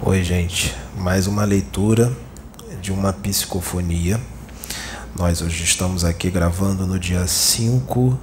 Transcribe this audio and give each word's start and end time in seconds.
Oi, 0.00 0.22
gente. 0.22 0.76
Mais 0.96 1.26
uma 1.26 1.44
leitura 1.44 2.16
de 2.80 2.92
uma 2.92 3.12
psicofonia. 3.12 4.20
Nós 5.18 5.42
hoje 5.42 5.64
estamos 5.64 6.04
aqui 6.04 6.30
gravando 6.30 6.86
no 6.86 7.00
dia 7.00 7.26
5 7.26 8.16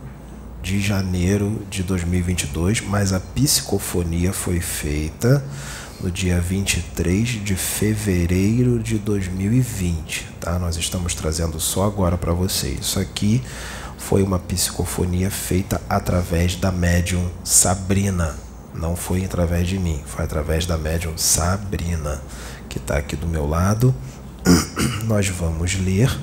de 0.64 0.80
janeiro 0.80 1.62
de 1.70 1.84
2022, 1.84 2.80
mas 2.80 3.12
a 3.12 3.20
psicofonia 3.20 4.32
foi 4.32 4.62
feita 4.62 5.44
no 6.00 6.10
dia 6.10 6.40
23 6.40 7.44
de 7.44 7.56
fevereiro 7.56 8.80
de 8.80 8.98
2020, 8.98 10.28
tá? 10.40 10.58
Nós 10.58 10.78
estamos 10.78 11.14
trazendo 11.14 11.60
só 11.60 11.84
agora 11.84 12.18
para 12.18 12.32
vocês. 12.32 12.80
Isso 12.80 13.00
aqui 13.02 13.44
foi 13.98 14.24
uma 14.24 14.40
psicofonia 14.40 15.30
feita 15.30 15.82
através 15.90 16.56
da 16.56 16.72
médium 16.72 17.30
Sabrina. 17.44 18.45
Não 18.78 18.96
foi 18.96 19.24
através 19.24 19.68
de 19.68 19.80
mim, 19.80 20.02
foi 20.06 20.26
através 20.26 20.66
da 20.66 20.78
médium 20.78 21.18
Sabrina, 21.18 22.22
que 22.68 22.78
está 22.78 22.98
aqui 22.98 23.16
do 23.16 23.28
meu 23.28 23.48
lado. 23.48 23.96
Nós 25.06 25.28
vamos 25.30 25.76
ler, 25.76 26.16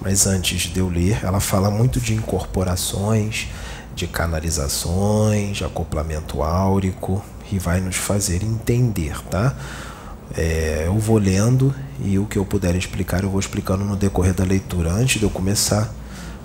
mas 0.00 0.26
antes 0.26 0.62
de 0.70 0.78
eu 0.78 0.88
ler, 0.88 1.24
ela 1.24 1.40
fala 1.40 1.70
muito 1.70 2.00
de 2.00 2.14
incorporações, 2.14 3.48
de 3.94 4.06
canalizações, 4.06 5.56
de 5.56 5.64
acoplamento 5.64 6.42
áurico, 6.42 7.24
e 7.50 7.58
vai 7.58 7.80
nos 7.80 7.96
fazer 7.96 8.42
entender, 8.42 9.18
tá? 9.24 9.56
É, 10.36 10.84
eu 10.86 10.98
vou 10.98 11.16
lendo 11.16 11.74
e 12.00 12.18
o 12.18 12.26
que 12.26 12.38
eu 12.38 12.44
puder 12.44 12.74
explicar 12.76 13.22
eu 13.22 13.30
vou 13.30 13.40
explicando 13.40 13.84
no 13.84 13.96
decorrer 13.96 14.34
da 14.34 14.44
leitura. 14.44 14.92
Antes 14.92 15.18
de 15.18 15.24
eu 15.24 15.30
começar, 15.30 15.90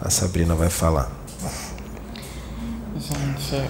a 0.02 0.10
Sabrina 0.10 0.56
vai 0.56 0.70
falar. 0.70 1.12
Gente, 2.98 3.70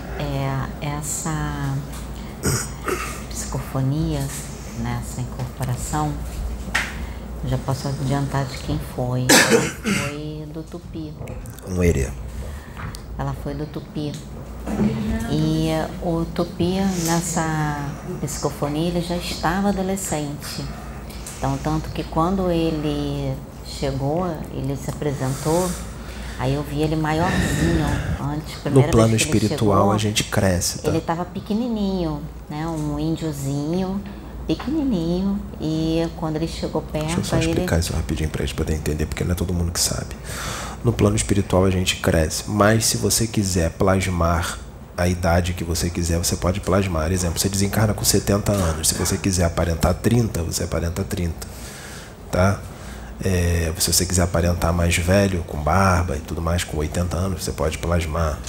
é, 1.03 1.05
essa 1.05 1.77
psicofonia, 3.29 4.21
nessa 4.79 5.21
né, 5.21 5.27
incorporação, 5.29 6.13
já 7.45 7.57
posso 7.57 7.89
adiantar 7.89 8.45
de 8.45 8.57
quem 8.59 8.79
foi. 8.95 9.27
Ela 9.29 9.61
foi 10.07 10.47
do 10.53 10.63
Tupi. 10.63 11.13
Um 11.67 11.83
herê. 11.83 12.09
Ela 13.17 13.35
foi 13.43 13.53
do 13.53 13.65
Tupi. 13.65 14.13
E 15.29 15.69
o 16.01 16.25
Tupi, 16.33 16.79
nessa 17.05 17.89
psicofonia, 18.21 18.87
ele 18.87 19.01
já 19.01 19.17
estava 19.17 19.69
adolescente. 19.69 20.63
Então, 21.37 21.57
tanto 21.61 21.89
que 21.89 22.03
quando 22.05 22.49
ele 22.49 23.35
chegou, 23.65 24.25
ele 24.53 24.77
se 24.77 24.89
apresentou, 24.89 25.69
aí 26.39 26.53
eu 26.53 26.63
vi 26.63 26.81
ele 26.81 26.95
maiorzinho 26.95 27.85
antes. 28.21 28.55
No 28.73 28.83
plano 28.83 29.15
espiritual 29.15 29.77
chegou, 29.79 29.91
a 29.91 29.97
gente 29.97 30.23
cresce, 30.25 30.79
tá? 30.79 30.89
Ele 30.89 30.97
estava 30.97 31.25
pequenininho, 31.25 32.21
né? 32.49 32.67
Um 32.67 32.99
índiozinho, 32.99 34.01
pequenininho. 34.47 35.39
E 35.61 36.07
quando 36.17 36.35
ele 36.35 36.47
chegou 36.47 36.81
perto, 36.81 37.05
Deixa 37.05 37.19
eu 37.19 37.23
só 37.23 37.37
explicar 37.37 37.75
ele... 37.75 37.81
isso 37.81 37.93
rapidinho 37.93 38.29
para 38.29 38.45
gente 38.45 38.55
poder 38.55 38.73
entender, 38.73 39.05
porque 39.05 39.23
não 39.23 39.31
é 39.31 39.35
todo 39.35 39.53
mundo 39.53 39.71
que 39.71 39.79
sabe. 39.79 40.15
No 40.83 40.91
plano 40.91 41.15
espiritual 41.15 41.65
a 41.65 41.69
gente 41.69 41.97
cresce, 41.97 42.43
mas 42.47 42.85
se 42.85 42.97
você 42.97 43.25
quiser 43.25 43.71
plasmar 43.71 44.59
a 44.95 45.07
idade 45.07 45.53
que 45.53 45.63
você 45.63 45.89
quiser, 45.89 46.17
você 46.17 46.35
pode 46.35 46.59
plasmar. 46.59 47.11
Exemplo, 47.11 47.39
você 47.39 47.49
desencarna 47.49 47.93
com 47.93 48.03
70 48.03 48.51
anos. 48.51 48.89
Se 48.89 48.93
você 48.93 49.17
quiser 49.17 49.45
aparentar 49.45 49.93
30, 49.95 50.43
você 50.43 50.63
aparenta 50.63 51.03
30. 51.03 51.33
Tá? 52.31 52.59
É, 53.23 53.71
se 53.79 53.93
você 53.93 54.05
quiser 54.05 54.23
aparentar 54.23 54.73
mais 54.73 54.97
velho, 54.97 55.43
com 55.47 55.57
barba 55.57 56.17
e 56.17 56.19
tudo 56.19 56.41
mais, 56.41 56.63
com 56.63 56.77
80 56.77 57.15
anos, 57.15 57.43
você 57.43 57.51
pode 57.51 57.77
plasmar. 57.77 58.39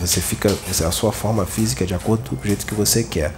Você 0.00 0.20
fica. 0.20 0.48
A 0.86 0.90
sua 0.90 1.12
forma 1.12 1.44
física 1.44 1.84
é 1.84 1.86
de 1.86 1.94
acordo 1.94 2.30
com 2.30 2.36
o 2.36 2.46
jeito 2.46 2.64
que 2.64 2.74
você 2.74 3.02
quer. 3.02 3.34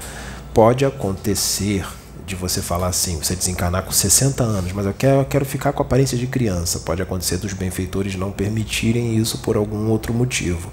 Pode 0.52 0.84
acontecer 0.84 1.86
de 2.26 2.36
você 2.36 2.60
falar 2.62 2.88
assim, 2.88 3.16
você 3.16 3.34
desencarnar 3.34 3.82
com 3.82 3.90
60 3.90 4.44
anos, 4.44 4.72
mas 4.72 4.86
eu 4.86 4.94
quero, 4.94 5.20
eu 5.20 5.24
quero 5.24 5.44
ficar 5.44 5.72
com 5.72 5.82
a 5.82 5.86
aparência 5.86 6.16
de 6.16 6.26
criança. 6.26 6.78
Pode 6.80 7.02
acontecer 7.02 7.38
dos 7.38 7.52
benfeitores 7.52 8.14
não 8.14 8.30
permitirem 8.30 9.16
isso 9.16 9.38
por 9.38 9.56
algum 9.56 9.88
outro 9.88 10.12
motivo 10.12 10.70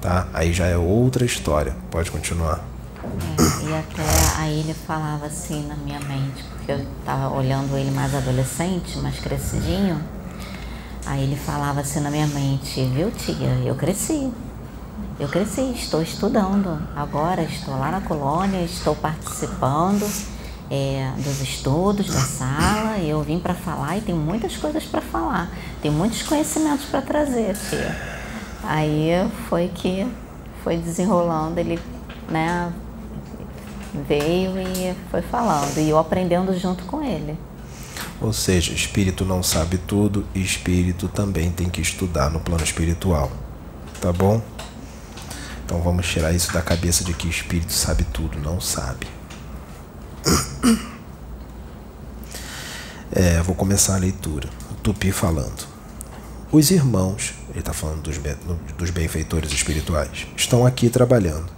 tá? 0.00 0.26
Aí 0.32 0.52
já 0.52 0.66
é 0.66 0.76
outra 0.76 1.24
história. 1.24 1.74
Pode 1.90 2.10
continuar. 2.10 2.64
É, 3.02 3.68
e 3.68 3.74
até 3.74 4.02
aí 4.40 4.60
ele 4.60 4.74
falava 4.74 5.26
assim 5.26 5.66
na 5.66 5.74
minha 5.76 6.00
mente, 6.00 6.42
porque 6.44 6.72
eu 6.72 6.78
estava 6.98 7.34
olhando 7.34 7.76
ele 7.76 7.90
mais 7.90 8.14
adolescente, 8.14 8.98
mais 8.98 9.18
crescidinho. 9.18 10.02
Aí 11.04 11.22
ele 11.22 11.36
falava 11.36 11.80
assim 11.80 12.00
na 12.00 12.10
minha 12.10 12.26
mente, 12.26 12.84
viu 12.86 13.10
tia, 13.10 13.60
eu 13.64 13.74
cresci. 13.74 14.32
Eu 15.18 15.28
cresci, 15.28 15.72
estou 15.74 16.00
estudando. 16.00 16.80
Agora 16.96 17.42
estou 17.42 17.78
lá 17.78 17.90
na 17.90 18.00
colônia, 18.00 18.62
estou 18.62 18.96
participando 18.96 20.08
é, 20.70 21.12
dos 21.18 21.42
estudos 21.42 22.06
da 22.06 22.20
sala. 22.20 22.98
Eu 22.98 23.22
vim 23.22 23.38
para 23.38 23.52
falar 23.52 23.98
e 23.98 24.00
tem 24.00 24.14
muitas 24.14 24.56
coisas 24.56 24.84
para 24.84 25.02
falar. 25.02 25.50
Tem 25.82 25.90
muitos 25.90 26.22
conhecimentos 26.22 26.86
para 26.86 27.02
trazer, 27.02 27.54
tia. 27.68 27.94
Aí 28.64 29.10
foi 29.50 29.68
que 29.68 30.10
foi 30.64 30.78
desenrolando, 30.78 31.58
ele 31.58 31.78
né, 32.30 32.72
veio 33.94 34.52
e 34.58 34.94
foi 35.10 35.22
falando, 35.22 35.78
e 35.78 35.90
eu 35.90 35.98
aprendendo 35.98 36.56
junto 36.58 36.84
com 36.84 37.02
ele. 37.02 37.36
Ou 38.20 38.32
seja, 38.32 38.72
espírito 38.72 39.24
não 39.24 39.42
sabe 39.42 39.78
tudo 39.78 40.26
e 40.34 40.42
espírito 40.42 41.08
também 41.08 41.50
tem 41.50 41.68
que 41.68 41.80
estudar 41.80 42.30
no 42.30 42.40
plano 42.40 42.62
espiritual. 42.62 43.30
Tá 44.00 44.12
bom? 44.12 44.42
Então 45.64 45.80
vamos 45.82 46.06
tirar 46.06 46.32
isso 46.32 46.52
da 46.52 46.60
cabeça 46.60 47.02
de 47.04 47.14
que 47.14 47.28
espírito 47.28 47.72
sabe 47.72 48.04
tudo. 48.04 48.38
Não 48.38 48.60
sabe. 48.60 49.06
É, 53.12 53.40
vou 53.42 53.56
começar 53.56 53.96
a 53.96 53.98
leitura. 53.98 54.48
O 54.70 54.74
Tupi 54.74 55.10
falando. 55.10 55.66
Os 56.52 56.70
irmãos, 56.70 57.34
ele 57.50 57.58
está 57.58 57.72
falando 57.72 58.02
dos, 58.02 58.18
dos 58.78 58.90
benfeitores 58.90 59.52
espirituais, 59.52 60.26
estão 60.36 60.64
aqui 60.64 60.88
trabalhando. 60.88 61.50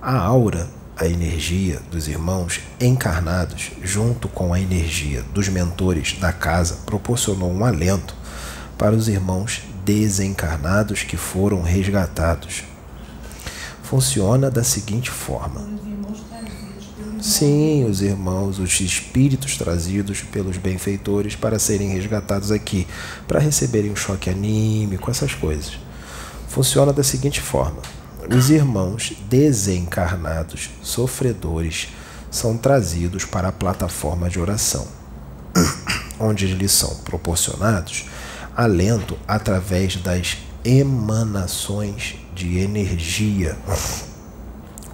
A 0.00 0.16
aura, 0.16 0.68
a 0.96 1.06
energia 1.06 1.80
dos 1.90 2.08
irmãos 2.08 2.60
encarnados, 2.80 3.72
junto 3.82 4.28
com 4.28 4.52
a 4.52 4.60
energia 4.60 5.22
dos 5.34 5.48
mentores 5.48 6.16
da 6.18 6.32
casa, 6.32 6.78
proporcionou 6.86 7.50
um 7.50 7.64
alento 7.64 8.14
para 8.76 8.94
os 8.94 9.08
irmãos 9.08 9.62
desencarnados 9.84 11.02
que 11.02 11.16
foram 11.16 11.62
resgatados. 11.62 12.64
Funciona 13.82 14.50
da 14.50 14.64
seguinte 14.64 15.10
forma 15.10 15.82
Sim, 17.22 17.84
os 17.84 18.02
irmãos, 18.02 18.58
os 18.58 18.80
espíritos 18.80 19.56
trazidos 19.56 20.22
pelos 20.22 20.56
benfeitores 20.56 21.36
para 21.36 21.56
serem 21.56 21.90
resgatados 21.90 22.50
aqui, 22.50 22.84
para 23.28 23.38
receberem 23.38 23.92
um 23.92 23.96
choque 23.96 24.28
anímico, 24.28 25.08
essas 25.08 25.32
coisas. 25.32 25.78
Funciona 26.48 26.92
da 26.92 27.04
seguinte 27.04 27.40
forma: 27.40 27.80
os 28.30 28.50
irmãos 28.50 29.14
desencarnados, 29.28 30.70
sofredores, 30.82 31.88
são 32.30 32.56
trazidos 32.56 33.24
para 33.24 33.48
a 33.48 33.52
plataforma 33.52 34.28
de 34.28 34.40
oração, 34.40 34.86
onde 36.18 36.46
lhes 36.46 36.72
são 36.72 36.94
proporcionados 36.96 38.06
alento 38.56 39.18
através 39.26 39.96
das 39.96 40.38
emanações 40.64 42.16
de 42.34 42.58
energia. 42.58 43.56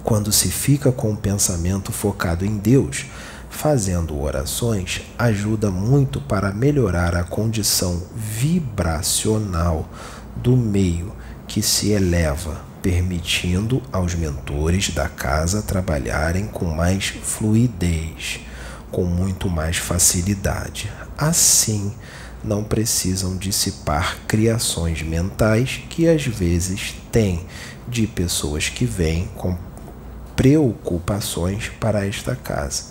Quando 0.03 0.31
se 0.31 0.49
fica 0.49 0.91
com 0.91 1.11
o 1.11 1.17
pensamento 1.17 1.91
focado 1.91 2.45
em 2.45 2.57
Deus, 2.57 3.05
fazendo 3.49 4.19
orações, 4.19 5.01
ajuda 5.17 5.69
muito 5.69 6.21
para 6.21 6.53
melhorar 6.53 7.15
a 7.15 7.23
condição 7.23 8.01
vibracional 8.15 9.87
do 10.35 10.55
meio 10.55 11.11
que 11.47 11.61
se 11.61 11.91
eleva, 11.91 12.61
permitindo 12.81 13.81
aos 13.91 14.15
mentores 14.15 14.89
da 14.89 15.09
casa 15.09 15.61
trabalharem 15.61 16.47
com 16.47 16.65
mais 16.65 17.05
fluidez, 17.07 18.39
com 18.91 19.05
muito 19.05 19.49
mais 19.49 19.77
facilidade. 19.77 20.91
Assim, 21.17 21.93
não 22.43 22.63
precisam 22.63 23.35
dissipar 23.37 24.17
criações 24.27 25.01
mentais 25.01 25.81
que 25.89 26.07
às 26.07 26.25
vezes 26.25 26.95
têm 27.11 27.45
de 27.87 28.07
pessoas 28.07 28.69
que 28.69 28.85
vêm 28.85 29.27
com 29.35 29.57
preocupações 30.35 31.69
para 31.79 32.05
esta 32.05 32.35
casa. 32.35 32.83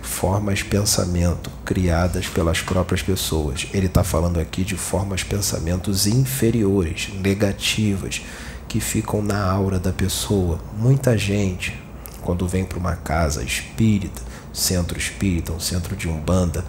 Formas 0.00 0.62
pensamento 0.62 1.50
criadas 1.66 2.26
pelas 2.26 2.62
próprias 2.62 3.02
pessoas. 3.02 3.66
Ele 3.74 3.86
está 3.86 4.02
falando 4.02 4.40
aqui 4.40 4.64
de 4.64 4.74
formas 4.74 5.22
pensamentos 5.22 6.06
inferiores, 6.06 7.10
negativas, 7.20 8.22
que 8.68 8.80
ficam 8.80 9.22
na 9.22 9.42
aura 9.50 9.78
da 9.78 9.92
pessoa. 9.92 10.60
Muita 10.76 11.16
gente, 11.16 11.80
quando 12.20 12.46
vem 12.46 12.64
para 12.64 12.78
uma 12.78 12.94
casa 12.94 13.42
espírita, 13.42 14.20
centro 14.52 14.98
espírita, 14.98 15.52
um 15.52 15.58
centro 15.58 15.96
de 15.96 16.06
umbanda, 16.08 16.64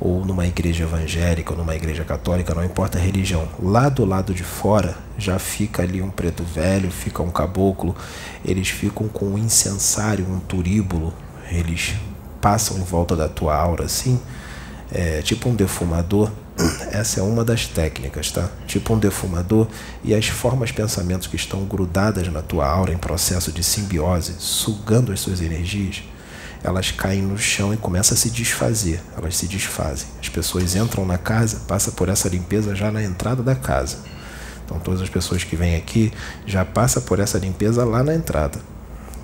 ou 0.00 0.24
numa 0.24 0.46
igreja 0.46 0.84
evangélica 0.84 1.52
ou 1.52 1.58
numa 1.58 1.76
igreja 1.76 2.04
católica, 2.04 2.54
não 2.54 2.64
importa 2.64 2.96
a 2.96 3.00
religião, 3.00 3.46
lá 3.62 3.90
do 3.90 4.04
lado 4.04 4.32
de 4.32 4.42
fora 4.42 4.96
já 5.18 5.38
fica 5.38 5.82
ali 5.82 6.00
um 6.00 6.08
preto 6.08 6.42
velho, 6.42 6.90
fica 6.90 7.22
um 7.22 7.30
caboclo, 7.30 7.94
eles 8.42 8.68
ficam 8.68 9.08
com 9.08 9.26
um 9.26 9.38
incensário, 9.38 10.26
um 10.26 10.40
turíbulo, 10.40 11.12
eles 11.50 11.94
passam 12.40 12.78
em 12.78 12.82
volta 12.82 13.14
da 13.14 13.28
tua 13.28 13.54
aura 13.54 13.84
assim, 13.84 14.18
é, 14.90 15.20
tipo 15.20 15.50
um 15.50 15.54
defumador. 15.54 16.30
Essa 16.90 17.20
é 17.20 17.22
uma 17.22 17.44
das 17.44 17.66
técnicas, 17.66 18.30
tá? 18.30 18.48
Tipo 18.66 18.94
um 18.94 18.98
defumador 18.98 19.66
e 20.04 20.14
as 20.14 20.26
formas 20.26 20.72
pensamentos 20.72 21.26
que 21.26 21.36
estão 21.36 21.64
grudadas 21.64 22.28
na 22.28 22.42
tua 22.42 22.66
aura 22.66 22.92
em 22.92 22.98
processo 22.98 23.50
de 23.52 23.62
simbiose, 23.62 24.34
sugando 24.38 25.12
as 25.12 25.20
suas 25.20 25.40
energias, 25.40 26.02
elas 26.62 26.90
caem 26.90 27.22
no 27.22 27.38
chão 27.38 27.72
e 27.72 27.76
começam 27.76 28.14
a 28.14 28.18
se 28.18 28.30
desfazer. 28.30 29.00
Elas 29.16 29.36
se 29.36 29.46
desfazem. 29.46 30.08
As 30.20 30.28
pessoas 30.28 30.76
entram 30.76 31.06
na 31.06 31.16
casa, 31.16 31.62
passa 31.66 31.90
por 31.90 32.08
essa 32.08 32.28
limpeza 32.28 32.74
já 32.74 32.90
na 32.90 33.02
entrada 33.02 33.42
da 33.42 33.54
casa. 33.54 33.98
Então 34.64 34.78
todas 34.78 35.00
as 35.00 35.08
pessoas 35.08 35.42
que 35.42 35.56
vêm 35.56 35.76
aqui 35.76 36.12
já 36.46 36.64
passa 36.64 37.00
por 37.00 37.18
essa 37.18 37.38
limpeza 37.38 37.84
lá 37.84 38.02
na 38.02 38.14
entrada. 38.14 38.60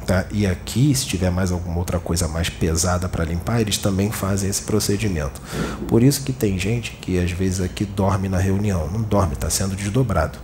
Tá? 0.07 0.25
E 0.31 0.47
aqui, 0.47 0.95
se 0.95 1.05
tiver 1.05 1.31
mais 1.31 1.51
alguma 1.51 1.79
outra 1.79 1.99
coisa 1.99 2.29
mais 2.29 2.49
pesada 2.49 3.09
para 3.09 3.25
limpar, 3.25 3.61
eles 3.61 3.77
também 3.77 4.13
fazem 4.13 4.49
esse 4.49 4.63
procedimento. 4.63 5.41
Por 5.89 6.01
isso 6.01 6.23
que 6.23 6.33
tem 6.33 6.57
gente 6.57 6.93
que 6.93 7.19
às 7.19 7.33
vezes 7.33 7.61
aqui 7.61 7.85
dorme 7.85 8.29
na 8.29 8.39
reunião. 8.39 8.89
Não 8.89 9.03
dorme, 9.03 9.35
está 9.35 9.51
sendo 9.51 9.75
desdobrado. 9.75 10.39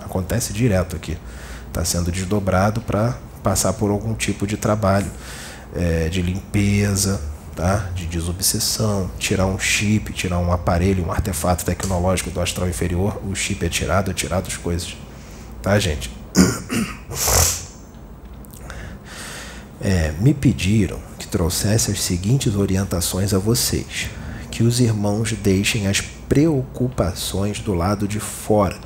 Acontece 0.00 0.52
direto 0.52 0.94
aqui. 0.94 1.18
Está 1.66 1.84
sendo 1.84 2.12
desdobrado 2.12 2.80
para 2.80 3.16
passar 3.42 3.72
por 3.72 3.90
algum 3.90 4.14
tipo 4.14 4.46
de 4.46 4.56
trabalho 4.56 5.10
é, 5.74 6.08
de 6.08 6.22
limpeza, 6.22 7.20
tá? 7.56 7.90
de 7.94 8.06
desobsessão, 8.06 9.10
tirar 9.18 9.46
um 9.46 9.58
chip, 9.58 10.12
tirar 10.12 10.38
um 10.38 10.52
aparelho, 10.52 11.04
um 11.04 11.10
artefato 11.10 11.64
tecnológico 11.64 12.30
do 12.30 12.40
astral 12.40 12.68
inferior. 12.68 13.20
O 13.26 13.34
chip 13.34 13.64
é 13.66 13.68
tirado, 13.68 14.12
é 14.12 14.14
tirado 14.14 14.46
as 14.46 14.56
coisas. 14.56 14.96
Tá, 15.60 15.76
gente? 15.80 16.12
é, 19.80 20.12
me 20.20 20.34
pediram 20.34 20.98
que 21.18 21.26
trouxesse 21.26 21.90
as 21.90 22.02
seguintes 22.02 22.54
orientações 22.54 23.32
a 23.32 23.38
vocês: 23.38 24.10
que 24.50 24.62
os 24.62 24.80
irmãos 24.80 25.32
deixem 25.32 25.86
as 25.86 26.00
preocupações 26.00 27.60
do 27.60 27.74
lado 27.74 28.06
de 28.06 28.20
fora, 28.20 28.78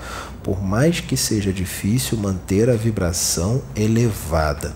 por 0.43 0.63
mais 0.63 1.01
que 1.01 1.17
seja 1.17 1.53
difícil 1.53 2.17
manter 2.17 2.71
a 2.71 2.77
vibração 2.77 3.61
elevada. 3.75 4.75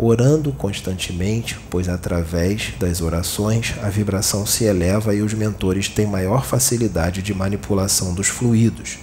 Orando 0.00 0.52
constantemente, 0.52 1.58
pois 1.68 1.88
através 1.88 2.72
das 2.78 3.00
orações 3.00 3.74
a 3.82 3.88
vibração 3.88 4.46
se 4.46 4.62
eleva 4.62 5.12
e 5.12 5.22
os 5.22 5.34
mentores 5.34 5.88
têm 5.88 6.06
maior 6.06 6.44
facilidade 6.44 7.20
de 7.20 7.34
manipulação 7.34 8.14
dos 8.14 8.28
fluidos 8.28 8.98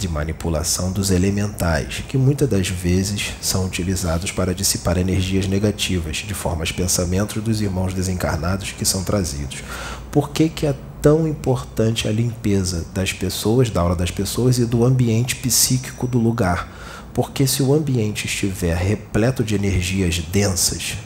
de 0.00 0.08
manipulação 0.08 0.90
dos 0.90 1.10
elementais, 1.10 2.02
que 2.08 2.16
muitas 2.16 2.48
das 2.48 2.68
vezes 2.68 3.34
são 3.40 3.66
utilizados 3.66 4.32
para 4.32 4.54
dissipar 4.54 4.96
energias 4.96 5.46
negativas, 5.46 6.16
de 6.16 6.32
forma 6.32 6.62
aos 6.62 6.72
pensamentos 6.72 7.42
dos 7.42 7.60
irmãos 7.60 7.92
desencarnados 7.92 8.72
que 8.72 8.84
são 8.84 9.04
trazidos. 9.04 9.62
Por 10.10 10.30
que, 10.30 10.48
que 10.48 10.66
é 10.66 10.74
tão 11.02 11.28
importante 11.28 12.08
a 12.08 12.12
limpeza 12.12 12.86
das 12.94 13.12
pessoas, 13.12 13.68
da 13.68 13.82
aura 13.82 13.94
das 13.94 14.10
pessoas 14.10 14.58
e 14.58 14.64
do 14.64 14.84
ambiente 14.84 15.36
psíquico 15.36 16.06
do 16.06 16.18
lugar? 16.18 16.72
Porque 17.12 17.46
se 17.46 17.62
o 17.62 17.74
ambiente 17.74 18.26
estiver 18.26 18.76
repleto 18.76 19.44
de 19.44 19.54
energias 19.54 20.18
densas, 20.18 20.96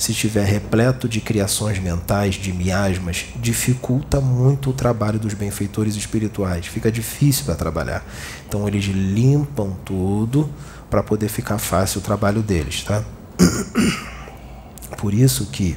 se 0.00 0.12
estiver 0.12 0.46
repleto 0.46 1.06
de 1.06 1.20
criações 1.20 1.78
mentais, 1.78 2.36
de 2.36 2.54
miasmas, 2.54 3.26
dificulta 3.36 4.18
muito 4.18 4.70
o 4.70 4.72
trabalho 4.72 5.18
dos 5.18 5.34
benfeitores 5.34 5.94
espirituais. 5.94 6.64
Fica 6.64 6.90
difícil 6.90 7.44
para 7.44 7.54
trabalhar. 7.54 8.02
Então 8.48 8.66
eles 8.66 8.86
limpam 8.86 9.76
tudo 9.84 10.48
para 10.88 11.02
poder 11.02 11.28
ficar 11.28 11.58
fácil 11.58 12.00
o 12.00 12.02
trabalho 12.02 12.40
deles, 12.40 12.82
tá? 12.82 13.04
Por 14.96 15.12
isso 15.12 15.44
que 15.52 15.76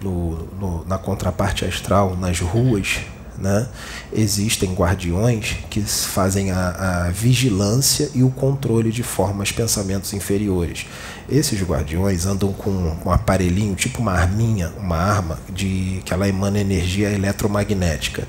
no, 0.00 0.46
no, 0.60 0.84
na 0.86 0.96
contraparte 0.96 1.64
astral, 1.64 2.16
nas 2.16 2.38
ruas, 2.38 3.00
né, 3.40 3.66
existem 4.12 4.74
guardiões 4.74 5.56
que 5.70 5.80
fazem 5.80 6.50
a, 6.50 7.06
a, 7.06 7.10
vigilância 7.10 8.10
e 8.14 8.22
o 8.22 8.30
controle 8.30 8.92
de 8.92 9.02
formas, 9.02 9.50
pensamentos 9.50 10.12
inferiores. 10.12 10.86
Esses 11.28 11.62
guardiões 11.62 12.26
andam 12.26 12.52
com 12.52 12.70
um 13.04 13.10
aparelhinho, 13.10 13.74
tipo 13.74 14.00
uma 14.00 14.12
arminha, 14.12 14.70
uma 14.76 14.96
arma, 14.96 15.38
de 15.48 16.02
que 16.04 16.12
ela 16.12 16.28
emana 16.28 16.58
energia 16.58 17.10
eletromagnética. 17.10 18.28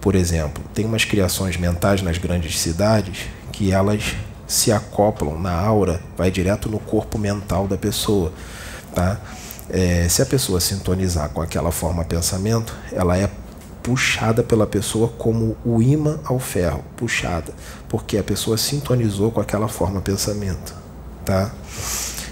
Por 0.00 0.14
exemplo, 0.14 0.64
tem 0.72 0.86
umas 0.86 1.04
criações 1.04 1.56
mentais 1.56 2.00
nas 2.00 2.16
grandes 2.16 2.58
cidades 2.58 3.26
que 3.52 3.72
elas 3.72 4.14
se 4.46 4.72
acoplam 4.72 5.38
na 5.38 5.52
aura, 5.52 6.00
vai 6.16 6.30
direto 6.30 6.68
no 6.68 6.78
corpo 6.78 7.18
mental 7.18 7.66
da 7.66 7.76
pessoa. 7.76 8.32
Tá? 8.94 9.18
É, 9.68 10.06
se 10.08 10.22
a 10.22 10.26
pessoa 10.26 10.60
sintonizar 10.60 11.28
com 11.30 11.42
aquela 11.42 11.72
forma 11.72 12.04
pensamento, 12.04 12.74
ela 12.92 13.18
é 13.18 13.28
puxada 13.86 14.42
pela 14.42 14.66
pessoa 14.66 15.06
como 15.06 15.56
o 15.64 15.80
imã 15.80 16.18
ao 16.24 16.40
ferro, 16.40 16.82
puxada, 16.96 17.54
porque 17.88 18.18
a 18.18 18.24
pessoa 18.24 18.58
sintonizou 18.58 19.30
com 19.30 19.40
aquela 19.40 19.68
forma 19.68 20.00
pensamento, 20.00 20.74
tá? 21.24 21.52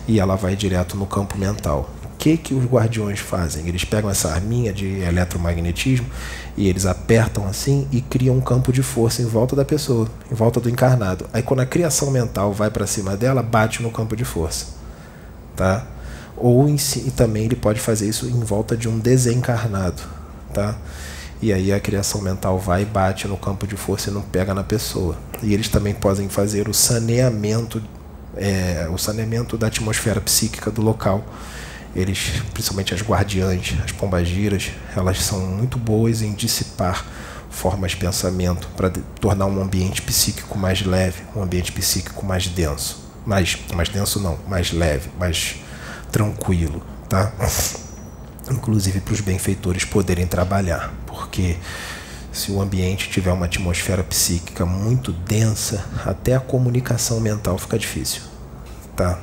E 0.08 0.18
ela 0.18 0.34
vai 0.34 0.56
direto 0.56 0.96
no 0.96 1.06
campo 1.06 1.38
mental. 1.38 1.88
O 2.06 2.16
que 2.18 2.36
que 2.36 2.54
os 2.54 2.64
guardiões 2.64 3.20
fazem? 3.20 3.68
Eles 3.68 3.84
pegam 3.84 4.10
essa 4.10 4.32
arminha 4.32 4.72
de 4.72 4.98
eletromagnetismo 4.98 6.08
e 6.56 6.66
eles 6.66 6.86
apertam 6.86 7.46
assim 7.46 7.86
e 7.92 8.00
criam 8.00 8.36
um 8.36 8.40
campo 8.40 8.72
de 8.72 8.82
força 8.82 9.22
em 9.22 9.26
volta 9.26 9.54
da 9.54 9.64
pessoa, 9.64 10.08
em 10.32 10.34
volta 10.34 10.58
do 10.58 10.68
encarnado. 10.68 11.26
Aí 11.32 11.40
quando 11.40 11.60
a 11.60 11.66
criação 11.66 12.10
mental 12.10 12.52
vai 12.52 12.68
para 12.68 12.84
cima 12.84 13.16
dela, 13.16 13.44
bate 13.44 13.80
no 13.80 13.92
campo 13.92 14.16
de 14.16 14.24
força, 14.24 14.66
tá? 15.54 15.86
Ou 16.36 16.76
si, 16.78 17.04
e 17.06 17.12
também 17.12 17.44
ele 17.44 17.54
pode 17.54 17.78
fazer 17.78 18.08
isso 18.08 18.26
em 18.26 18.40
volta 18.40 18.76
de 18.76 18.88
um 18.88 18.98
desencarnado, 18.98 20.02
tá? 20.52 20.74
E 21.44 21.52
aí 21.52 21.74
a 21.74 21.78
criação 21.78 22.22
mental 22.22 22.58
vai 22.58 22.80
e 22.80 22.84
bate 22.86 23.28
no 23.28 23.36
campo 23.36 23.66
de 23.66 23.76
força 23.76 24.08
e 24.08 24.12
não 24.14 24.22
pega 24.22 24.54
na 24.54 24.64
pessoa. 24.64 25.14
E 25.42 25.52
eles 25.52 25.68
também 25.68 25.92
podem 25.92 26.26
fazer 26.26 26.70
o 26.70 26.72
saneamento, 26.72 27.82
é, 28.34 28.88
o 28.90 28.96
saneamento 28.96 29.58
da 29.58 29.66
atmosfera 29.66 30.22
psíquica 30.22 30.70
do 30.70 30.80
local. 30.80 31.22
Eles, 31.94 32.42
principalmente 32.54 32.94
as 32.94 33.02
guardiãs, 33.02 33.74
as 33.84 33.92
pombagiras, 33.92 34.70
elas 34.96 35.22
são 35.22 35.38
muito 35.40 35.76
boas 35.76 36.22
em 36.22 36.32
dissipar 36.32 37.04
formas 37.50 37.90
de 37.90 37.98
pensamento 37.98 38.66
para 38.74 38.88
tornar 39.20 39.44
um 39.44 39.60
ambiente 39.60 40.00
psíquico 40.00 40.56
mais 40.56 40.80
leve, 40.80 41.24
um 41.36 41.42
ambiente 41.42 41.72
psíquico 41.72 42.24
mais 42.24 42.46
denso. 42.46 43.04
Mais, 43.26 43.58
mais 43.74 43.90
denso 43.90 44.18
não, 44.18 44.38
mais 44.48 44.72
leve, 44.72 45.10
mais 45.20 45.56
tranquilo, 46.10 46.82
tá? 47.06 47.34
Inclusive 48.50 49.00
para 49.00 49.14
os 49.14 49.20
benfeitores 49.20 49.84
poderem 49.84 50.26
trabalhar 50.26 50.92
porque 51.14 51.56
se 52.32 52.50
o 52.50 52.60
ambiente 52.60 53.08
tiver 53.08 53.32
uma 53.32 53.46
atmosfera 53.46 54.02
psíquica 54.02 54.66
muito 54.66 55.12
densa, 55.12 55.84
até 56.04 56.34
a 56.34 56.40
comunicação 56.40 57.20
mental 57.20 57.56
fica 57.56 57.78
difícil, 57.78 58.22
tá? 58.96 59.20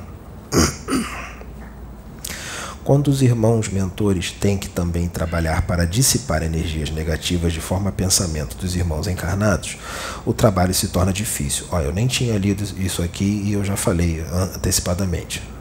Quando 2.82 3.08
os 3.08 3.22
irmãos 3.22 3.68
mentores 3.68 4.32
têm 4.32 4.58
que 4.58 4.68
também 4.68 5.06
trabalhar 5.06 5.62
para 5.62 5.84
dissipar 5.84 6.42
energias 6.42 6.90
negativas 6.90 7.52
de 7.52 7.60
forma 7.60 7.90
a 7.90 7.92
pensamento 7.92 8.56
dos 8.56 8.74
irmãos 8.74 9.06
encarnados, 9.06 9.76
o 10.26 10.32
trabalho 10.32 10.74
se 10.74 10.88
torna 10.88 11.12
difícil. 11.12 11.66
Olha, 11.70 11.84
eu 11.84 11.92
nem 11.92 12.08
tinha 12.08 12.36
lido 12.36 12.64
isso 12.78 13.00
aqui 13.02 13.42
e 13.44 13.52
eu 13.52 13.64
já 13.64 13.76
falei 13.76 14.24
antecipadamente. 14.32 15.51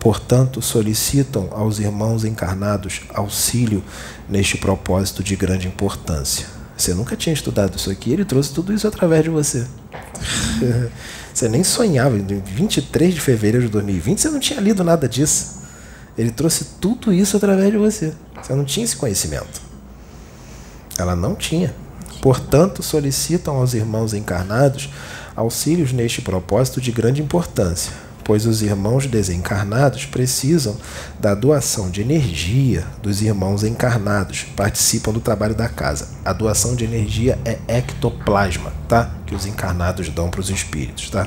Portanto, 0.00 0.62
solicitam 0.62 1.50
aos 1.52 1.78
irmãos 1.78 2.24
encarnados 2.24 3.02
auxílio 3.12 3.84
neste 4.26 4.56
propósito 4.56 5.22
de 5.22 5.36
grande 5.36 5.68
importância. 5.68 6.46
Você 6.74 6.94
nunca 6.94 7.14
tinha 7.14 7.34
estudado 7.34 7.76
isso 7.76 7.90
aqui, 7.90 8.10
ele 8.10 8.24
trouxe 8.24 8.54
tudo 8.54 8.72
isso 8.72 8.88
através 8.88 9.22
de 9.22 9.28
você. 9.28 9.66
Você 11.32 11.48
nem 11.48 11.62
sonhava, 11.62 12.18
em 12.18 12.24
23 12.24 13.14
de 13.14 13.20
fevereiro 13.20 13.66
de 13.66 13.72
2020 13.72 14.20
você 14.20 14.28
não 14.30 14.40
tinha 14.40 14.60
lido 14.60 14.82
nada 14.82 15.08
disso. 15.08 15.60
Ele 16.18 16.32
trouxe 16.32 16.64
tudo 16.80 17.12
isso 17.12 17.36
através 17.36 17.70
de 17.70 17.78
você. 17.78 18.12
Você 18.42 18.52
não 18.52 18.64
tinha 18.64 18.84
esse 18.84 18.96
conhecimento. 18.96 19.62
Ela 20.98 21.14
não 21.14 21.36
tinha. 21.36 21.72
Portanto, 22.20 22.82
solicitam 22.82 23.56
aos 23.56 23.74
irmãos 23.74 24.12
encarnados 24.12 24.90
auxílios 25.36 25.92
neste 25.92 26.20
propósito 26.20 26.80
de 26.80 26.90
grande 26.90 27.22
importância 27.22 27.92
pois 28.30 28.46
os 28.46 28.62
irmãos 28.62 29.08
desencarnados 29.08 30.06
precisam 30.06 30.76
da 31.18 31.34
doação 31.34 31.90
de 31.90 32.00
energia 32.00 32.86
dos 33.02 33.22
irmãos 33.22 33.64
encarnados, 33.64 34.44
participam 34.54 35.12
do 35.12 35.20
trabalho 35.20 35.52
da 35.52 35.68
casa. 35.68 36.10
A 36.24 36.32
doação 36.32 36.76
de 36.76 36.84
energia 36.84 37.36
é 37.44 37.58
ectoplasma, 37.66 38.72
tá? 38.88 39.10
Que 39.26 39.34
os 39.34 39.46
encarnados 39.46 40.08
dão 40.10 40.30
para 40.30 40.38
os 40.38 40.48
espíritos, 40.48 41.10
tá? 41.10 41.26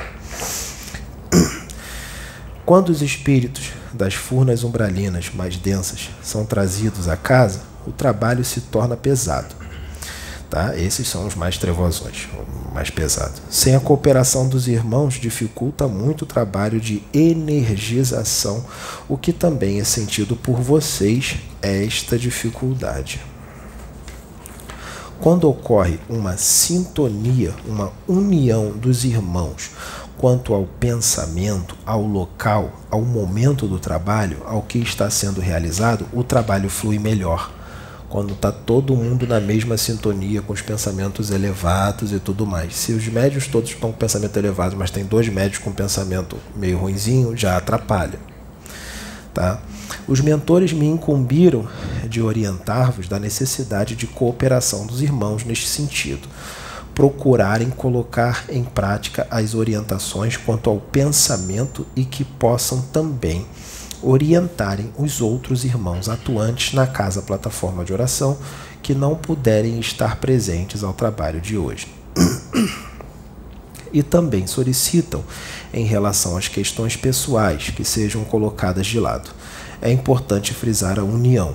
Quando 2.65 2.87
os 2.87 3.01
espíritos 3.01 3.71
das 3.91 4.13
furnas 4.13 4.63
umbralinas 4.63 5.29
mais 5.33 5.57
densas 5.57 6.09
são 6.23 6.45
trazidos 6.45 7.09
à 7.09 7.17
casa, 7.17 7.63
o 7.85 7.91
trabalho 7.91 8.45
se 8.45 8.61
torna 8.61 8.95
pesado. 8.95 9.62
Tá? 10.53 10.77
Esses 10.77 11.07
são 11.07 11.25
os 11.25 11.33
mais 11.33 11.57
trevosões, 11.57 12.27
mais 12.75 12.91
pesados. 12.91 13.41
Sem 13.49 13.75
a 13.75 13.79
cooperação 13.79 14.47
dos 14.47 14.67
irmãos, 14.67 15.15
dificulta 15.15 15.87
muito 15.87 16.21
o 16.21 16.25
trabalho 16.27 16.79
de 16.79 17.01
energização, 17.11 18.63
o 19.09 19.17
que 19.17 19.33
também 19.33 19.79
é 19.79 19.83
sentido 19.83 20.35
por 20.35 20.61
vocês 20.61 21.37
esta 21.59 22.19
dificuldade. 22.19 23.19
Quando 25.19 25.49
ocorre 25.49 25.99
uma 26.07 26.37
sintonia, 26.37 27.51
uma 27.65 27.91
união 28.07 28.77
dos 28.77 29.05
irmãos 29.05 29.71
quanto 30.19 30.53
ao 30.53 30.65
pensamento, 30.65 31.75
ao 31.83 32.03
local, 32.03 32.71
ao 32.91 33.01
momento 33.01 33.67
do 33.67 33.79
trabalho, 33.79 34.43
ao 34.45 34.61
que 34.61 34.77
está 34.77 35.09
sendo 35.09 35.41
realizado, 35.41 36.05
o 36.13 36.23
trabalho 36.23 36.69
flui 36.69 36.99
melhor. 36.99 37.51
Quando 38.13 38.35
está 38.35 38.51
todo 38.51 38.95
mundo 38.95 39.25
na 39.25 39.39
mesma 39.39 39.75
sintonia, 39.75 40.39
com 40.39 40.53
os 40.53 40.61
pensamentos 40.61 41.31
elevados 41.31 42.11
e 42.11 42.19
tudo 42.19 42.45
mais. 42.45 42.75
Se 42.75 42.91
os 42.91 43.07
médios 43.07 43.47
todos 43.47 43.71
estão 43.71 43.91
com 43.91 43.97
pensamento 43.97 44.37
elevado, 44.37 44.77
mas 44.77 44.91
tem 44.91 45.03
dois 45.03 45.27
médios 45.29 45.57
com 45.57 45.71
pensamento 45.71 46.37
meio 46.55 46.77
ruinzinho, 46.77 47.35
já 47.35 47.57
atrapalha. 47.57 48.19
Tá? 49.33 49.59
Os 50.07 50.21
mentores 50.21 50.71
me 50.71 50.85
incumbiram 50.85 51.67
de 52.07 52.21
orientar-vos 52.21 53.07
da 53.07 53.19
necessidade 53.19 53.95
de 53.95 54.05
cooperação 54.05 54.85
dos 54.85 55.01
irmãos 55.01 55.43
neste 55.43 55.65
sentido. 55.65 56.27
Procurarem 56.93 57.71
colocar 57.71 58.45
em 58.47 58.63
prática 58.63 59.25
as 59.31 59.55
orientações 59.55 60.37
quanto 60.37 60.69
ao 60.69 60.77
pensamento 60.77 61.83
e 61.95 62.05
que 62.05 62.23
possam 62.23 62.79
também 62.79 63.47
orientarem 64.03 64.91
os 64.97 65.21
outros 65.21 65.63
irmãos 65.63 66.09
atuantes 66.09 66.73
na 66.73 66.85
casa 66.85 67.21
plataforma 67.21 67.83
de 67.83 67.93
oração 67.93 68.37
que 68.81 68.93
não 68.93 69.15
puderem 69.15 69.79
estar 69.79 70.17
presentes 70.17 70.83
ao 70.83 70.93
trabalho 70.93 71.39
de 71.39 71.57
hoje. 71.57 71.87
e 73.93 74.01
também 74.03 74.47
solicitam, 74.47 75.23
em 75.73 75.85
relação 75.85 76.35
às 76.35 76.47
questões 76.47 76.95
pessoais, 76.95 77.69
que 77.69 77.85
sejam 77.85 78.23
colocadas 78.23 78.87
de 78.87 78.99
lado 78.99 79.29
é 79.83 79.91
importante 79.91 80.53
frisar 80.53 80.97
a 80.97 81.03
união. 81.03 81.53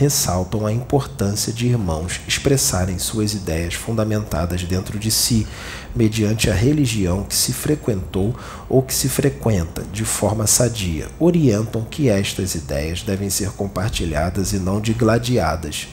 Ressaltam 0.00 0.64
a 0.64 0.72
importância 0.72 1.52
de 1.52 1.66
irmãos 1.66 2.22
expressarem 2.26 2.98
suas 2.98 3.34
ideias 3.34 3.74
fundamentadas 3.74 4.64
dentro 4.64 4.98
de 4.98 5.10
si, 5.10 5.46
mediante 5.94 6.48
a 6.48 6.54
religião 6.54 7.22
que 7.22 7.34
se 7.34 7.52
frequentou 7.52 8.34
ou 8.66 8.80
que 8.80 8.94
se 8.94 9.10
frequenta 9.10 9.82
de 9.92 10.06
forma 10.06 10.46
sadia. 10.46 11.06
Orientam 11.18 11.84
que 11.84 12.08
estas 12.08 12.54
ideias 12.54 13.02
devem 13.02 13.28
ser 13.28 13.50
compartilhadas 13.50 14.54
e 14.54 14.58
não 14.58 14.80
digladiadas. 14.80 15.88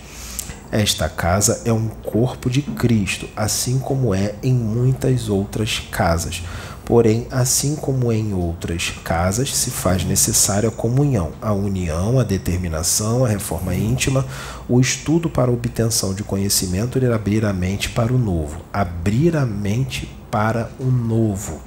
Esta 0.72 1.10
casa 1.10 1.64
é 1.66 1.74
um 1.74 1.90
corpo 1.90 2.50
de 2.50 2.62
Cristo, 2.62 3.28
assim 3.36 3.78
como 3.78 4.16
é 4.16 4.36
em 4.42 4.54
muitas 4.54 5.28
outras 5.28 5.80
casas 5.92 6.44
Porém, 6.88 7.28
assim 7.30 7.76
como 7.76 8.14
em 8.14 8.34
outras 8.34 8.92
casas, 9.04 9.54
se 9.54 9.70
faz 9.70 10.06
necessária 10.06 10.70
a 10.70 10.72
comunhão, 10.72 11.34
a 11.42 11.52
união, 11.52 12.18
a 12.18 12.24
determinação, 12.24 13.26
a 13.26 13.28
reforma 13.28 13.76
íntima, 13.76 14.26
o 14.70 14.80
estudo 14.80 15.30
para 15.30 15.52
a 15.52 15.54
obtenção 15.54 16.14
de 16.14 16.24
conhecimento 16.24 16.98
e 16.98 17.06
abrir 17.06 17.44
a 17.44 17.52
mente 17.52 17.90
para 17.90 18.14
o 18.14 18.18
novo. 18.18 18.62
Abrir 18.72 19.36
a 19.36 19.46
mente 19.46 20.10
para 20.32 20.72
o 20.80 20.86
novo. 20.86 21.60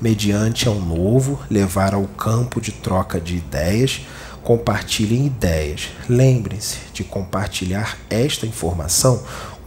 Mediante 0.00 0.68
ao 0.68 0.76
novo, 0.76 1.40
levar 1.50 1.92
ao 1.92 2.04
campo 2.04 2.60
de 2.60 2.70
troca 2.70 3.20
de 3.20 3.34
ideias, 3.34 4.06
compartilhem 4.44 5.26
ideias. 5.26 5.88
Lembrem-se 6.08 6.78
de 6.92 7.02
compartilhar 7.02 7.98
esta 8.08 8.46
informação 8.46 9.20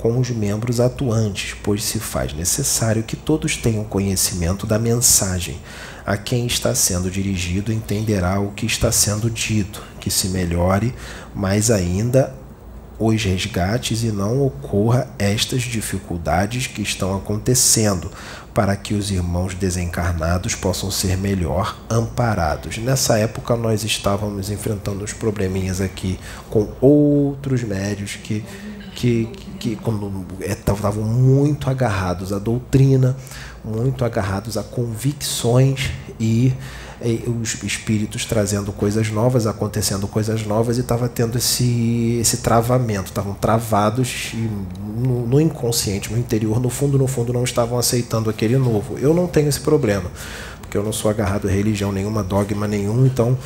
com 0.04 0.20
os 0.20 0.30
membros 0.32 0.82
atuantes, 0.82 1.56
pois 1.64 1.82
se 1.82 1.98
faz 1.98 2.34
necessário 2.34 3.04
que 3.04 3.16
todos 3.16 3.56
tenham 3.56 3.86
conhecimento 3.86 4.68
da 4.68 4.78
mensagem. 4.78 5.62
A 6.06 6.18
quem 6.18 6.46
está 6.46 6.76
sendo 6.76 7.10
dirigido 7.10 7.72
entenderá 7.72 8.38
o 8.38 8.52
que 8.52 8.66
está 8.66 8.92
sendo 8.92 9.30
dito, 9.30 9.82
que 10.02 10.12
se 10.12 10.28
melhore 10.28 10.94
mais 11.34 11.72
ainda 11.72 12.36
os 13.00 13.24
resgates 13.24 14.04
e 14.04 14.12
não 14.12 14.46
ocorra 14.46 15.08
estas 15.18 15.62
dificuldades 15.62 16.68
que 16.68 16.82
estão 16.82 17.16
acontecendo, 17.16 18.12
para 18.54 18.76
que 18.76 18.94
os 18.94 19.10
irmãos 19.10 19.56
desencarnados 19.56 20.54
possam 20.54 20.92
ser 20.92 21.18
melhor 21.18 21.78
amparados. 21.90 22.78
Nessa 22.78 23.18
época 23.18 23.56
nós 23.56 23.86
estávamos 23.86 24.50
enfrentando 24.50 25.02
os 25.06 25.14
probleminhas 25.14 25.80
aqui 25.80 26.20
com 26.50 26.68
outros 26.82 27.64
médios 27.64 28.18
que 28.22 28.44
que, 29.04 29.28
que 29.60 29.78
estavam 30.40 31.04
é, 31.04 31.06
muito 31.06 31.70
agarrados 31.70 32.32
à 32.32 32.40
doutrina, 32.40 33.18
muito 33.62 34.06
agarrados 34.06 34.56
a 34.56 34.64
convicções 34.64 35.92
e, 36.18 36.54
e 37.04 37.22
os 37.28 37.62
espíritos 37.64 38.24
trazendo 38.24 38.72
coisas 38.72 39.10
novas, 39.10 39.46
acontecendo 39.46 40.08
coisas 40.08 40.46
novas 40.46 40.78
e 40.78 40.82
estava 40.82 41.10
tendo 41.10 41.38
esse, 41.38 42.18
esse 42.22 42.38
travamento, 42.38 43.10
estavam 43.10 43.34
travados 43.34 44.32
no, 44.96 45.28
no 45.28 45.42
inconsciente, 45.42 46.10
no 46.10 46.18
interior, 46.18 46.62
no 46.62 46.70
fundo, 46.70 46.98
no 46.98 47.06
fundo 47.06 47.34
não 47.34 47.44
estavam 47.44 47.78
aceitando 47.78 48.30
aquele 48.30 48.58
novo. 48.58 48.98
Eu 48.98 49.14
não 49.14 49.28
tenho 49.28 49.50
esse 49.50 49.60
problema 49.60 50.10
porque 50.74 50.78
eu 50.80 50.84
não 50.84 50.92
sou 50.92 51.12
agarrado 51.12 51.48
a 51.48 51.52
religião 51.52 51.92
nenhuma, 51.92 52.24
dogma 52.24 52.68
nenhum, 52.68 53.06
então 53.06 53.38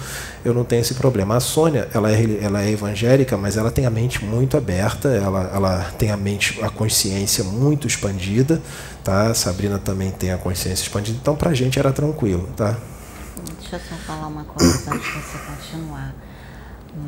eu 0.45 0.53
não 0.53 0.63
tenho 0.63 0.79
esse 0.79 0.93
problema. 0.93 1.35
A 1.35 1.41
Sônia, 1.41 1.89
ela 1.93 2.09
é, 2.09 2.39
ela 2.41 2.63
é 2.63 2.71
evangélica, 2.71 3.35
mas 3.35 3.57
ela 3.57 3.69
tem 3.69 3.85
a 3.85 3.89
mente 3.89 4.23
muito 4.23 4.55
aberta, 4.55 5.09
ela, 5.09 5.51
ela 5.53 5.91
tem 5.97 6.09
a 6.09 6.15
mente, 6.15 6.57
a 6.63 6.69
consciência 6.69 7.43
muito 7.43 7.85
expandida, 7.85 8.61
tá? 9.03 9.27
A 9.31 9.33
Sabrina 9.33 9.77
também 9.77 10.09
tem 10.09 10.31
a 10.31 10.37
consciência 10.37 10.83
expandida, 10.83 11.17
então 11.21 11.35
pra 11.35 11.53
gente 11.53 11.77
era 11.77 11.91
tranquilo, 11.91 12.47
tá? 12.55 12.77
Deixa 13.59 13.75
eu 13.75 13.79
só 13.81 13.95
falar 14.05 14.27
uma 14.27 14.45
coisa 14.45 14.89
antes 14.89 15.05
de 15.05 15.11
você 15.11 15.37
continuar. 15.39 16.15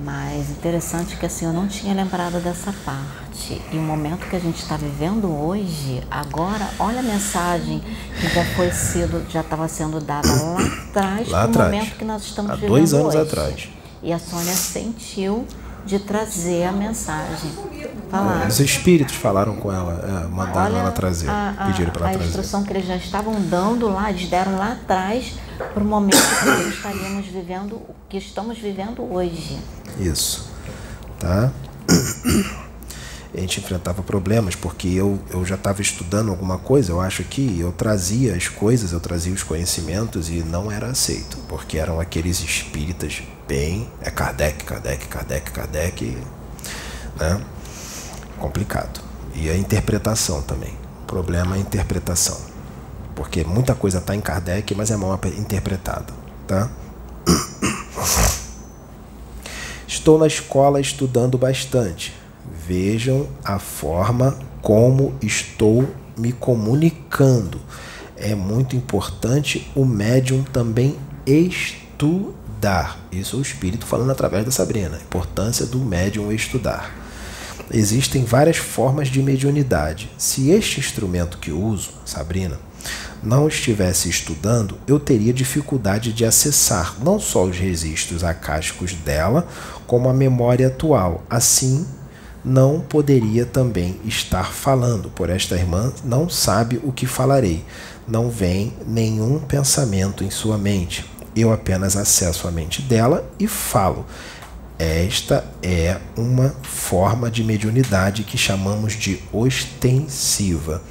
Mas 0.03 0.49
interessante 0.51 1.15
que 1.17 1.25
assim 1.25 1.45
eu 1.45 1.53
não 1.53 1.67
tinha 1.67 1.93
lembrado 1.93 2.41
dessa 2.43 2.73
parte. 2.85 3.59
E 3.71 3.77
o 3.77 3.81
momento 3.81 4.27
que 4.29 4.35
a 4.35 4.39
gente 4.39 4.61
está 4.61 4.77
vivendo 4.77 5.27
hoje, 5.27 6.03
agora, 6.11 6.67
olha 6.77 6.99
a 6.99 7.03
mensagem 7.03 7.81
que 8.19 8.29
já 8.29 8.45
foi 8.55 8.71
sido, 8.71 9.25
já 9.29 9.41
estava 9.41 9.67
sendo 9.67 9.99
dada 9.99 10.27
lá 10.27 10.59
atrás, 10.89 11.29
lá 11.29 11.43
no 11.45 11.49
atrás. 11.49 11.71
momento 11.73 11.95
que 11.97 12.05
nós 12.05 12.23
estamos 12.23 12.51
Há 12.51 12.55
vivendo 12.55 12.69
dois 12.69 12.93
anos 12.93 13.15
hoje. 13.15 13.23
atrás. 13.23 13.69
E 14.03 14.13
a 14.13 14.19
Sônia 14.19 14.53
sentiu 14.53 15.45
de 15.85 15.97
trazer 15.99 16.65
a 16.65 16.71
mensagem. 16.71 17.51
Falar. 18.11 18.47
Os 18.47 18.59
espíritos 18.59 19.15
falaram 19.15 19.55
com 19.55 19.71
ela, 19.71 20.23
é, 20.25 20.27
mandaram 20.27 20.73
Olha 20.75 20.81
ela 20.81 20.91
trazer, 20.91 21.29
a, 21.29 21.53
a, 21.57 21.65
pediram 21.67 21.91
para 21.91 22.05
a 22.05 22.09
ela 22.09 22.17
trazer. 22.17 22.29
instrução 22.29 22.63
que 22.63 22.73
eles 22.73 22.85
já 22.87 22.95
estavam 22.95 23.33
dando 23.41 23.87
lá, 23.87 24.09
eles 24.09 24.27
deram 24.29 24.55
lá 24.57 24.71
atrás 24.73 25.33
para 25.65 25.83
o 25.83 25.85
momento 25.85 26.17
que 26.17 26.69
estaríamos 26.69 27.25
vivendo, 27.27 27.75
o 27.75 27.95
que 28.07 28.17
estamos 28.17 28.57
vivendo 28.57 29.01
hoje. 29.13 29.59
Isso. 29.99 30.49
Tá? 31.19 31.51
A 33.31 33.39
gente 33.39 33.59
enfrentava 33.59 34.01
problemas 34.01 34.55
porque 34.55 34.87
eu, 34.87 35.19
eu 35.29 35.45
já 35.45 35.55
estava 35.55 35.81
estudando 35.81 36.29
alguma 36.29 36.57
coisa, 36.57 36.91
eu 36.91 36.99
acho 36.99 37.23
que 37.23 37.59
eu 37.59 37.71
trazia 37.71 38.35
as 38.35 38.47
coisas, 38.47 38.91
eu 38.91 38.99
trazia 38.99 39.31
os 39.31 39.43
conhecimentos 39.43 40.29
e 40.29 40.41
não 40.41 40.71
era 40.71 40.87
aceito, 40.87 41.37
porque 41.47 41.77
eram 41.77 41.99
aqueles 41.99 42.39
espíritas 42.39 43.21
bem. 43.47 43.87
É 44.01 44.09
Kardec, 44.09 44.63
Kardec, 44.63 45.07
Kardec, 45.07 45.51
Kardec. 45.51 46.17
Né? 47.17 47.41
Complicado. 48.39 48.99
E 49.35 49.49
a 49.49 49.55
interpretação 49.55 50.41
também. 50.41 50.73
O 51.03 51.05
problema 51.05 51.55
é 51.55 51.59
a 51.59 51.61
interpretação. 51.61 52.37
Porque 53.19 53.43
muita 53.43 53.75
coisa 53.75 53.97
está 53.97 54.15
em 54.15 54.21
Kardec, 54.21 54.73
mas 54.73 54.91
é 54.91 54.95
mal 54.95 55.19
interpretada. 55.37 56.13
Tá? 56.47 56.69
Estou 59.85 60.17
na 60.17 60.25
escola 60.25 60.79
estudando 60.79 61.37
bastante. 61.37 62.15
Vejam 62.65 63.27
a 63.43 63.59
forma 63.59 64.39
como 64.61 65.13
estou 65.21 65.85
me 66.17 66.31
comunicando. 66.31 67.59
É 68.15 68.33
muito 68.33 68.77
importante 68.77 69.69
o 69.75 69.83
médium 69.83 70.41
também 70.43 70.95
estudar. 71.27 72.99
Isso 73.11 73.35
é 73.35 73.39
o 73.39 73.41
espírito 73.41 73.85
falando 73.85 74.11
através 74.11 74.45
da 74.45 74.51
Sabrina. 74.51 74.95
A 74.95 75.01
importância 75.01 75.65
do 75.65 75.79
médium 75.79 76.31
estudar. 76.31 76.95
Existem 77.69 78.23
várias 78.23 78.55
formas 78.55 79.09
de 79.09 79.21
mediunidade. 79.21 80.09
Se 80.17 80.51
este 80.51 80.79
instrumento 80.79 81.37
que 81.37 81.51
uso, 81.51 81.91
Sabrina, 82.05 82.68
não 83.23 83.47
estivesse 83.47 84.09
estudando, 84.09 84.77
eu 84.87 84.99
teria 84.99 85.33
dificuldade 85.33 86.13
de 86.13 86.25
acessar 86.25 86.95
não 87.03 87.19
só 87.19 87.43
os 87.45 87.57
registros 87.57 88.23
acásticos 88.23 88.93
dela, 88.93 89.47
como 89.85 90.09
a 90.09 90.13
memória 90.13 90.67
atual. 90.67 91.23
Assim, 91.29 91.85
não 92.43 92.79
poderia 92.79 93.45
também 93.45 93.99
estar 94.05 94.53
falando, 94.53 95.09
por 95.09 95.29
esta 95.29 95.55
irmã 95.55 95.91
não 96.03 96.29
sabe 96.29 96.79
o 96.83 96.91
que 96.91 97.05
falarei. 97.05 97.65
Não 98.07 98.29
vem 98.29 98.73
nenhum 98.87 99.39
pensamento 99.39 100.23
em 100.23 100.31
sua 100.31 100.57
mente. 100.57 101.05
Eu 101.35 101.51
apenas 101.53 101.95
acesso 101.95 102.47
a 102.47 102.51
mente 102.51 102.81
dela 102.81 103.29
e 103.39 103.47
falo. 103.47 104.05
Esta 104.79 105.45
é 105.61 105.97
uma 106.15 106.55
forma 106.63 107.29
de 107.29 107.43
mediunidade 107.43 108.23
que 108.23 108.37
chamamos 108.37 108.93
de 108.93 109.19
ostensiva. 109.33 110.81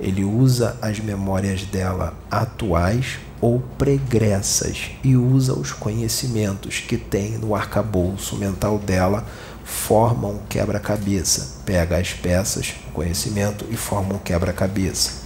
Ele 0.00 0.24
usa 0.24 0.76
as 0.80 1.00
memórias 1.00 1.62
dela 1.62 2.14
atuais 2.30 3.18
ou 3.40 3.60
pregressas 3.76 4.90
e 5.02 5.16
usa 5.16 5.52
os 5.52 5.72
conhecimentos 5.72 6.80
que 6.80 6.96
tem 6.96 7.32
no 7.32 7.54
arcabouço 7.54 8.36
mental 8.36 8.78
dela, 8.78 9.24
forma 9.64 10.28
um 10.28 10.38
quebra-cabeça. 10.48 11.58
Pega 11.64 11.98
as 11.98 12.12
peças, 12.12 12.74
o 12.88 12.92
conhecimento 12.92 13.66
e 13.70 13.76
forma 13.76 14.14
um 14.14 14.18
quebra-cabeça. 14.18 15.22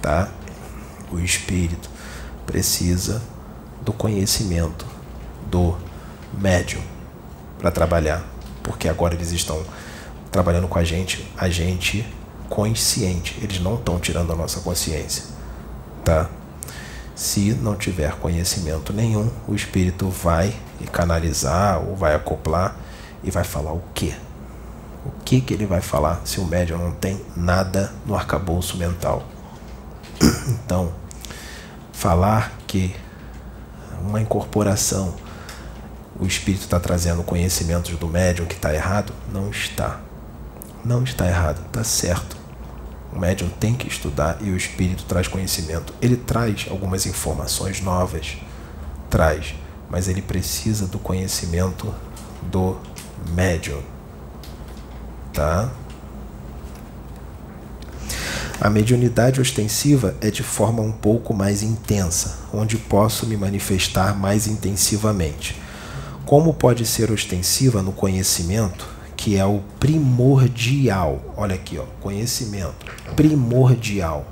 Tá? 0.00 0.28
O 1.10 1.18
espírito 1.18 1.90
precisa 2.46 3.22
do 3.82 3.92
conhecimento 3.92 4.86
do 5.50 5.76
médium 6.38 6.82
para 7.58 7.70
trabalhar, 7.70 8.24
porque 8.62 8.88
agora 8.88 9.14
eles 9.14 9.32
estão 9.32 9.62
trabalhando 10.30 10.68
com 10.68 10.78
a 10.78 10.84
gente, 10.84 11.26
a 11.36 11.48
gente 11.48 12.06
consciente. 12.48 13.38
Eles 13.42 13.60
não 13.60 13.74
estão 13.74 13.98
tirando 13.98 14.32
a 14.32 14.36
nossa 14.36 14.60
consciência, 14.60 15.24
tá? 16.04 16.28
Se 17.14 17.52
não 17.52 17.76
tiver 17.76 18.14
conhecimento 18.16 18.92
nenhum, 18.92 19.28
o 19.46 19.54
espírito 19.54 20.08
vai 20.08 20.54
canalizar 20.92 21.82
ou 21.84 21.96
vai 21.96 22.14
acoplar 22.14 22.76
e 23.24 23.30
vai 23.30 23.44
falar 23.44 23.72
o 23.72 23.82
quê? 23.92 24.14
O 25.04 25.10
que 25.24 25.40
que 25.40 25.52
ele 25.52 25.66
vai 25.66 25.80
falar 25.80 26.20
se 26.24 26.40
o 26.40 26.44
médium 26.44 26.78
não 26.78 26.92
tem 26.92 27.20
nada 27.36 27.92
no 28.06 28.14
arcabouço 28.14 28.76
mental? 28.76 29.24
Então, 30.64 30.92
falar 31.92 32.52
que 32.66 32.94
uma 34.00 34.20
incorporação 34.20 35.14
o 36.18 36.26
espírito 36.26 36.62
está 36.62 36.80
trazendo 36.80 37.22
conhecimentos 37.22 37.96
do 37.96 38.08
médium 38.08 38.46
que 38.46 38.54
está 38.54 38.74
errado, 38.74 39.12
não 39.32 39.50
está. 39.50 40.00
Não 40.84 41.04
está 41.04 41.26
errado, 41.26 41.60
está 41.66 41.84
certo. 41.84 42.37
O 43.12 43.18
médium 43.18 43.48
tem 43.48 43.74
que 43.74 43.88
estudar 43.88 44.38
e 44.40 44.50
o 44.50 44.56
espírito 44.56 45.04
traz 45.04 45.26
conhecimento. 45.26 45.92
Ele 46.00 46.16
traz 46.16 46.66
algumas 46.70 47.06
informações 47.06 47.80
novas, 47.80 48.36
traz, 49.08 49.54
mas 49.88 50.08
ele 50.08 50.22
precisa 50.22 50.86
do 50.86 50.98
conhecimento 50.98 51.94
do 52.42 52.76
médium. 53.34 53.82
Tá? 55.32 55.70
A 58.60 58.68
mediunidade 58.68 59.40
ostensiva 59.40 60.16
é 60.20 60.32
de 60.32 60.42
forma 60.42 60.82
um 60.82 60.90
pouco 60.90 61.32
mais 61.32 61.62
intensa, 61.62 62.38
onde 62.52 62.76
posso 62.76 63.24
me 63.24 63.36
manifestar 63.36 64.18
mais 64.18 64.48
intensivamente. 64.48 65.60
Como 66.26 66.52
pode 66.52 66.84
ser 66.84 67.10
ostensiva 67.12 67.82
no 67.82 67.92
conhecimento, 67.92 68.97
que 69.18 69.36
é 69.36 69.44
o 69.44 69.60
primordial. 69.80 71.20
Olha 71.36 71.56
aqui, 71.56 71.76
ó, 71.76 71.84
conhecimento 72.00 72.86
primordial. 73.16 74.24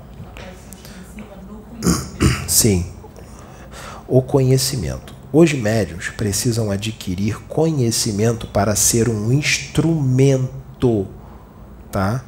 Sim, 2.47 2.85
o 4.07 4.21
conhecimento. 4.21 5.13
Os 5.33 5.51
médios 5.51 6.07
precisam 6.07 6.71
adquirir 6.71 7.37
conhecimento 7.49 8.47
para 8.47 8.77
ser 8.77 9.09
um 9.09 9.29
instrumento, 9.29 11.05
tá? 11.91 12.23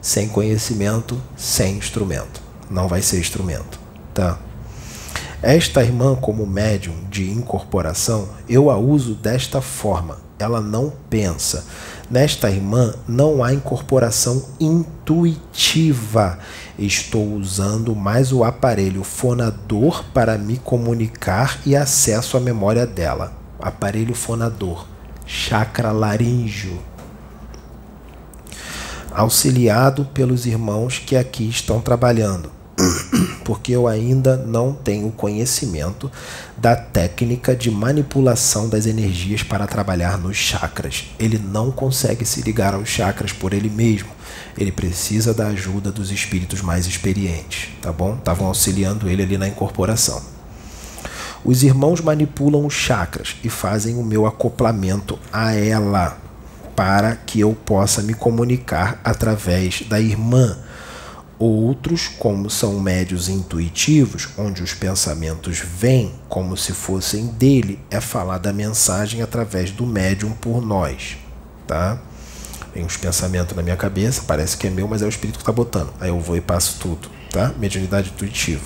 Sem 0.00 0.28
conhecimento, 0.28 1.20
sem 1.36 1.78
instrumento. 1.78 2.40
Não 2.70 2.86
vai 2.86 3.02
ser 3.02 3.18
instrumento, 3.18 3.80
tá? 4.14 4.38
Esta 5.42 5.82
irmã, 5.82 6.14
como 6.14 6.46
médium 6.46 6.94
de 7.10 7.28
incorporação, 7.28 8.28
eu 8.48 8.70
a 8.70 8.76
uso 8.76 9.14
desta 9.14 9.60
forma. 9.60 10.27
Ela 10.38 10.60
não 10.60 10.92
pensa. 11.10 11.64
Nesta 12.10 12.50
irmã 12.50 12.94
não 13.06 13.42
há 13.42 13.52
incorporação 13.52 14.44
intuitiva. 14.60 16.38
Estou 16.78 17.34
usando 17.34 17.94
mais 17.94 18.32
o 18.32 18.44
aparelho 18.44 19.02
fonador 19.02 20.04
para 20.14 20.38
me 20.38 20.56
comunicar 20.58 21.58
e 21.66 21.74
acesso 21.74 22.36
à 22.36 22.40
memória 22.40 22.86
dela. 22.86 23.32
Aparelho 23.60 24.14
fonador, 24.14 24.86
chakra 25.26 25.90
laríngeo. 25.90 26.78
Auxiliado 29.10 30.04
pelos 30.04 30.46
irmãos 30.46 30.98
que 30.98 31.16
aqui 31.16 31.48
estão 31.48 31.80
trabalhando 31.80 32.57
porque 33.44 33.72
eu 33.72 33.86
ainda 33.86 34.36
não 34.36 34.72
tenho 34.72 35.10
conhecimento 35.10 36.10
da 36.56 36.76
técnica 36.76 37.54
de 37.54 37.70
manipulação 37.70 38.68
das 38.68 38.86
energias 38.86 39.42
para 39.42 39.66
trabalhar 39.66 40.18
nos 40.18 40.36
chakras. 40.36 41.06
Ele 41.18 41.38
não 41.38 41.70
consegue 41.70 42.24
se 42.24 42.42
ligar 42.42 42.74
aos 42.74 42.88
chakras 42.88 43.32
por 43.32 43.52
ele 43.52 43.68
mesmo. 43.68 44.08
Ele 44.56 44.72
precisa 44.72 45.32
da 45.32 45.48
ajuda 45.48 45.90
dos 45.90 46.10
espíritos 46.10 46.60
mais 46.60 46.86
experientes, 46.86 47.70
tá 47.80 47.92
bom? 47.92 48.16
Estavam 48.16 48.46
auxiliando 48.46 49.08
ele 49.08 49.22
ali 49.22 49.38
na 49.38 49.48
incorporação. 49.48 50.22
Os 51.44 51.62
irmãos 51.62 52.00
manipulam 52.00 52.66
os 52.66 52.74
chakras 52.74 53.36
e 53.44 53.48
fazem 53.48 53.96
o 53.96 54.02
meu 54.02 54.26
acoplamento 54.26 55.18
a 55.32 55.54
ela 55.54 56.18
para 56.74 57.16
que 57.16 57.40
eu 57.40 57.56
possa 57.64 58.02
me 58.02 58.14
comunicar 58.14 59.00
através 59.04 59.82
da 59.82 60.00
irmã 60.00 60.58
Outros, 61.38 62.08
como 62.08 62.50
são 62.50 62.80
médios 62.80 63.28
intuitivos, 63.28 64.28
onde 64.36 64.60
os 64.60 64.74
pensamentos 64.74 65.58
vêm 65.58 66.12
como 66.28 66.56
se 66.56 66.72
fossem 66.72 67.26
dele, 67.26 67.78
é 67.90 68.00
falar 68.00 68.38
da 68.38 68.52
mensagem 68.52 69.22
através 69.22 69.70
do 69.70 69.86
médium 69.86 70.32
por 70.32 70.60
nós, 70.60 71.16
tá? 71.64 72.00
Vem 72.74 72.84
os 72.84 72.96
pensamentos 72.96 73.56
na 73.56 73.62
minha 73.62 73.76
cabeça, 73.76 74.22
parece 74.26 74.56
que 74.56 74.66
é 74.66 74.70
meu, 74.70 74.88
mas 74.88 75.00
é 75.00 75.06
o 75.06 75.08
espírito 75.08 75.36
que 75.36 75.42
está 75.42 75.52
botando. 75.52 75.92
Aí 76.00 76.08
eu 76.08 76.18
vou 76.18 76.36
e 76.36 76.40
passo 76.40 76.76
tudo, 76.80 77.08
tá? 77.30 77.52
Mediunidade 77.56 78.10
intuitiva. 78.10 78.64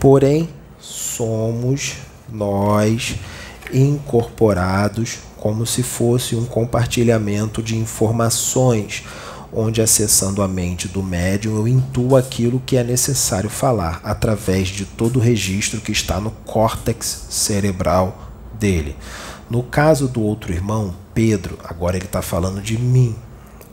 Porém, 0.00 0.48
somos 0.80 1.96
nós 2.28 3.14
incorporados 3.72 5.18
como 5.36 5.64
se 5.64 5.82
fosse 5.82 6.34
um 6.34 6.44
compartilhamento 6.44 7.62
de 7.62 7.76
informações 7.76 9.04
onde 9.52 9.82
acessando 9.82 10.42
a 10.42 10.48
mente 10.48 10.86
do 10.88 11.02
médium 11.02 11.56
eu 11.56 11.68
intuo 11.68 12.16
aquilo 12.16 12.62
que 12.64 12.76
é 12.76 12.84
necessário 12.84 13.50
falar 13.50 14.00
através 14.04 14.68
de 14.68 14.84
todo 14.84 15.16
o 15.16 15.22
registro 15.22 15.80
que 15.80 15.92
está 15.92 16.20
no 16.20 16.30
córtex 16.30 17.26
cerebral 17.28 18.30
dele. 18.58 18.96
No 19.48 19.62
caso 19.62 20.06
do 20.06 20.22
outro 20.22 20.52
irmão, 20.52 20.94
Pedro, 21.12 21.58
agora 21.64 21.96
ele 21.96 22.04
está 22.04 22.22
falando 22.22 22.62
de 22.62 22.78
mim, 22.78 23.16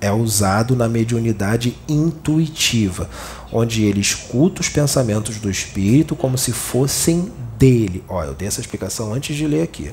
é 0.02 0.12
usado 0.12 0.76
na 0.76 0.88
mediunidade 0.88 1.78
intuitiva, 1.88 3.10
onde 3.52 3.84
ele 3.84 4.00
escuta 4.00 4.62
os 4.62 4.70
pensamentos 4.70 5.38
do 5.38 5.50
espírito 5.50 6.16
como 6.16 6.38
se 6.38 6.52
fossem 6.52 7.32
dele. 7.58 8.04
Olha, 8.08 8.28
eu 8.28 8.34
dei 8.34 8.48
essa 8.48 8.62
explicação 8.62 9.13
antes 9.13 9.36
de 9.36 9.46
ler 9.46 9.63
aqui 9.63 9.92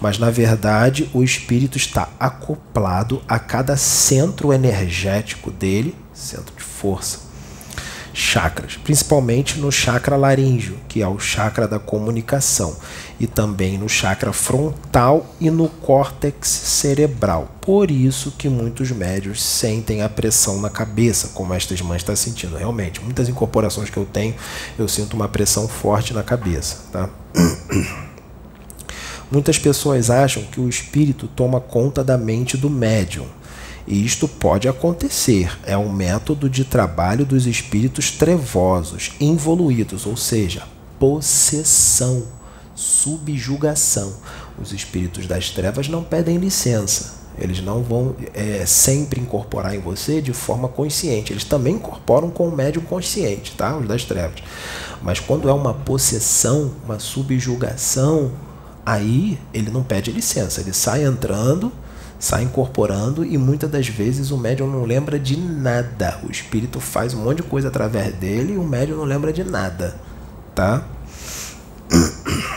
mas 0.00 0.18
na 0.18 0.30
verdade 0.30 1.08
o 1.12 1.22
espírito 1.22 1.76
está 1.76 2.08
acoplado 2.18 3.22
a 3.28 3.38
cada 3.38 3.76
centro 3.76 4.52
energético 4.52 5.50
dele, 5.50 5.94
centro 6.12 6.54
de 6.56 6.62
força, 6.62 7.26
chakras, 8.16 8.78
principalmente 8.82 9.58
no 9.58 9.70
chakra 9.70 10.16
laríngeo, 10.16 10.78
que 10.88 11.02
é 11.02 11.08
o 11.08 11.18
chakra 11.18 11.68
da 11.68 11.78
comunicação, 11.78 12.74
e 13.20 13.26
também 13.26 13.76
no 13.76 13.90
chakra 13.90 14.32
frontal 14.32 15.34
e 15.38 15.50
no 15.50 15.68
córtex 15.68 16.48
cerebral. 16.48 17.50
Por 17.60 17.90
isso 17.90 18.32
que 18.38 18.48
muitos 18.48 18.90
médios 18.90 19.42
sentem 19.42 20.00
a 20.00 20.08
pressão 20.08 20.60
na 20.60 20.70
cabeça, 20.70 21.28
como 21.34 21.52
esta 21.52 21.74
irmã 21.74 21.94
está 21.94 22.16
sentindo. 22.16 22.56
Realmente, 22.56 23.02
muitas 23.02 23.28
incorporações 23.28 23.90
que 23.90 23.96
eu 23.98 24.06
tenho, 24.06 24.34
eu 24.78 24.88
sinto 24.88 25.14
uma 25.14 25.28
pressão 25.28 25.68
forte 25.68 26.14
na 26.14 26.22
cabeça, 26.22 26.78
tá? 26.90 27.10
Muitas 29.30 29.58
pessoas 29.58 30.08
acham 30.08 30.42
que 30.44 30.60
o 30.60 30.68
espírito 30.68 31.26
toma 31.26 31.60
conta 31.60 32.04
da 32.04 32.16
mente 32.16 32.56
do 32.56 32.70
médium. 32.70 33.26
E 33.86 34.04
isto 34.04 34.26
pode 34.26 34.68
acontecer. 34.68 35.56
É 35.64 35.76
um 35.76 35.92
método 35.92 36.50
de 36.50 36.64
trabalho 36.64 37.24
dos 37.24 37.46
espíritos 37.46 38.10
trevosos, 38.10 39.12
involuídos, 39.20 40.06
ou 40.06 40.16
seja, 40.16 40.64
possessão, 40.98 42.24
subjugação. 42.74 44.14
Os 44.60 44.72
espíritos 44.72 45.26
das 45.26 45.50
trevas 45.50 45.88
não 45.88 46.02
pedem 46.02 46.38
licença. 46.38 47.16
Eles 47.38 47.60
não 47.60 47.82
vão 47.82 48.16
é, 48.32 48.64
sempre 48.64 49.20
incorporar 49.20 49.74
em 49.74 49.78
você 49.78 50.22
de 50.22 50.32
forma 50.32 50.68
consciente. 50.68 51.32
Eles 51.32 51.44
também 51.44 51.74
incorporam 51.74 52.30
com 52.30 52.48
o 52.48 52.56
médium 52.56 52.82
consciente, 52.82 53.52
tá? 53.52 53.76
Os 53.76 53.86
das 53.86 54.04
trevas. 54.04 54.42
Mas 55.02 55.20
quando 55.20 55.48
é 55.48 55.52
uma 55.52 55.74
possessão, 55.74 56.72
uma 56.84 56.98
subjugação, 56.98 58.32
Aí 58.86 59.36
ele 59.52 59.68
não 59.68 59.82
pede 59.82 60.12
licença, 60.12 60.60
ele 60.60 60.72
sai 60.72 61.04
entrando, 61.04 61.72
sai 62.20 62.44
incorporando 62.44 63.24
e 63.24 63.36
muitas 63.36 63.68
das 63.68 63.88
vezes 63.88 64.30
o 64.30 64.38
médium 64.38 64.68
não 64.68 64.84
lembra 64.84 65.18
de 65.18 65.36
nada. 65.36 66.20
O 66.22 66.30
espírito 66.30 66.78
faz 66.78 67.12
um 67.12 67.24
monte 67.24 67.38
de 67.38 67.42
coisa 67.42 67.66
através 67.66 68.14
dele 68.14 68.52
e 68.52 68.56
o 68.56 68.62
médium 68.62 68.98
não 68.98 69.04
lembra 69.04 69.32
de 69.32 69.42
nada, 69.42 69.96
tá? 70.54 70.86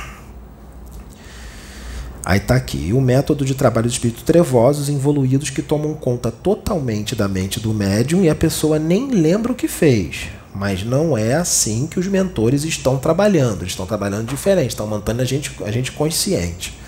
Aí 2.23 2.39
tá 2.39 2.53
aqui, 2.53 2.93
o 2.93 3.01
método 3.01 3.43
de 3.43 3.55
trabalho 3.55 3.87
de 3.87 3.93
espíritos 3.93 4.21
trevosos 4.21 4.87
involuídos 4.87 5.49
que 5.49 5.63
tomam 5.63 5.95
conta 5.95 6.29
totalmente 6.29 7.15
da 7.15 7.27
mente 7.27 7.59
do 7.59 7.73
médium 7.73 8.23
e 8.23 8.29
a 8.29 8.35
pessoa 8.35 8.77
nem 8.77 9.09
lembra 9.09 9.51
o 9.51 9.55
que 9.55 9.67
fez. 9.67 10.29
Mas 10.53 10.83
não 10.83 11.17
é 11.17 11.35
assim 11.35 11.85
que 11.85 11.99
os 11.99 12.07
mentores 12.07 12.63
estão 12.63 12.97
trabalhando. 12.97 13.61
Eles 13.61 13.73
estão 13.73 13.85
trabalhando 13.85 14.27
diferente, 14.27 14.69
estão 14.69 14.87
mantendo 14.87 15.21
a 15.21 15.25
gente, 15.25 15.51
a 15.63 15.71
gente 15.71 15.91
consciente. 15.91 16.78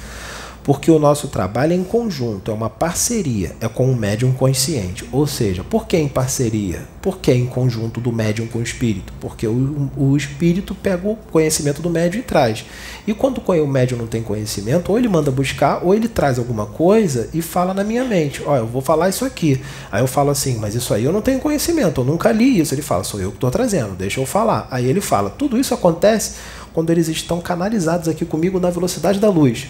Porque 0.64 0.92
o 0.92 1.00
nosso 1.00 1.28
trabalho 1.28 1.74
é 1.74 1.76
em 1.76 1.84
conjunto, 1.84 2.52
é 2.52 2.54
uma 2.54 2.70
parceria, 2.70 3.56
é 3.60 3.68
com 3.68 3.92
o 3.92 3.96
médium 3.96 4.32
consciente. 4.32 5.08
Ou 5.12 5.26
seja, 5.26 5.64
por 5.64 5.88
que 5.88 5.98
em 5.98 6.08
parceria? 6.08 6.84
Por 7.02 7.18
que 7.18 7.34
em 7.34 7.48
conjunto 7.48 8.00
do 8.00 8.12
médium 8.12 8.46
com 8.46 8.60
o 8.60 8.62
espírito? 8.64 9.12
Porque 9.20 9.48
o, 9.48 9.90
o 9.98 10.16
espírito 10.16 10.76
pega 10.76 11.08
o 11.08 11.16
conhecimento 11.16 11.82
do 11.82 11.90
médium 11.90 12.20
e 12.20 12.24
traz. 12.24 12.64
E 13.08 13.14
quando 13.14 13.42
o 13.42 13.68
médium 13.68 13.98
não 13.98 14.06
tem 14.06 14.22
conhecimento, 14.22 14.92
ou 14.92 15.00
ele 15.00 15.08
manda 15.08 15.32
buscar, 15.32 15.84
ou 15.84 15.96
ele 15.96 16.08
traz 16.08 16.38
alguma 16.38 16.68
coisa 16.68 17.28
e 17.34 17.42
fala 17.42 17.74
na 17.74 17.84
minha 17.84 18.04
mente: 18.04 18.44
Ó, 18.46 18.56
eu 18.56 18.68
vou 18.68 18.82
falar 18.82 19.10
isso 19.10 19.26
aqui. 19.26 19.60
Aí 19.92 20.04
eu 20.04 20.08
falo 20.08 20.30
assim, 20.30 20.58
mas 20.58 20.76
isso 20.76 20.94
aí 20.94 21.04
eu 21.04 21.12
não 21.12 21.22
tenho 21.22 21.40
conhecimento, 21.40 22.02
eu 22.02 22.06
nunca 22.06 22.32
li 22.32 22.60
isso. 22.60 22.76
Ele 22.76 22.84
fala: 22.84 23.04
sou 23.04 23.20
eu 23.20 23.32
que 23.32 23.38
estou 23.38 23.50
trazendo, 23.50 23.96
deixa 23.96 24.20
eu 24.20 24.26
falar. 24.28 24.68
Aí 24.70 24.86
ele 24.86 25.02
fala: 25.02 25.32
tudo 25.32 25.58
isso 25.58 25.74
acontece 25.74 26.36
quando 26.72 26.92
eles 26.92 27.08
estão 27.08 27.42
canalizados 27.42 28.08
aqui 28.08 28.26
comigo 28.26 28.60
na 28.60 28.70
velocidade 28.70 29.20
da 29.20 29.30
luz. 29.30 29.68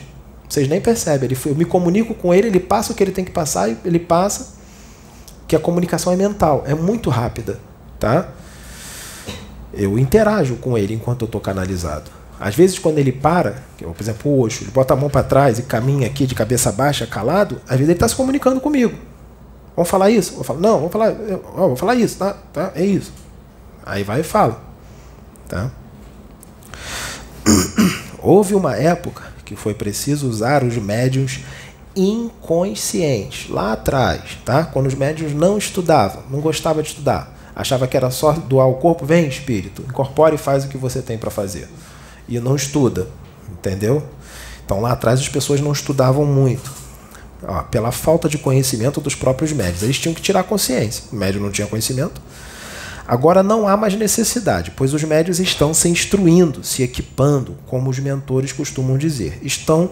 Vocês 0.52 0.68
nem 0.68 0.82
percebem. 0.82 1.30
Ele, 1.30 1.40
eu 1.46 1.56
me 1.56 1.64
comunico 1.64 2.14
com 2.14 2.34
ele, 2.34 2.48
ele 2.48 2.60
passa 2.60 2.92
o 2.92 2.96
que 2.96 3.02
ele 3.02 3.14
tem 3.14 3.24
que 3.24 3.32
passar 3.32 3.70
ele 3.70 4.00
passa. 4.00 4.60
Que 5.48 5.56
a 5.56 5.60
comunicação 5.60 6.12
é 6.12 6.16
mental, 6.18 6.64
é 6.68 6.74
muito 6.74 7.10
rápida, 7.10 7.58
tá? 7.98 8.30
Eu 9.74 9.98
interajo 9.98 10.56
com 10.58 10.78
ele 10.78 10.94
enquanto 10.94 11.22
eu 11.22 11.26
estou 11.26 11.40
canalizado. 11.40 12.12
Às 12.38 12.54
vezes, 12.54 12.80
quando 12.80 12.98
ele 12.98 13.14
para, 13.14 13.64
por 13.78 13.96
exemplo, 14.02 14.30
o 14.30 14.44
Oxo, 14.44 14.64
ele 14.64 14.72
bota 14.72 14.94
a 14.94 14.98
mão 14.98 15.10
para 15.10 15.24
trás 15.24 15.58
e 15.58 15.64
caminha 15.64 16.08
aqui 16.08 16.26
de 16.26 16.36
cabeça 16.36 16.72
baixa, 16.72 17.08
calado, 17.08 17.62
às 17.64 17.72
vezes 17.72 17.84
ele 17.84 17.94
está 17.94 18.08
se 18.08 18.16
comunicando 18.16 18.60
comigo. 18.60 18.98
Vamos 19.76 19.90
falar 19.90 20.10
isso? 20.10 20.36
Eu 20.38 20.44
falo, 20.44 20.60
não, 20.60 20.78
vamos 20.78 20.92
falar, 20.92 21.16
ó, 21.56 21.68
vou 21.68 21.78
falar 21.78 21.96
isso, 21.96 22.18
tá? 22.18 22.36
tá? 22.52 22.72
É 22.76 22.84
isso. 22.84 23.14
Aí 23.86 24.04
vai 24.04 24.20
e 24.20 24.24
fala. 24.24 24.62
Tá? 25.48 25.72
Houve 28.20 28.56
uma 28.56 28.76
época 28.76 29.31
que 29.52 29.56
foi 29.58 29.74
preciso 29.74 30.30
usar 30.30 30.64
os 30.64 30.78
médiums 30.78 31.42
inconscientes, 31.94 33.50
lá 33.50 33.74
atrás, 33.74 34.38
tá? 34.46 34.64
quando 34.64 34.88
os 34.88 34.96
médiums 34.96 35.34
não 35.34 35.58
estudavam, 35.58 36.24
não 36.30 36.40
gostavam 36.40 36.82
de 36.82 36.88
estudar, 36.88 37.38
achava 37.54 37.86
que 37.86 37.98
era 37.98 38.10
só 38.10 38.32
doar 38.32 38.70
o 38.70 38.76
corpo, 38.76 39.06
vem 39.06 39.28
espírito, 39.28 39.82
incorpore 39.82 40.36
e 40.36 40.38
faz 40.38 40.64
o 40.64 40.70
que 40.70 40.78
você 40.78 41.02
tem 41.02 41.18
para 41.18 41.30
fazer. 41.30 41.68
E 42.30 42.40
não 42.40 42.56
estuda, 42.56 43.10
entendeu? 43.52 44.02
Então 44.64 44.80
lá 44.80 44.94
atrás 44.94 45.20
as 45.20 45.28
pessoas 45.28 45.60
não 45.60 45.74
estudavam 45.74 46.26
muito. 46.26 46.72
Ó, 47.44 47.64
pela 47.64 47.92
falta 47.92 48.30
de 48.30 48.38
conhecimento 48.38 49.02
dos 49.02 49.16
próprios 49.16 49.52
médios. 49.52 49.84
Eles 49.84 50.00
tinham 50.00 50.14
que 50.14 50.22
tirar 50.22 50.44
consciência. 50.44 51.04
O 51.12 51.16
médium 51.16 51.42
não 51.42 51.52
tinha 51.52 51.68
conhecimento, 51.68 52.22
Agora 53.12 53.44
não 53.44 53.68
há 53.68 53.76
mais 53.76 53.94
necessidade, 53.94 54.72
pois 54.74 54.94
os 54.94 55.04
médios 55.04 55.38
estão 55.38 55.74
se 55.74 55.90
instruindo, 55.90 56.64
se 56.64 56.82
equipando, 56.82 57.58
como 57.68 57.90
os 57.90 58.00
mentores 58.00 58.54
costumam 58.54 58.98
dizer. 58.98 59.38
Estão 59.44 59.90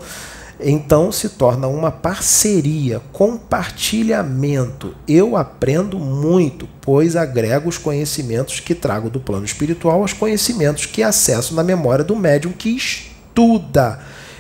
então 0.58 1.12
se 1.12 1.28
torna 1.28 1.68
uma 1.68 1.92
parceria, 1.92 3.02
compartilhamento. 3.12 4.96
Eu 5.06 5.36
aprendo 5.36 6.00
muito, 6.00 6.70
pois 6.80 7.18
agrego 7.18 7.68
os 7.68 7.78
conhecimentos 7.78 8.62
que 8.62 8.74
trago 8.74 9.10
do 9.10 9.20
plano 9.20 9.44
espiritual 9.44 10.00
aos 10.00 10.14
conhecimentos 10.14 10.86
que 10.86 11.04
acesso 11.04 11.54
na 11.54 11.64
memória 11.64 12.06
do 12.06 12.16
médium 12.16 12.54
que 12.54 12.70
estuda. 12.70 14.00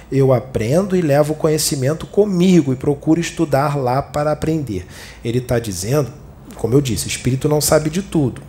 Eu 0.09 0.31
aprendo 0.31 0.95
e 0.95 1.01
levo 1.01 1.33
o 1.33 1.35
conhecimento 1.35 2.07
comigo 2.07 2.71
e 2.71 2.77
procuro 2.77 3.19
estudar 3.19 3.77
lá 3.77 4.01
para 4.01 4.31
aprender. 4.31 4.87
Ele 5.21 5.39
está 5.39 5.59
dizendo, 5.59 6.13
como 6.55 6.75
eu 6.75 6.79
disse, 6.79 7.09
espírito 7.09 7.49
não 7.49 7.59
sabe 7.59 7.89
de 7.89 8.01
tudo. 8.01 8.47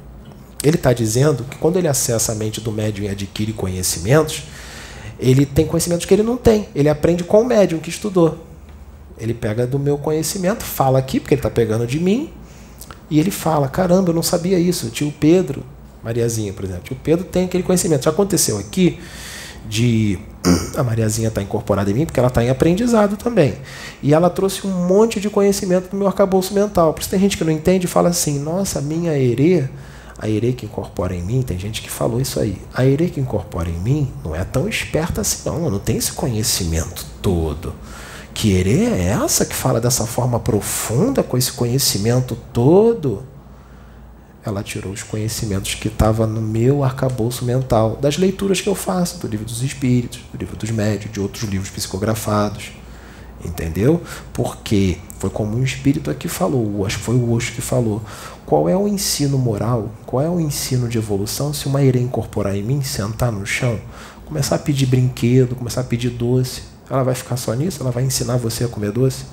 Ele 0.62 0.76
está 0.76 0.92
dizendo 0.92 1.44
que 1.44 1.56
quando 1.56 1.78
ele 1.78 1.88
acessa 1.88 2.32
a 2.32 2.34
mente 2.34 2.60
do 2.60 2.70
médium 2.70 3.06
e 3.06 3.08
adquire 3.08 3.52
conhecimentos, 3.52 4.44
ele 5.18 5.46
tem 5.46 5.66
conhecimentos 5.66 6.06
que 6.06 6.12
ele 6.12 6.22
não 6.22 6.36
tem. 6.36 6.68
Ele 6.74 6.88
aprende 6.88 7.24
com 7.24 7.42
o 7.42 7.44
médium 7.44 7.78
que 7.78 7.88
estudou. 7.88 8.46
Ele 9.18 9.34
pega 9.34 9.66
do 9.66 9.78
meu 9.78 9.98
conhecimento, 9.98 10.62
fala 10.62 10.98
aqui, 10.98 11.20
porque 11.20 11.34
ele 11.34 11.40
está 11.40 11.50
pegando 11.50 11.86
de 11.86 12.00
mim, 12.00 12.30
e 13.10 13.18
ele 13.18 13.30
fala: 13.30 13.68
caramba, 13.68 14.10
eu 14.10 14.14
não 14.14 14.22
sabia 14.22 14.58
isso. 14.58 14.86
O 14.86 14.90
tio 14.90 15.12
Pedro, 15.18 15.62
Mariazinha, 16.02 16.52
por 16.52 16.64
exemplo, 16.64 16.82
o 16.82 16.86
tio 16.86 16.96
Pedro 17.02 17.24
tem 17.24 17.44
aquele 17.44 17.62
conhecimento. 17.62 18.04
Já 18.04 18.10
aconteceu 18.10 18.58
aqui 18.58 18.98
de 19.68 20.18
a 20.76 20.82
Mariazinha 20.82 21.28
estar 21.28 21.40
tá 21.40 21.44
incorporada 21.44 21.90
em 21.90 21.94
mim, 21.94 22.06
porque 22.06 22.18
ela 22.18 22.28
está 22.28 22.42
em 22.42 22.48
aprendizado 22.48 23.16
também. 23.16 23.54
E 24.02 24.14
ela 24.14 24.30
trouxe 24.30 24.66
um 24.66 24.86
monte 24.86 25.20
de 25.20 25.28
conhecimento 25.28 25.90
do 25.90 25.96
meu 25.96 26.06
arcabouço 26.06 26.54
mental. 26.54 26.94
Por 26.94 27.00
isso 27.00 27.10
tem 27.10 27.20
gente 27.20 27.36
que 27.36 27.44
não 27.44 27.52
entende 27.52 27.84
e 27.86 27.88
fala 27.88 28.08
assim: 28.08 28.38
nossa, 28.38 28.80
minha 28.80 29.16
herê 29.18 29.68
a 30.22 30.28
Ere 30.28 30.52
que 30.52 30.66
incorpora 30.66 31.14
em 31.14 31.22
mim, 31.22 31.40
tem 31.40 31.58
gente 31.58 31.80
que 31.80 31.88
falou 31.88 32.20
isso 32.20 32.38
aí. 32.38 32.60
A 32.74 32.84
Ere 32.84 33.08
que 33.08 33.18
incorpora 33.18 33.70
em 33.70 33.78
mim 33.78 34.12
não 34.22 34.36
é 34.36 34.44
tão 34.44 34.68
esperta 34.68 35.22
assim, 35.22 35.48
não. 35.48 35.70
Não 35.70 35.78
tem 35.78 35.96
esse 35.96 36.12
conhecimento 36.12 37.06
todo. 37.22 37.74
Que 38.34 38.54
Ere 38.54 38.84
é 38.84 39.06
essa 39.06 39.46
que 39.46 39.54
fala 39.54 39.80
dessa 39.80 40.04
forma 40.04 40.38
profunda, 40.38 41.22
com 41.22 41.38
esse 41.38 41.50
conhecimento 41.50 42.36
todo? 42.52 43.22
Ela 44.44 44.62
tirou 44.62 44.92
os 44.92 45.02
conhecimentos 45.02 45.74
que 45.74 45.88
estavam 45.88 46.26
no 46.26 46.42
meu 46.42 46.84
arcabouço 46.84 47.42
mental, 47.42 47.96
das 47.96 48.18
leituras 48.18 48.60
que 48.60 48.68
eu 48.68 48.74
faço, 48.74 49.18
do 49.20 49.26
livro 49.26 49.46
dos 49.46 49.62
espíritos, 49.62 50.20
do 50.30 50.36
livro 50.36 50.54
dos 50.54 50.70
médios, 50.70 51.10
de 51.10 51.18
outros 51.18 51.44
livros 51.44 51.70
psicografados. 51.70 52.72
Entendeu? 53.44 54.02
Porque 54.32 54.98
foi 55.18 55.30
como 55.30 55.56
um 55.56 55.62
espírito 55.62 56.10
aqui 56.10 56.28
falou, 56.28 56.84
acho 56.84 56.98
que 56.98 57.04
foi 57.04 57.14
o 57.14 57.32
Osho 57.32 57.52
que 57.52 57.60
falou. 57.60 58.02
Qual 58.44 58.68
é 58.68 58.76
o 58.76 58.88
ensino 58.88 59.38
moral? 59.38 59.90
Qual 60.06 60.22
é 60.22 60.28
o 60.28 60.40
ensino 60.40 60.88
de 60.88 60.98
evolução 60.98 61.52
se 61.52 61.66
uma 61.66 61.82
irei 61.82 62.02
incorporar 62.02 62.56
em 62.56 62.62
mim, 62.62 62.82
sentar 62.82 63.30
no 63.30 63.46
chão, 63.46 63.78
começar 64.26 64.56
a 64.56 64.58
pedir 64.58 64.86
brinquedo, 64.86 65.54
começar 65.54 65.82
a 65.82 65.84
pedir 65.84 66.10
doce? 66.10 66.62
Ela 66.88 67.02
vai 67.02 67.14
ficar 67.14 67.36
só 67.36 67.54
nisso? 67.54 67.82
Ela 67.82 67.90
vai 67.90 68.02
ensinar 68.02 68.36
você 68.36 68.64
a 68.64 68.68
comer 68.68 68.92
doce? 68.92 69.24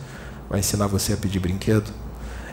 Vai 0.49 0.59
ensinar 0.59 0.87
você 0.87 1.13
a 1.13 1.17
pedir 1.17 1.39
brinquedo? 1.39 1.91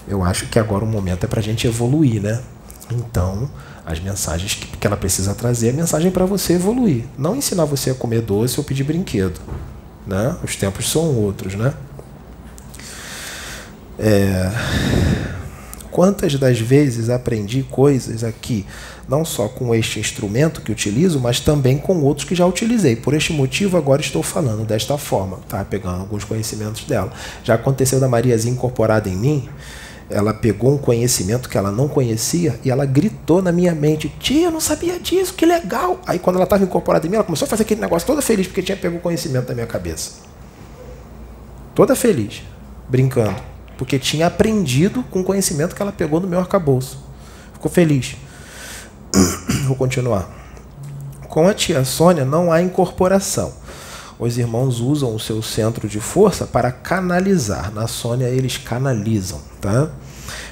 Eu 0.08 0.22
acho 0.22 0.46
que 0.46 0.58
agora 0.58 0.84
o 0.84 0.88
momento 0.88 1.24
é 1.24 1.26
para 1.26 1.40
a 1.40 1.42
gente 1.42 1.66
evoluir, 1.66 2.20
né? 2.22 2.42
Então, 2.90 3.50
as 3.84 4.00
mensagens 4.00 4.54
que, 4.54 4.66
que 4.76 4.86
ela 4.86 4.96
precisa 4.96 5.34
trazer 5.34 5.68
é 5.68 5.72
mensagem 5.72 6.10
para 6.10 6.24
você 6.24 6.54
evoluir. 6.54 7.04
Não 7.18 7.36
ensinar 7.36 7.64
você 7.64 7.90
a 7.90 7.94
comer 7.94 8.22
doce 8.22 8.58
ou 8.58 8.64
pedir 8.64 8.84
brinquedo. 8.84 9.40
Né? 10.06 10.36
Os 10.42 10.56
tempos 10.56 10.90
são 10.90 11.16
outros, 11.16 11.54
né? 11.54 11.72
É... 13.98 14.50
Quantas 15.90 16.34
das 16.34 16.58
vezes 16.58 17.08
aprendi 17.08 17.62
coisas 17.62 18.24
aqui, 18.24 18.66
não 19.08 19.24
só 19.24 19.46
com 19.46 19.72
este 19.72 20.00
instrumento 20.00 20.60
que 20.60 20.72
utilizo, 20.72 21.20
mas 21.20 21.38
também 21.38 21.78
com 21.78 22.02
outros 22.02 22.26
que 22.26 22.34
já 22.34 22.44
utilizei. 22.44 22.96
Por 22.96 23.14
este 23.14 23.32
motivo, 23.32 23.76
agora 23.76 24.00
estou 24.02 24.20
falando 24.20 24.66
desta 24.66 24.98
forma, 24.98 25.38
tá? 25.48 25.64
Pegando 25.64 26.00
alguns 26.00 26.24
conhecimentos 26.24 26.82
dela. 26.84 27.12
Já 27.44 27.54
aconteceu 27.54 28.00
da 28.00 28.08
Mariazinha 28.08 28.54
incorporada 28.54 29.08
em 29.08 29.14
mim, 29.14 29.48
ela 30.10 30.34
pegou 30.34 30.74
um 30.74 30.78
conhecimento 30.78 31.48
que 31.48 31.56
ela 31.56 31.72
não 31.72 31.88
conhecia 31.88 32.58
e 32.64 32.70
ela 32.70 32.84
gritou 32.84 33.42
na 33.42 33.52
minha 33.52 33.74
mente: 33.74 34.08
Tia, 34.18 34.46
eu 34.46 34.50
não 34.50 34.60
sabia 34.60 34.98
disso, 34.98 35.34
que 35.34 35.46
legal. 35.46 36.00
Aí, 36.06 36.18
quando 36.18 36.36
ela 36.36 36.44
estava 36.44 36.62
incorporada 36.64 37.06
em 37.06 37.10
mim, 37.10 37.16
ela 37.16 37.24
começou 37.24 37.46
a 37.46 37.48
fazer 37.48 37.62
aquele 37.62 37.80
negócio 37.80 38.06
toda 38.06 38.22
feliz 38.22 38.46
porque 38.46 38.62
tinha 38.62 38.76
pego 38.76 38.96
o 38.96 39.00
conhecimento 39.00 39.46
da 39.46 39.54
minha 39.54 39.66
cabeça. 39.66 40.12
Toda 41.74 41.96
feliz, 41.96 42.42
brincando 42.88 43.54
porque 43.76 43.98
tinha 43.98 44.26
aprendido 44.26 45.02
com 45.10 45.20
o 45.20 45.24
conhecimento 45.24 45.74
que 45.74 45.82
ela 45.82 45.92
pegou 45.92 46.20
no 46.20 46.28
meu 46.28 46.38
arcabouço. 46.38 46.98
Ficou 47.52 47.70
feliz. 47.70 48.16
Vou 49.66 49.76
continuar. 49.76 50.28
Com 51.28 51.48
a 51.48 51.54
tia 51.54 51.84
Sônia 51.84 52.24
não 52.24 52.52
há 52.52 52.62
incorporação. 52.62 53.52
Os 54.18 54.38
irmãos 54.38 54.80
usam 54.80 55.14
o 55.14 55.20
seu 55.20 55.42
centro 55.42 55.88
de 55.88 56.00
força 56.00 56.46
para 56.46 56.70
canalizar. 56.70 57.72
Na 57.72 57.86
Sônia 57.86 58.26
eles 58.26 58.56
canalizam, 58.56 59.40
tá? 59.60 59.90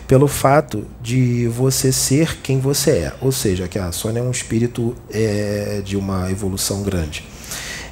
Pelo 0.06 0.28
fato 0.28 0.84
de 1.00 1.46
você 1.48 1.92
ser 1.92 2.38
quem 2.42 2.60
você 2.60 2.90
é. 2.90 3.12
Ou 3.20 3.32
seja, 3.32 3.68
que 3.68 3.78
a 3.78 3.90
Sônia 3.92 4.20
é 4.20 4.22
um 4.22 4.30
espírito 4.30 4.94
é, 5.10 5.80
de 5.84 5.96
uma 5.96 6.30
evolução 6.30 6.82
grande 6.82 7.24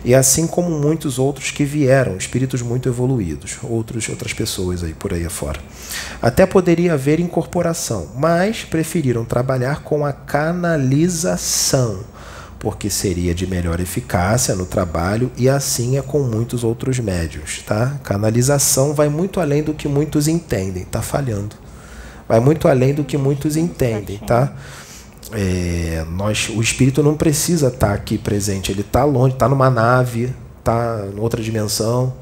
e 0.05 0.15
assim 0.15 0.47
como 0.47 0.71
muitos 0.71 1.19
outros 1.19 1.51
que 1.51 1.65
vieram, 1.65 2.17
espíritos 2.17 2.63
muito 2.63 2.89
evoluídos, 2.89 3.59
outros, 3.63 4.09
outras 4.09 4.33
pessoas 4.33 4.83
aí 4.83 4.95
por 4.95 5.13
aí 5.13 5.27
afora. 5.27 5.61
Até 6.23 6.47
poderia 6.47 6.95
haver 6.95 7.21
incorporação, 7.21 8.09
mas 8.17 8.65
preferiram 8.65 9.25
trabalhar 9.25 9.83
com 9.83 10.05
a 10.07 10.13
canalização, 10.13 12.01
porque 12.61 12.89
seria 12.89 13.35
de 13.35 13.47
melhor 13.47 13.81
eficácia 13.81 14.55
no 14.55 14.67
trabalho 14.67 15.33
e 15.37 15.49
assim 15.49 15.99
é 15.99 16.03
com 16.03 16.21
muitos 16.21 16.63
outros 16.63 17.01
médios, 17.01 17.63
tá? 17.67 17.99
Canalização 18.05 18.95
vai 18.95 19.09
muito 19.09 19.41
além 19.41 19.63
do 19.63 19.75
que 19.75 19.89
muitos 19.89 20.29
entendem, 20.29 20.85
tá 20.85 21.03
falhando. 21.03 21.57
Vai 22.29 22.39
muito 22.39 22.69
além 22.69 22.95
do 22.95 23.03
que 23.03 23.19
muitos 23.19 23.57
entendem, 23.57 24.19
tá? 24.19 24.55
é, 25.33 26.05
nós, 26.11 26.49
o 26.49 26.61
espírito 26.61 27.03
não 27.03 27.17
precisa 27.17 27.69
estar 27.69 27.89
tá 27.89 27.95
aqui 27.95 28.19
presente, 28.19 28.73
ele 28.73 28.81
está 28.81 29.05
longe, 29.05 29.35
está 29.35 29.49
numa 29.49 29.71
nave, 29.71 30.35
está 30.59 31.07
em 31.15 31.19
outra 31.19 31.43
dimensão, 31.43 32.15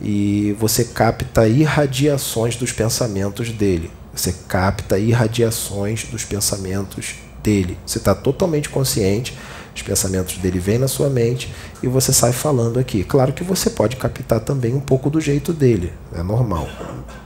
e 0.00 0.54
você 0.58 0.84
capta 0.84 1.48
irradiações 1.48 2.56
dos 2.56 2.72
pensamentos 2.72 3.50
dele. 3.50 3.90
Você 4.14 4.32
capta 4.48 4.98
irradiações 4.98 6.04
dos 6.04 6.24
pensamentos 6.24 7.16
dele. 7.42 7.76
Você 7.84 7.98
está 7.98 8.14
totalmente 8.14 8.68
consciente, 8.68 9.36
os 9.78 9.82
pensamentos 9.82 10.36
dele 10.38 10.58
vêm 10.58 10.78
na 10.78 10.88
sua 10.88 11.08
mente 11.08 11.52
e 11.82 11.86
você 11.86 12.12
sai 12.12 12.32
falando 12.32 12.78
aqui. 12.78 13.04
Claro 13.04 13.32
que 13.32 13.44
você 13.44 13.70
pode 13.70 13.96
captar 13.96 14.40
também 14.40 14.74
um 14.74 14.80
pouco 14.80 15.08
do 15.08 15.20
jeito 15.20 15.52
dele, 15.52 15.92
é 16.12 16.22
normal. 16.22 16.68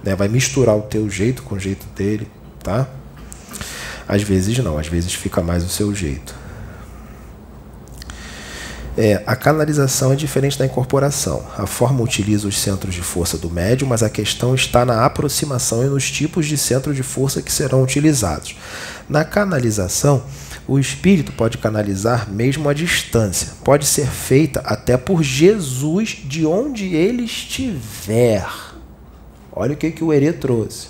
Né? 0.04 0.14
Vai 0.14 0.28
misturar 0.28 0.76
o 0.76 0.82
teu 0.82 1.08
jeito 1.08 1.42
com 1.42 1.54
o 1.54 1.58
jeito 1.58 1.86
dele, 1.96 2.28
tá? 2.62 2.86
Às 4.06 4.22
vezes 4.22 4.58
não, 4.58 4.78
às 4.78 4.86
vezes 4.86 5.14
fica 5.14 5.42
mais 5.42 5.64
o 5.64 5.68
seu 5.68 5.94
jeito. 5.94 6.42
É, 8.96 9.22
a 9.26 9.34
canalização 9.34 10.12
é 10.12 10.16
diferente 10.16 10.58
da 10.58 10.66
incorporação. 10.66 11.42
A 11.56 11.66
forma 11.66 12.02
utiliza 12.02 12.46
os 12.46 12.60
centros 12.60 12.94
de 12.94 13.00
força 13.00 13.38
do 13.38 13.48
médium, 13.48 13.88
mas 13.88 14.02
a 14.02 14.10
questão 14.10 14.54
está 14.54 14.84
na 14.84 15.06
aproximação 15.06 15.82
e 15.82 15.86
nos 15.86 16.10
tipos 16.10 16.46
de 16.46 16.58
centro 16.58 16.92
de 16.92 17.02
força 17.02 17.40
que 17.40 17.50
serão 17.50 17.82
utilizados. 17.82 18.54
Na 19.08 19.24
canalização, 19.24 20.22
o 20.72 20.78
espírito 20.78 21.32
pode 21.32 21.58
canalizar 21.58 22.30
mesmo 22.30 22.66
à 22.66 22.72
distância. 22.72 23.48
Pode 23.62 23.84
ser 23.84 24.06
feita 24.06 24.60
até 24.60 24.96
por 24.96 25.22
Jesus 25.22 26.22
de 26.24 26.46
onde 26.46 26.94
ele 26.94 27.24
estiver. 27.24 28.46
Olha 29.52 29.74
o 29.74 29.76
que, 29.76 29.90
que 29.90 30.02
o 30.02 30.10
Herê 30.10 30.32
trouxe. 30.32 30.88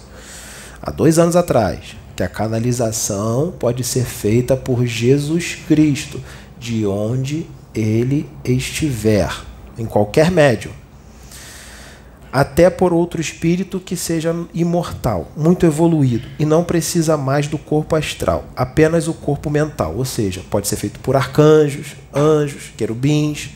Há 0.81 0.92
dois 0.92 1.18
anos 1.18 1.35
atrás, 1.35 1.97
que 2.14 2.23
a 2.23 2.29
canalização 2.29 3.53
pode 3.59 3.83
ser 3.83 4.05
feita 4.05 4.57
por 4.57 4.87
Jesus 4.87 5.57
Cristo, 5.66 6.23
de 6.61 6.87
onde 6.87 7.45
ele 7.75 8.31
estiver, 8.45 9.35
em 9.77 9.85
qualquer 9.85 10.31
médium. 10.31 10.71
Até 12.33 12.71
por 12.71 12.95
outro 12.95 13.21
espírito 13.21 13.79
que 13.79 13.95
seja 13.95 14.35
imortal, 14.55 15.31
muito 15.37 15.66
evoluído, 15.66 16.27
e 16.38 16.47
não 16.47 16.64
precisa 16.64 17.14
mais 17.14 17.47
do 17.47 17.59
corpo 17.59 17.95
astral, 17.95 18.47
apenas 18.57 19.07
o 19.07 19.12
corpo 19.12 19.51
mental, 19.51 19.95
ou 19.95 20.05
seja, 20.07 20.40
pode 20.49 20.66
ser 20.66 20.77
feito 20.77 20.99
por 21.01 21.14
arcanjos, 21.14 21.95
anjos, 22.14 22.73
querubins. 22.75 23.51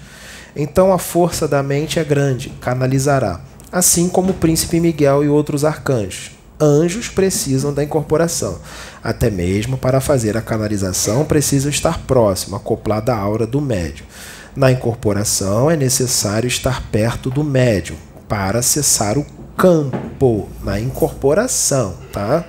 Então 0.55 0.93
a 0.93 0.99
força 0.99 1.49
da 1.49 1.63
mente 1.63 1.99
é 1.99 2.05
grande, 2.05 2.51
canalizará, 2.61 3.41
assim 3.73 4.11
como 4.11 4.33
o 4.33 4.35
príncipe 4.35 4.79
Miguel 4.79 5.25
e 5.25 5.29
outros 5.29 5.65
arcanjos 5.65 6.37
anjos 6.59 7.09
precisam 7.09 7.73
da 7.73 7.85
incorporação. 7.85 8.59
Até 9.05 9.31
mesmo 9.31 9.77
para 9.77 10.01
fazer 10.01 10.39
a 10.39 10.43
canalização 10.43 11.25
precisam 11.25 11.71
estar 11.71 11.99
próximo, 12.07 12.57
acoplado 12.57 13.13
à 13.13 13.17
aura 13.17 13.47
do 13.47 13.61
médium. 13.61 14.07
Na 14.55 14.73
incorporação 14.73 15.71
é 15.71 15.77
necessário 15.77 16.49
estar 16.49 16.83
perto 16.91 17.29
do 17.29 17.45
médium 17.45 17.97
para 18.29 18.59
acessar 18.59 19.19
o 19.19 19.27
campo. 19.57 20.49
Na 20.63 20.79
incorporação, 20.81 21.95
tá? 22.13 22.45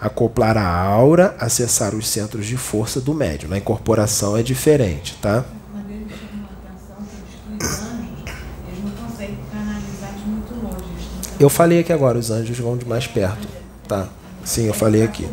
Acoplar 0.00 0.56
a 0.56 0.68
aura, 0.68 1.34
acessar 1.38 1.94
os 1.94 2.08
centros 2.08 2.46
de 2.46 2.56
força 2.56 3.00
do 3.00 3.14
médium. 3.14 3.48
Na 3.50 3.58
incorporação 3.58 4.36
é 4.36 4.42
diferente, 4.42 5.16
tá? 5.20 5.44
Eu 11.38 11.50
falei 11.50 11.80
aqui 11.80 11.92
agora, 11.92 12.16
os 12.16 12.30
anjos 12.30 12.58
vão 12.58 12.76
de 12.76 12.86
mais 12.86 13.06
perto. 13.06 13.48
Tá? 13.88 14.08
Sim, 14.44 14.66
eu 14.66 14.74
falei 14.74 15.02
aqui. 15.02 15.28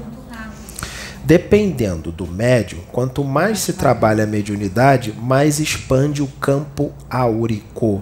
Dependendo 1.23 2.11
do 2.11 2.25
médium, 2.25 2.81
quanto 2.91 3.23
mais 3.23 3.59
se 3.59 3.73
trabalha 3.73 4.23
a 4.23 4.27
mediunidade, 4.27 5.13
mais 5.13 5.59
expande 5.59 6.21
o 6.21 6.27
campo 6.27 6.91
áurico. 7.09 8.01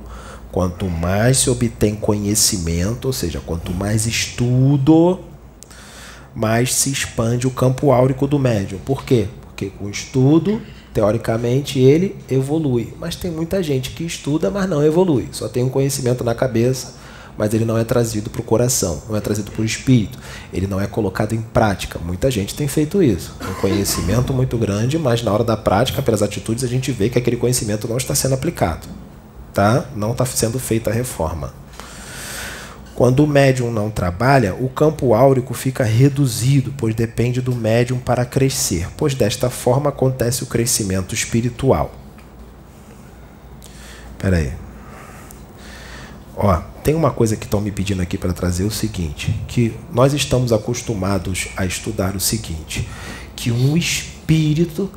Quanto 0.52 0.88
mais 0.88 1.38
se 1.38 1.50
obtém 1.50 1.96
conhecimento, 1.96 3.06
ou 3.06 3.14
seja, 3.14 3.40
quanto 3.40 3.72
mais 3.74 4.06
estudo, 4.08 5.20
mais 6.34 6.74
se 6.74 6.92
expande 6.92 7.46
o 7.46 7.52
campo 7.52 7.92
áurico 7.92 8.28
do 8.28 8.40
médium. 8.40 8.80
Por 8.80 9.04
quê? 9.04 9.28
Porque 9.42 9.68
com 9.68 9.90
estudo, 9.90 10.62
teoricamente, 10.94 11.80
ele 11.80 12.16
evolui. 12.30 12.94
Mas 13.00 13.16
tem 13.16 13.30
muita 13.30 13.62
gente 13.62 13.92
que 13.92 14.04
estuda, 14.04 14.50
mas 14.50 14.68
não 14.68 14.84
evolui. 14.84 15.28
Só 15.32 15.48
tem 15.48 15.64
um 15.64 15.70
conhecimento 15.70 16.24
na 16.24 16.34
cabeça 16.34 17.00
mas 17.40 17.54
ele 17.54 17.64
não 17.64 17.78
é 17.78 17.86
trazido 17.86 18.30
para 18.30 18.42
o 18.42 18.44
coração, 18.44 19.02
não 19.08 19.16
é 19.16 19.22
trazido 19.22 19.50
para 19.50 19.62
o 19.62 19.66
espírito, 19.66 20.20
ele 20.52 20.68
não 20.68 20.80
é 20.80 20.86
colocado 20.86 21.32
em 21.32 21.42
prática. 21.42 21.98
Muita 21.98 22.30
gente 22.30 22.54
tem 22.54 22.68
feito 22.68 23.02
isso. 23.02 23.34
Um 23.50 23.62
conhecimento 23.62 24.34
muito 24.34 24.58
grande, 24.58 25.00
mas 25.00 25.24
na 25.24 25.32
hora 25.32 25.46
da 25.46 25.56
prática, 25.56 26.02
pelas 26.02 26.22
atitudes, 26.22 26.66
a 26.66 26.68
gente 26.68 26.92
vê 26.92 27.08
que 27.08 27.18
aquele 27.18 27.38
conhecimento 27.38 27.88
não 27.88 27.96
está 27.96 28.14
sendo 28.14 28.34
aplicado. 28.34 28.90
Tá? 29.60 29.84
Não 29.94 30.14
está 30.14 30.26
sendo 30.26 30.58
feita 30.58 30.90
a 30.90 30.94
reforma. 30.94 31.54
Quando 32.96 33.26
o 33.26 33.28
médium 33.28 33.70
não 33.70 33.92
trabalha, 33.92 34.56
o 34.56 34.70
campo 34.70 35.14
áurico 35.14 35.54
fica 35.54 35.84
reduzido, 35.84 36.74
pois 36.78 36.96
depende 36.96 37.42
do 37.42 37.54
médium 37.54 38.00
para 38.00 38.24
crescer, 38.24 38.88
pois 38.96 39.14
desta 39.14 39.50
forma 39.50 39.90
acontece 39.90 40.44
o 40.44 40.46
crescimento 40.46 41.14
espiritual. 41.14 41.94
Espera 44.14 44.38
aí. 44.38 44.54
Ó, 46.38 46.56
tem 46.82 46.96
uma 46.96 47.12
coisa 47.12 47.36
que 47.36 47.44
estão 47.44 47.60
me 47.60 47.70
pedindo 47.70 48.02
aqui 48.02 48.18
para 48.18 48.32
trazer 48.32 48.64
o 48.64 48.72
seguinte, 48.72 49.38
que 49.46 49.78
nós 49.92 50.14
estamos 50.14 50.54
acostumados 50.54 51.50
a 51.58 51.66
estudar 51.66 52.16
o 52.16 52.20
seguinte, 52.22 52.88
que 53.36 53.52
um 53.52 53.76
espírito 53.76 54.90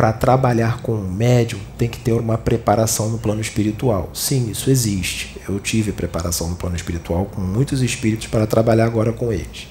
para 0.00 0.14
trabalhar 0.14 0.80
com 0.80 0.94
um 0.94 1.12
médium 1.12 1.60
tem 1.76 1.86
que 1.86 1.98
ter 1.98 2.14
uma 2.14 2.38
preparação 2.38 3.10
no 3.10 3.18
plano 3.18 3.42
espiritual. 3.42 4.08
Sim, 4.14 4.50
isso 4.50 4.70
existe. 4.70 5.36
Eu 5.46 5.60
tive 5.60 5.92
preparação 5.92 6.48
no 6.48 6.56
plano 6.56 6.74
espiritual 6.74 7.26
com 7.26 7.42
muitos 7.42 7.82
espíritos 7.82 8.26
para 8.26 8.46
trabalhar 8.46 8.86
agora 8.86 9.12
com 9.12 9.30
eles. 9.30 9.68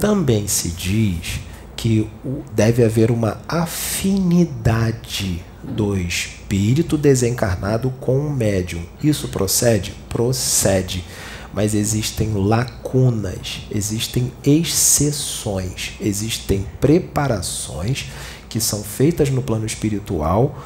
Também 0.00 0.48
se 0.48 0.70
diz 0.70 1.40
que 1.76 2.08
deve 2.54 2.82
haver 2.82 3.10
uma 3.10 3.36
afinidade 3.46 5.44
do 5.62 5.94
espírito 5.94 6.96
desencarnado 6.96 7.92
com 8.00 8.18
o 8.18 8.30
médium. 8.30 8.80
Isso 9.04 9.28
procede? 9.28 9.92
Procede. 10.08 11.04
Mas 11.52 11.74
existem 11.74 12.32
lacunas, 12.32 13.66
existem 13.70 14.32
exceções, 14.42 15.96
existem 16.00 16.64
preparações 16.80 18.06
que 18.50 18.60
são 18.60 18.82
feitas 18.82 19.30
no 19.30 19.40
plano 19.40 19.64
espiritual, 19.64 20.58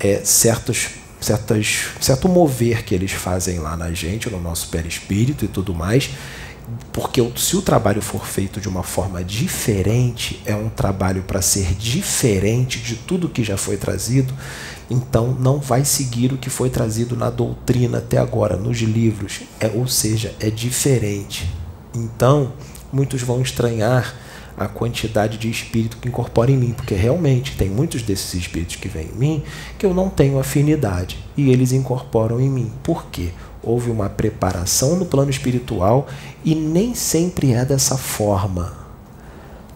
é, 0.00 0.22
certos, 0.24 0.88
certas, 1.20 1.90
certo 2.00 2.28
mover 2.28 2.82
que 2.84 2.94
eles 2.94 3.12
fazem 3.12 3.58
lá 3.58 3.76
na 3.76 3.92
gente, 3.92 4.30
no 4.30 4.40
nosso 4.40 4.68
perispírito 4.68 5.44
e 5.44 5.48
tudo 5.48 5.74
mais, 5.74 6.10
porque 6.92 7.20
se 7.36 7.56
o 7.56 7.62
trabalho 7.62 8.00
for 8.00 8.26
feito 8.26 8.60
de 8.60 8.68
uma 8.68 8.82
forma 8.82 9.22
diferente, 9.22 10.42
é 10.44 10.54
um 10.54 10.70
trabalho 10.70 11.22
para 11.22 11.42
ser 11.42 11.74
diferente 11.74 12.78
de 12.78 12.96
tudo 12.96 13.28
que 13.28 13.44
já 13.44 13.56
foi 13.56 13.76
trazido, 13.76 14.32
então 14.90 15.36
não 15.38 15.58
vai 15.58 15.84
seguir 15.84 16.32
o 16.32 16.38
que 16.38 16.48
foi 16.48 16.70
trazido 16.70 17.14
na 17.14 17.28
doutrina 17.28 17.98
até 17.98 18.16
agora, 18.18 18.56
nos 18.56 18.78
livros, 18.78 19.42
é, 19.60 19.68
ou 19.68 19.86
seja, 19.86 20.34
é 20.40 20.48
diferente. 20.48 21.48
Então, 21.94 22.52
muitos 22.90 23.20
vão 23.20 23.42
estranhar 23.42 24.14
a 24.58 24.66
quantidade 24.66 25.38
de 25.38 25.50
espírito 25.50 25.96
que 25.98 26.08
incorpora 26.08 26.50
em 26.50 26.56
mim, 26.56 26.72
porque 26.72 26.94
realmente 26.94 27.56
tem 27.56 27.70
muitos 27.70 28.02
desses 28.02 28.34
espíritos 28.34 28.76
que 28.76 28.88
vêm 28.88 29.08
em 29.14 29.18
mim 29.18 29.42
que 29.78 29.86
eu 29.86 29.94
não 29.94 30.08
tenho 30.08 30.38
afinidade 30.38 31.18
e 31.36 31.50
eles 31.50 31.72
incorporam 31.72 32.40
em 32.40 32.50
mim. 32.50 32.72
Por 32.82 33.06
quê? 33.06 33.30
houve 33.62 33.90
uma 33.90 34.08
preparação 34.08 34.96
no 34.96 35.06
plano 35.06 35.30
espiritual 35.30 36.06
e 36.44 36.54
nem 36.54 36.94
sempre 36.94 37.52
é 37.52 37.64
dessa 37.64 37.96
forma. 37.96 38.72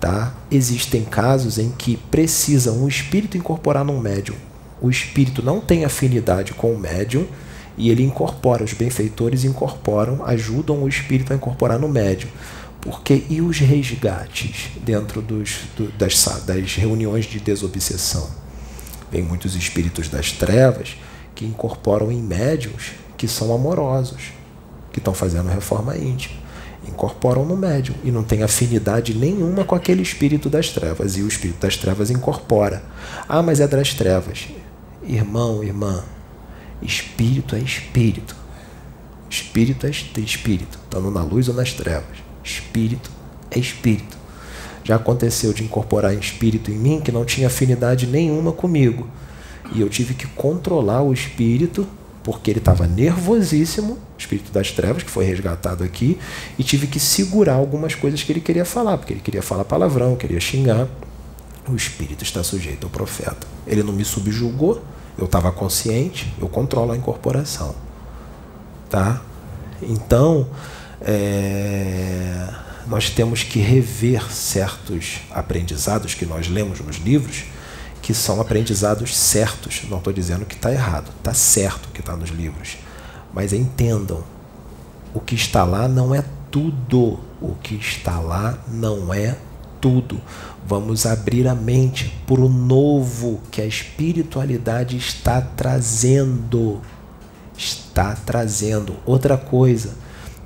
Tá? 0.00 0.34
Existem 0.50 1.04
casos 1.04 1.58
em 1.58 1.70
que 1.70 1.96
precisam 1.96 2.82
o 2.82 2.88
espírito 2.88 3.36
incorporar 3.36 3.84
num 3.84 4.00
médium. 4.00 4.36
O 4.80 4.90
espírito 4.90 5.42
não 5.42 5.60
tem 5.60 5.84
afinidade 5.84 6.54
com 6.54 6.72
o 6.72 6.78
médium 6.78 7.26
e 7.76 7.88
ele 7.88 8.02
incorpora, 8.02 8.64
os 8.64 8.72
benfeitores 8.72 9.44
incorporam, 9.44 10.24
ajudam 10.24 10.82
o 10.82 10.88
espírito 10.88 11.32
a 11.32 11.36
incorporar 11.36 11.78
no 11.78 11.88
médium. 11.88 12.28
Porque 12.82 13.24
e 13.30 13.40
os 13.40 13.60
resgates 13.60 14.70
dentro 14.84 15.22
dos, 15.22 15.60
do, 15.76 15.86
das, 15.92 16.24
das 16.44 16.74
reuniões 16.74 17.24
de 17.26 17.38
desobsessão? 17.38 18.28
Vem 19.10 19.22
muitos 19.22 19.54
espíritos 19.54 20.08
das 20.08 20.32
trevas 20.32 20.96
que 21.32 21.44
incorporam 21.44 22.10
em 22.10 22.20
médiums 22.20 22.90
que 23.16 23.28
são 23.28 23.54
amorosos, 23.54 24.32
que 24.92 24.98
estão 24.98 25.14
fazendo 25.14 25.48
reforma 25.48 25.96
íntima, 25.96 26.34
incorporam 26.88 27.44
no 27.44 27.56
médium 27.56 27.94
e 28.02 28.10
não 28.10 28.24
tem 28.24 28.42
afinidade 28.42 29.14
nenhuma 29.14 29.64
com 29.64 29.76
aquele 29.76 30.02
espírito 30.02 30.50
das 30.50 30.70
trevas 30.70 31.16
e 31.16 31.22
o 31.22 31.28
espírito 31.28 31.60
das 31.60 31.76
trevas 31.76 32.10
incorpora. 32.10 32.82
Ah, 33.28 33.42
mas 33.42 33.60
é 33.60 33.68
das 33.68 33.94
trevas. 33.94 34.48
Irmão, 35.04 35.62
irmã, 35.62 36.02
espírito 36.82 37.54
é 37.54 37.60
espírito. 37.60 38.34
Espírito 39.30 39.86
é 39.86 39.90
espírito, 39.90 40.80
estando 40.82 41.12
na 41.12 41.22
luz 41.22 41.48
ou 41.48 41.54
nas 41.54 41.72
trevas. 41.72 42.31
Espírito 42.42 43.10
é 43.50 43.58
espírito. 43.58 44.16
Já 44.84 44.96
aconteceu 44.96 45.52
de 45.52 45.62
incorporar 45.62 46.14
espírito 46.14 46.70
em 46.70 46.74
mim 46.74 47.00
que 47.00 47.12
não 47.12 47.24
tinha 47.24 47.46
afinidade 47.46 48.06
nenhuma 48.06 48.52
comigo. 48.52 49.06
E 49.74 49.80
eu 49.80 49.88
tive 49.88 50.14
que 50.14 50.26
controlar 50.26 51.02
o 51.02 51.12
espírito 51.12 51.86
porque 52.22 52.50
ele 52.50 52.58
estava 52.58 52.86
nervosíssimo, 52.86 53.98
espírito 54.16 54.52
das 54.52 54.70
trevas, 54.70 55.02
que 55.02 55.10
foi 55.10 55.24
resgatado 55.24 55.82
aqui, 55.82 56.18
e 56.58 56.62
tive 56.62 56.86
que 56.86 57.00
segurar 57.00 57.54
algumas 57.54 57.94
coisas 57.94 58.22
que 58.22 58.30
ele 58.30 58.40
queria 58.40 58.64
falar, 58.64 58.96
porque 58.96 59.12
ele 59.12 59.20
queria 59.20 59.42
falar 59.42 59.64
palavrão, 59.64 60.14
queria 60.14 60.38
xingar. 60.38 60.86
O 61.68 61.74
espírito 61.74 62.22
está 62.22 62.42
sujeito 62.42 62.84
ao 62.84 62.90
profeta. 62.90 63.46
Ele 63.66 63.82
não 63.82 63.92
me 63.92 64.04
subjugou, 64.04 64.82
eu 65.18 65.24
estava 65.24 65.50
consciente, 65.52 66.32
eu 66.40 66.48
controlo 66.48 66.92
a 66.92 66.96
incorporação. 66.96 67.74
Tá? 68.88 69.20
Então, 69.82 70.48
é, 71.04 72.48
nós 72.86 73.10
temos 73.10 73.42
que 73.42 73.58
rever 73.60 74.32
certos 74.32 75.20
aprendizados 75.30 76.14
que 76.14 76.26
nós 76.26 76.48
lemos 76.48 76.80
nos 76.80 76.96
livros 76.96 77.44
que 78.02 78.12
são 78.12 78.40
aprendizados 78.40 79.16
certos. 79.16 79.84
Não 79.88 79.98
estou 79.98 80.12
dizendo 80.12 80.44
que 80.44 80.56
está 80.56 80.72
errado, 80.72 81.10
está 81.16 81.32
certo 81.32 81.88
que 81.94 82.00
está 82.00 82.16
nos 82.16 82.30
livros. 82.30 82.76
Mas 83.32 83.52
entendam, 83.52 84.24
o 85.14 85.20
que 85.20 85.36
está 85.36 85.64
lá 85.64 85.86
não 85.88 86.14
é 86.14 86.24
tudo. 86.50 87.20
O 87.40 87.54
que 87.62 87.76
está 87.76 88.18
lá 88.18 88.58
não 88.68 89.14
é 89.14 89.36
tudo. 89.80 90.20
Vamos 90.66 91.06
abrir 91.06 91.46
a 91.46 91.54
mente 91.54 92.12
para 92.26 92.40
o 92.40 92.48
novo 92.48 93.40
que 93.50 93.62
a 93.62 93.66
espiritualidade 93.66 94.96
está 94.96 95.40
trazendo. 95.40 96.80
Está 97.56 98.14
trazendo. 98.14 98.96
Outra 99.06 99.36
coisa, 99.36 99.94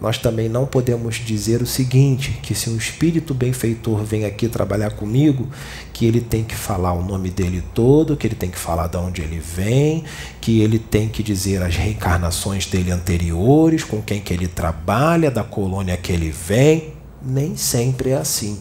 nós 0.01 0.19
também 0.19 0.49
não 0.49 0.67
podemos 0.67 1.17
dizer 1.17 1.63
o 1.63 1.67
seguinte: 1.67 2.39
que 2.43 2.55
se 2.55 2.69
um 2.69 2.77
espírito 2.77 3.33
benfeitor 3.33 4.05
vem 4.05 4.25
aqui 4.25 4.49
trabalhar 4.49 4.91
comigo, 4.91 5.49
que 5.93 6.05
ele 6.05 6.21
tem 6.21 6.45
que 6.45 6.55
falar 6.55 6.93
o 6.93 7.03
nome 7.03 7.31
dele 7.31 7.63
todo, 7.75 8.17
que 8.17 8.27
ele 8.27 8.35
tem 8.35 8.51
que 8.51 8.59
falar 8.59 8.89
de 8.89 8.97
onde 8.99 9.23
ele 9.23 9.39
vem, 9.39 10.05
que 10.41 10.61
ele 10.61 10.79
tem 10.79 11.09
que 11.09 11.23
dizer 11.23 11.63
as 11.63 11.77
reencarnações 11.77 12.67
dele 12.67 12.91
anteriores, 12.91 13.85
com 13.85 14.03
quem 14.03 14.21
que 14.21 14.35
ele 14.35 14.47
trabalha, 14.47 15.31
da 15.31 15.43
colônia 15.43 15.97
que 15.97 16.13
ele 16.13 16.31
vem. 16.31 16.95
Nem 17.23 17.57
sempre 17.57 18.11
é 18.11 18.17
assim. 18.17 18.61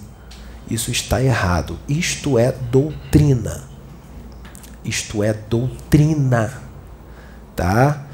Isso 0.69 0.89
está 0.89 1.21
errado. 1.21 1.77
Isto 1.87 2.39
é 2.39 2.51
doutrina. 2.51 3.63
Isto 4.83 5.21
é 5.21 5.33
doutrina. 5.33 6.61
Tá? 7.55 8.04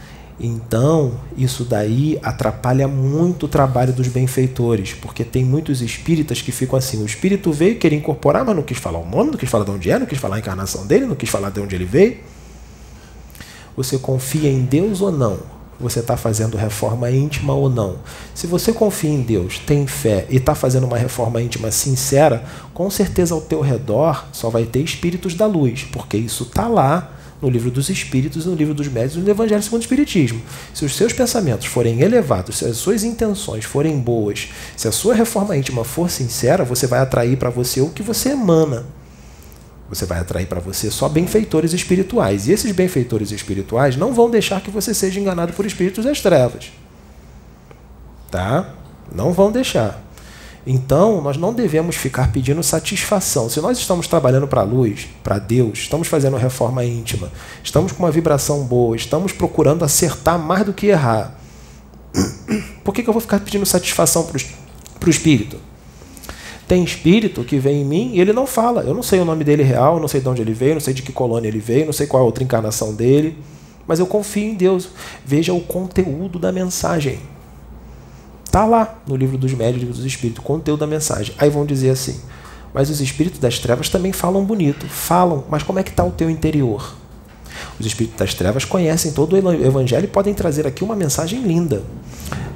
Então, 0.43 1.19
isso 1.37 1.63
daí 1.63 2.17
atrapalha 2.23 2.87
muito 2.87 3.45
o 3.45 3.49
trabalho 3.49 3.93
dos 3.93 4.07
benfeitores, 4.07 4.91
porque 4.93 5.23
tem 5.23 5.45
muitos 5.45 5.83
espíritas 5.83 6.41
que 6.41 6.51
ficam 6.51 6.79
assim: 6.79 7.01
o 7.03 7.05
espírito 7.05 7.51
veio 7.51 7.77
querer 7.77 7.97
incorporar, 7.97 8.43
mas 8.43 8.55
não 8.55 8.63
quis 8.63 8.79
falar 8.79 8.97
o 8.97 9.05
nome, 9.07 9.29
não 9.29 9.37
quis 9.37 9.47
falar 9.47 9.65
de 9.65 9.71
onde 9.71 9.91
é, 9.91 9.99
não 9.99 10.07
quis 10.07 10.17
falar 10.17 10.37
a 10.37 10.39
encarnação 10.39 10.87
dele, 10.87 11.05
não 11.05 11.15
quis 11.15 11.29
falar 11.29 11.51
de 11.51 11.59
onde 11.59 11.75
ele 11.75 11.85
veio. 11.85 12.17
Você 13.77 13.99
confia 13.99 14.49
em 14.49 14.63
Deus 14.63 14.99
ou 14.99 15.11
não? 15.11 15.37
Você 15.79 15.99
está 15.99 16.17
fazendo 16.17 16.57
reforma 16.57 17.09
íntima 17.11 17.53
ou 17.53 17.69
não? 17.69 17.97
Se 18.33 18.47
você 18.47 18.73
confia 18.73 19.11
em 19.11 19.21
Deus, 19.21 19.59
tem 19.59 19.85
fé 19.85 20.25
e 20.27 20.37
está 20.37 20.55
fazendo 20.55 20.85
uma 20.85 20.97
reforma 20.97 21.39
íntima 21.39 21.71
sincera, 21.71 22.43
com 22.73 22.89
certeza 22.89 23.35
ao 23.35 23.41
teu 23.41 23.61
redor 23.61 24.25
só 24.31 24.49
vai 24.49 24.65
ter 24.65 24.79
espíritos 24.79 25.35
da 25.35 25.45
luz, 25.45 25.83
porque 25.91 26.17
isso 26.17 26.43
está 26.43 26.67
lá 26.67 27.20
no 27.41 27.49
livro 27.49 27.71
dos 27.71 27.89
Espíritos, 27.89 28.45
no 28.45 28.53
livro 28.53 28.73
dos 28.73 28.87
Médios 28.87 29.15
e 29.15 29.19
no 29.19 29.29
Evangelho 29.29 29.63
segundo 29.63 29.81
o 29.81 29.83
Espiritismo. 29.83 30.41
Se 30.73 30.85
os 30.85 30.95
seus 30.95 31.11
pensamentos 31.11 31.65
forem 31.65 32.01
elevados, 32.01 32.59
se 32.59 32.65
as 32.65 32.77
suas 32.77 33.03
intenções 33.03 33.65
forem 33.65 33.99
boas, 33.99 34.49
se 34.77 34.87
a 34.87 34.91
sua 34.91 35.15
reforma 35.15 35.57
íntima 35.57 35.83
for 35.83 36.09
sincera, 36.09 36.63
você 36.63 36.85
vai 36.85 36.99
atrair 36.99 37.37
para 37.37 37.49
você 37.49 37.81
o 37.81 37.89
que 37.89 38.03
você 38.03 38.29
emana. 38.29 38.85
Você 39.89 40.05
vai 40.05 40.19
atrair 40.19 40.45
para 40.45 40.61
você 40.61 40.89
só 40.89 41.09
benfeitores 41.09 41.73
espirituais. 41.73 42.47
E 42.47 42.53
esses 42.53 42.71
benfeitores 42.71 43.31
espirituais 43.31 43.97
não 43.97 44.13
vão 44.13 44.29
deixar 44.29 44.61
que 44.61 44.71
você 44.71 44.93
seja 44.93 45.19
enganado 45.19 45.51
por 45.51 45.65
espíritos 45.65 46.05
das 46.05 46.21
trevas. 46.21 46.71
Tá? 48.29 48.73
Não 49.13 49.33
vão 49.33 49.51
deixar. 49.51 50.01
Então, 50.65 51.21
nós 51.21 51.37
não 51.37 51.53
devemos 51.53 51.95
ficar 51.95 52.31
pedindo 52.31 52.61
satisfação. 52.61 53.49
Se 53.49 53.59
nós 53.59 53.79
estamos 53.79 54.07
trabalhando 54.07 54.47
para 54.47 54.61
a 54.61 54.63
luz, 54.63 55.07
para 55.23 55.39
Deus, 55.39 55.79
estamos 55.79 56.07
fazendo 56.07 56.37
reforma 56.37 56.85
íntima, 56.85 57.31
estamos 57.63 57.91
com 57.91 58.03
uma 58.03 58.11
vibração 58.11 58.63
boa, 58.63 58.95
estamos 58.95 59.31
procurando 59.31 59.83
acertar 59.83 60.37
mais 60.37 60.65
do 60.65 60.73
que 60.73 60.87
errar, 60.87 61.35
por 62.83 62.93
que, 62.93 63.01
que 63.01 63.09
eu 63.09 63.13
vou 63.13 63.21
ficar 63.21 63.39
pedindo 63.39 63.65
satisfação 63.65 64.23
para 64.23 65.07
o 65.07 65.09
espírito? 65.09 65.57
Tem 66.67 66.83
espírito 66.83 67.43
que 67.43 67.57
vem 67.57 67.81
em 67.81 67.85
mim 67.85 68.11
e 68.13 68.21
ele 68.21 68.31
não 68.31 68.45
fala. 68.45 68.83
Eu 68.83 68.93
não 68.93 69.03
sei 69.03 69.19
o 69.19 69.25
nome 69.25 69.43
dele 69.43 69.63
real, 69.63 69.99
não 69.99 70.07
sei 70.07 70.21
de 70.21 70.29
onde 70.29 70.41
ele 70.41 70.53
veio, 70.53 70.75
não 70.75 70.79
sei 70.79 70.93
de 70.93 71.01
que 71.01 71.11
colônia 71.11 71.49
ele 71.49 71.59
veio, 71.59 71.85
não 71.85 71.91
sei 71.91 72.07
qual 72.07 72.21
é 72.21 72.23
a 72.23 72.25
outra 72.25 72.43
encarnação 72.43 72.93
dele, 72.93 73.37
mas 73.85 73.99
eu 73.99 74.05
confio 74.07 74.45
em 74.45 74.53
Deus. 74.53 74.89
Veja 75.25 75.53
o 75.53 75.59
conteúdo 75.59 76.39
da 76.39 76.51
mensagem. 76.51 77.19
Está 78.51 78.65
lá 78.65 78.97
no 79.07 79.15
livro 79.15 79.37
dos 79.37 79.53
médios, 79.53 79.79
livro 79.79 79.95
dos 79.95 80.03
espíritos, 80.03 80.43
conteúdo 80.43 80.81
da 80.81 80.85
mensagem. 80.85 81.33
Aí 81.37 81.49
vão 81.49 81.65
dizer 81.65 81.91
assim: 81.91 82.19
mas 82.73 82.89
os 82.89 82.99
espíritos 82.99 83.39
das 83.39 83.59
trevas 83.59 83.87
também 83.87 84.11
falam 84.11 84.43
bonito. 84.43 84.85
Falam, 84.87 85.45
mas 85.49 85.63
como 85.63 85.79
é 85.79 85.83
que 85.83 85.89
está 85.89 86.03
o 86.03 86.11
teu 86.11 86.29
interior? 86.29 86.93
Os 87.79 87.85
espíritos 87.85 88.17
das 88.19 88.33
trevas 88.33 88.65
conhecem 88.65 89.11
todo 89.11 89.33
o 89.33 89.65
evangelho 89.65 90.05
e 90.05 90.07
podem 90.07 90.33
trazer 90.33 90.67
aqui 90.67 90.83
uma 90.83 90.95
mensagem 90.95 91.41
linda. 91.41 91.81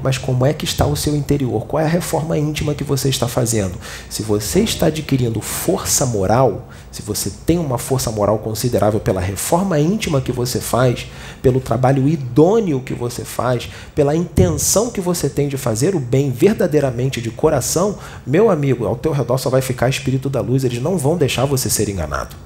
Mas 0.05 0.19
como 0.19 0.45
é 0.45 0.53
que 0.53 0.65
está 0.65 0.85
o 0.85 0.95
seu 0.95 1.15
interior? 1.15 1.65
Qual 1.65 1.81
é 1.81 1.85
a 1.85 1.89
reforma 1.89 2.37
íntima 2.37 2.75
que 2.75 2.83
você 2.83 3.09
está 3.09 3.27
fazendo? 3.27 3.73
Se 4.07 4.21
você 4.21 4.59
está 4.59 4.85
adquirindo 4.85 5.41
força 5.41 6.05
moral, 6.05 6.69
se 6.91 7.01
você 7.01 7.31
tem 7.43 7.57
uma 7.57 7.79
força 7.79 8.11
moral 8.11 8.37
considerável 8.37 8.99
pela 8.99 9.19
reforma 9.19 9.79
íntima 9.79 10.21
que 10.21 10.31
você 10.31 10.59
faz, 10.59 11.07
pelo 11.41 11.59
trabalho 11.59 12.07
idôneo 12.07 12.81
que 12.81 12.93
você 12.93 13.25
faz, 13.25 13.67
pela 13.95 14.15
intenção 14.15 14.91
que 14.91 15.01
você 15.01 15.27
tem 15.27 15.47
de 15.47 15.57
fazer 15.57 15.95
o 15.95 15.99
bem 15.99 16.29
verdadeiramente 16.29 17.19
de 17.19 17.31
coração, 17.31 17.97
meu 18.27 18.51
amigo, 18.51 18.85
ao 18.85 18.95
teu 18.95 19.11
redor 19.11 19.39
só 19.39 19.49
vai 19.49 19.61
ficar 19.61 19.89
espírito 19.89 20.29
da 20.29 20.39
luz, 20.39 20.63
eles 20.63 20.79
não 20.79 20.99
vão 20.99 21.17
deixar 21.17 21.45
você 21.45 21.67
ser 21.67 21.89
enganado. 21.89 22.44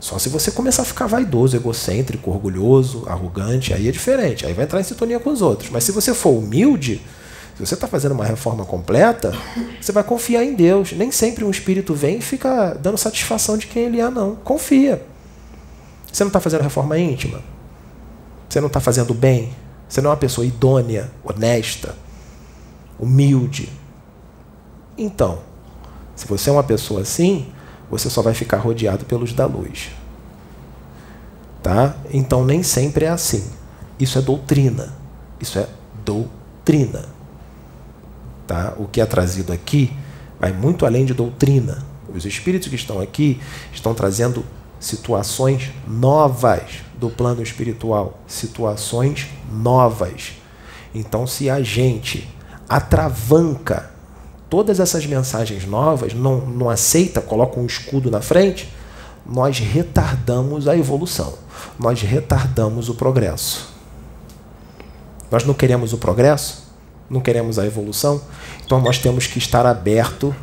Só 0.00 0.18
se 0.18 0.30
você 0.30 0.50
começar 0.50 0.80
a 0.80 0.84
ficar 0.86 1.06
vaidoso, 1.06 1.54
egocêntrico, 1.54 2.30
orgulhoso, 2.30 3.04
arrogante, 3.06 3.74
aí 3.74 3.86
é 3.86 3.92
diferente, 3.92 4.46
aí 4.46 4.54
vai 4.54 4.64
entrar 4.64 4.80
em 4.80 4.82
sintonia 4.82 5.20
com 5.20 5.30
os 5.30 5.42
outros. 5.42 5.68
Mas 5.70 5.84
se 5.84 5.92
você 5.92 6.14
for 6.14 6.30
humilde, 6.30 7.02
se 7.54 7.66
você 7.66 7.74
está 7.74 7.86
fazendo 7.86 8.12
uma 8.12 8.24
reforma 8.24 8.64
completa, 8.64 9.34
você 9.78 9.92
vai 9.92 10.02
confiar 10.02 10.42
em 10.42 10.54
Deus. 10.54 10.92
Nem 10.92 11.12
sempre 11.12 11.44
um 11.44 11.50
espírito 11.50 11.94
vem 11.94 12.16
e 12.16 12.22
fica 12.22 12.72
dando 12.72 12.96
satisfação 12.96 13.58
de 13.58 13.66
quem 13.66 13.84
ele 13.84 14.00
é, 14.00 14.08
não. 14.08 14.36
Confia. 14.36 15.04
Você 16.10 16.24
não 16.24 16.28
está 16.30 16.40
fazendo 16.40 16.62
reforma 16.62 16.98
íntima? 16.98 17.42
Você 18.48 18.58
não 18.58 18.68
está 18.68 18.80
fazendo 18.80 19.12
bem? 19.12 19.54
Você 19.86 20.00
não 20.00 20.08
é 20.08 20.12
uma 20.12 20.18
pessoa 20.18 20.46
idônea, 20.46 21.10
honesta, 21.22 21.94
humilde? 22.98 23.68
Então, 24.96 25.40
se 26.16 26.26
você 26.26 26.48
é 26.48 26.52
uma 26.52 26.62
pessoa 26.62 27.02
assim, 27.02 27.52
você 27.90 28.08
só 28.08 28.22
vai 28.22 28.34
ficar 28.34 28.58
rodeado 28.58 29.04
pelos 29.04 29.32
da 29.32 29.46
luz. 29.46 29.90
Tá? 31.62 31.96
Então 32.12 32.44
nem 32.44 32.62
sempre 32.62 33.04
é 33.04 33.08
assim. 33.08 33.44
Isso 33.98 34.18
é 34.18 34.22
doutrina. 34.22 34.94
Isso 35.40 35.58
é 35.58 35.68
doutrina. 36.04 37.04
Tá? 38.46 38.74
O 38.78 38.86
que 38.86 39.00
é 39.00 39.06
trazido 39.06 39.52
aqui 39.52 39.92
vai 40.38 40.52
muito 40.52 40.86
além 40.86 41.04
de 41.04 41.12
doutrina. 41.12 41.84
Os 42.14 42.24
espíritos 42.24 42.68
que 42.68 42.76
estão 42.76 43.00
aqui 43.00 43.40
estão 43.72 43.94
trazendo 43.94 44.44
situações 44.80 45.70
novas 45.86 46.82
do 46.98 47.10
plano 47.10 47.42
espiritual, 47.42 48.18
situações 48.26 49.28
novas. 49.52 50.32
Então, 50.94 51.26
se 51.26 51.48
a 51.50 51.62
gente 51.62 52.28
atravanca 52.68 53.90
todas 54.50 54.80
essas 54.80 55.06
mensagens 55.06 55.64
novas, 55.64 56.12
não, 56.12 56.40
não 56.40 56.68
aceita, 56.68 57.20
coloca 57.20 57.58
um 57.58 57.64
escudo 57.64 58.10
na 58.10 58.20
frente, 58.20 58.68
nós 59.24 59.60
retardamos 59.60 60.66
a 60.66 60.76
evolução, 60.76 61.34
nós 61.78 62.02
retardamos 62.02 62.88
o 62.88 62.94
progresso. 62.94 63.70
Nós 65.30 65.44
não 65.44 65.54
queremos 65.54 65.92
o 65.92 65.98
progresso, 65.98 66.68
não 67.08 67.20
queremos 67.20 67.58
a 67.58 67.64
evolução, 67.64 68.20
então 68.66 68.80
nós 68.80 68.98
temos 68.98 69.28
que 69.28 69.38
estar 69.38 69.64
aberto 69.64 70.34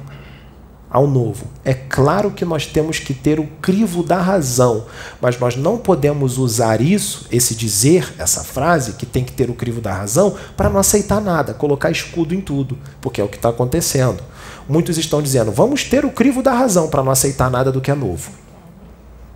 ao 0.90 1.06
novo. 1.06 1.48
É 1.66 1.74
claro 1.74 2.32
que 2.32 2.46
nós 2.46 2.66
temos 2.66 3.00
que 3.00 3.14
ter 3.14 3.40
o 3.40 3.48
crivo 3.62 4.02
da 4.02 4.22
razão, 4.22 4.86
mas 5.22 5.38
nós 5.38 5.56
não 5.56 5.78
podemos 5.78 6.38
usar 6.38 6.82
isso, 6.82 7.28
esse 7.32 7.56
dizer, 7.56 8.14
essa 8.18 8.44
frase, 8.44 8.94
que 8.94 9.06
tem 9.06 9.24
que 9.24 9.34
ter 9.34 9.50
o 9.50 9.54
crivo 9.54 9.82
da 9.82 9.94
razão, 9.94 10.36
para 10.56 10.70
não 10.70 10.80
aceitar 10.80 11.20
nada, 11.20 11.54
colocar 11.54 11.92
escudo 11.92 12.34
em 12.34 12.42
tudo, 12.42 12.78
porque 13.02 13.20
é 13.20 13.24
o 13.24 13.28
que 13.28 13.36
está 13.36 13.50
acontecendo. 13.50 14.24
Muitos 14.68 14.98
estão 14.98 15.22
dizendo, 15.22 15.52
vamos 15.52 15.84
ter 15.84 16.06
o 16.06 16.12
crivo 16.12 16.42
da 16.42 16.54
razão 16.54 16.90
para 16.90 17.04
não 17.04 17.12
aceitar 17.12 17.50
nada 17.50 17.72
do 17.72 17.82
que 17.82 17.92
é 17.92 17.96
novo. 17.96 18.32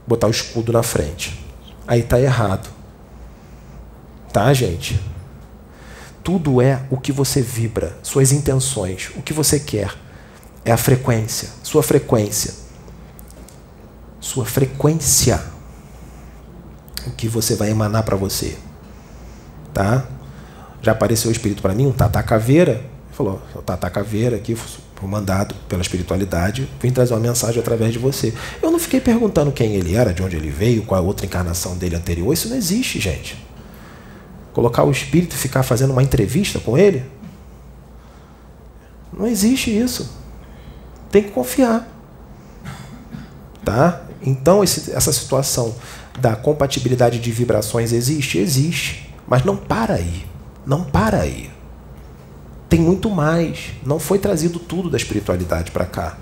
Botar 0.08 0.28
o 0.28 0.32
escudo 0.32 0.72
na 0.72 0.84
frente. 0.84 1.46
Aí 1.88 2.00
está 2.00 2.20
errado. 2.20 2.70
Tá, 4.32 4.54
gente? 4.54 5.00
Tudo 6.24 6.62
é 6.62 6.84
o 6.90 6.98
que 6.98 7.12
você 7.12 7.42
vibra, 7.42 7.98
suas 8.04 8.32
intenções, 8.32 9.10
o 9.16 9.22
que 9.22 9.34
você 9.34 9.60
quer 9.60 9.92
é 10.64 10.72
a 10.72 10.78
frequência, 10.78 11.50
sua 11.64 11.84
frequência. 11.84 12.54
Sua 14.20 14.46
frequência. 14.46 15.42
O 17.08 17.12
que 17.12 17.28
você 17.28 17.56
vai 17.56 17.72
emanar 17.72 18.04
para 18.04 18.16
você. 18.16 18.58
tá? 19.74 20.06
Já 20.82 20.92
apareceu 20.92 21.30
o 21.30 21.32
espírito 21.32 21.62
para 21.62 21.74
mim, 21.74 21.88
um 21.88 21.92
Tata 21.92 22.22
Caveira. 22.22 22.84
Falou, 23.12 23.42
o 23.56 23.62
Tata 23.62 23.90
Caveira 23.90 24.38
aqui, 24.38 24.56
foi 24.56 25.10
mandado 25.10 25.56
pela 25.68 25.82
espiritualidade, 25.82 26.70
vim 26.80 26.92
trazer 26.92 27.14
uma 27.14 27.20
mensagem 27.20 27.60
através 27.60 27.92
de 27.92 28.00
você. 28.00 28.34
Eu 28.62 28.70
não 28.70 28.78
fiquei 28.78 29.02
perguntando 29.02 29.52
quem 29.52 29.74
ele 29.74 29.96
era, 29.96 30.14
de 30.14 30.22
onde 30.22 30.36
ele 30.36 30.52
veio, 30.52 30.84
qual 30.84 31.02
a 31.02 31.04
outra 31.04 31.26
encarnação 31.26 31.76
dele 31.76 31.96
anterior. 31.96 32.32
Isso 32.32 32.48
não 32.50 32.56
existe, 32.56 33.00
gente. 33.00 33.44
Colocar 34.54 34.84
o 34.84 34.92
espírito 34.92 35.34
e 35.36 35.38
ficar 35.38 35.64
fazendo 35.64 35.92
uma 35.92 36.04
entrevista 36.04 36.60
com 36.60 36.78
ele? 36.78 37.04
Não 39.12 39.26
existe 39.26 39.76
isso. 39.76 40.21
Tem 41.12 41.24
que 41.24 41.32
confiar. 41.32 41.88
Tá? 43.64 44.02
Então, 44.24 44.64
esse, 44.64 44.92
essa 44.92 45.12
situação 45.12 45.76
da 46.20 46.36
compatibilidade 46.36 47.20
de 47.20 47.32
vibrações 47.32 47.92
existe? 47.92 48.38
Existe. 48.38 49.14
Mas 49.28 49.44
não 49.44 49.56
para 49.56 49.96
aí. 49.96 50.26
Não 50.66 50.84
para 50.84 51.20
aí. 51.22 51.52
Tem 52.70 52.80
muito 52.80 53.10
mais. 53.10 53.72
Não 53.86 54.00
foi 54.00 54.18
trazido 54.18 54.58
tudo 54.58 54.90
da 54.90 54.98
espiritualidade 54.98 55.72
para 55.72 55.86
cá. 55.86 56.18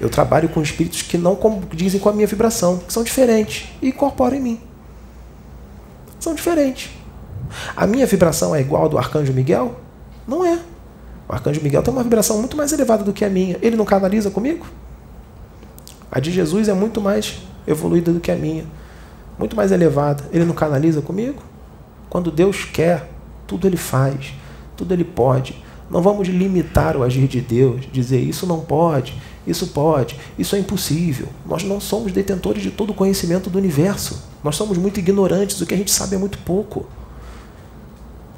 Eu 0.00 0.08
trabalho 0.08 0.48
com 0.48 0.62
espíritos 0.62 1.02
que 1.02 1.18
não 1.18 1.38
dizem 1.72 1.98
com 1.98 2.08
a 2.08 2.12
minha 2.12 2.26
vibração, 2.26 2.78
que 2.78 2.92
são 2.92 3.02
diferentes 3.02 3.68
e 3.82 3.88
incorporam 3.88 4.36
em 4.36 4.40
mim. 4.40 4.60
São 6.20 6.34
diferentes. 6.34 6.90
A 7.76 7.86
minha 7.86 8.06
vibração 8.06 8.54
é 8.54 8.60
igual 8.60 8.84
ao 8.84 8.88
do 8.88 8.98
arcanjo 8.98 9.32
Miguel? 9.32 9.80
Não 10.26 10.44
é. 10.44 10.58
O 11.28 11.32
arcanjo 11.34 11.60
Miguel 11.60 11.82
tem 11.82 11.92
uma 11.92 12.02
vibração 12.02 12.38
muito 12.38 12.56
mais 12.56 12.72
elevada 12.72 13.04
do 13.04 13.12
que 13.12 13.24
a 13.24 13.28
minha. 13.28 13.58
Ele 13.60 13.76
não 13.76 13.84
canaliza 13.84 14.30
comigo? 14.30 14.66
A 16.10 16.18
de 16.20 16.32
Jesus 16.32 16.68
é 16.68 16.72
muito 16.72 17.00
mais 17.00 17.42
evoluída 17.66 18.10
do 18.12 18.18
que 18.18 18.30
a 18.30 18.36
minha. 18.36 18.64
Muito 19.38 19.54
mais 19.54 19.70
elevada. 19.70 20.24
Ele 20.32 20.46
não 20.46 20.54
canaliza 20.54 21.02
comigo? 21.02 21.42
Quando 22.08 22.30
Deus 22.30 22.64
quer, 22.64 23.10
tudo 23.46 23.66
ele 23.66 23.76
faz, 23.76 24.32
tudo 24.74 24.94
ele 24.94 25.04
pode. 25.04 25.62
Não 25.90 26.00
vamos 26.00 26.28
limitar 26.28 26.96
o 26.96 27.02
agir 27.02 27.28
de 27.28 27.40
Deus, 27.40 27.86
dizer 27.92 28.20
isso 28.20 28.46
não 28.46 28.60
pode, 28.60 29.14
isso 29.46 29.68
pode, 29.68 30.18
isso 30.38 30.56
é 30.56 30.58
impossível. 30.58 31.28
Nós 31.46 31.62
não 31.62 31.80
somos 31.80 32.12
detentores 32.12 32.62
de 32.62 32.70
todo 32.70 32.90
o 32.90 32.94
conhecimento 32.94 33.48
do 33.48 33.58
universo. 33.58 34.22
Nós 34.42 34.56
somos 34.56 34.76
muito 34.78 34.98
ignorantes, 34.98 35.60
o 35.60 35.66
que 35.66 35.74
a 35.74 35.76
gente 35.76 35.90
sabe 35.90 36.14
é 36.14 36.18
muito 36.18 36.38
pouco. 36.38 36.86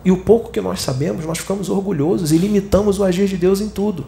E 0.05 0.11
o 0.11 0.19
pouco 0.19 0.51
que 0.51 0.61
nós 0.61 0.81
sabemos, 0.81 1.25
nós 1.27 1.39
ficamos 1.39 1.69
orgulhosos 1.69 2.33
e 2.33 2.39
limitamos 2.39 2.99
o 2.99 3.05
agir 3.05 3.27
de 3.27 3.37
Deus 3.37 3.61
em 3.61 3.69
tudo. 3.69 4.07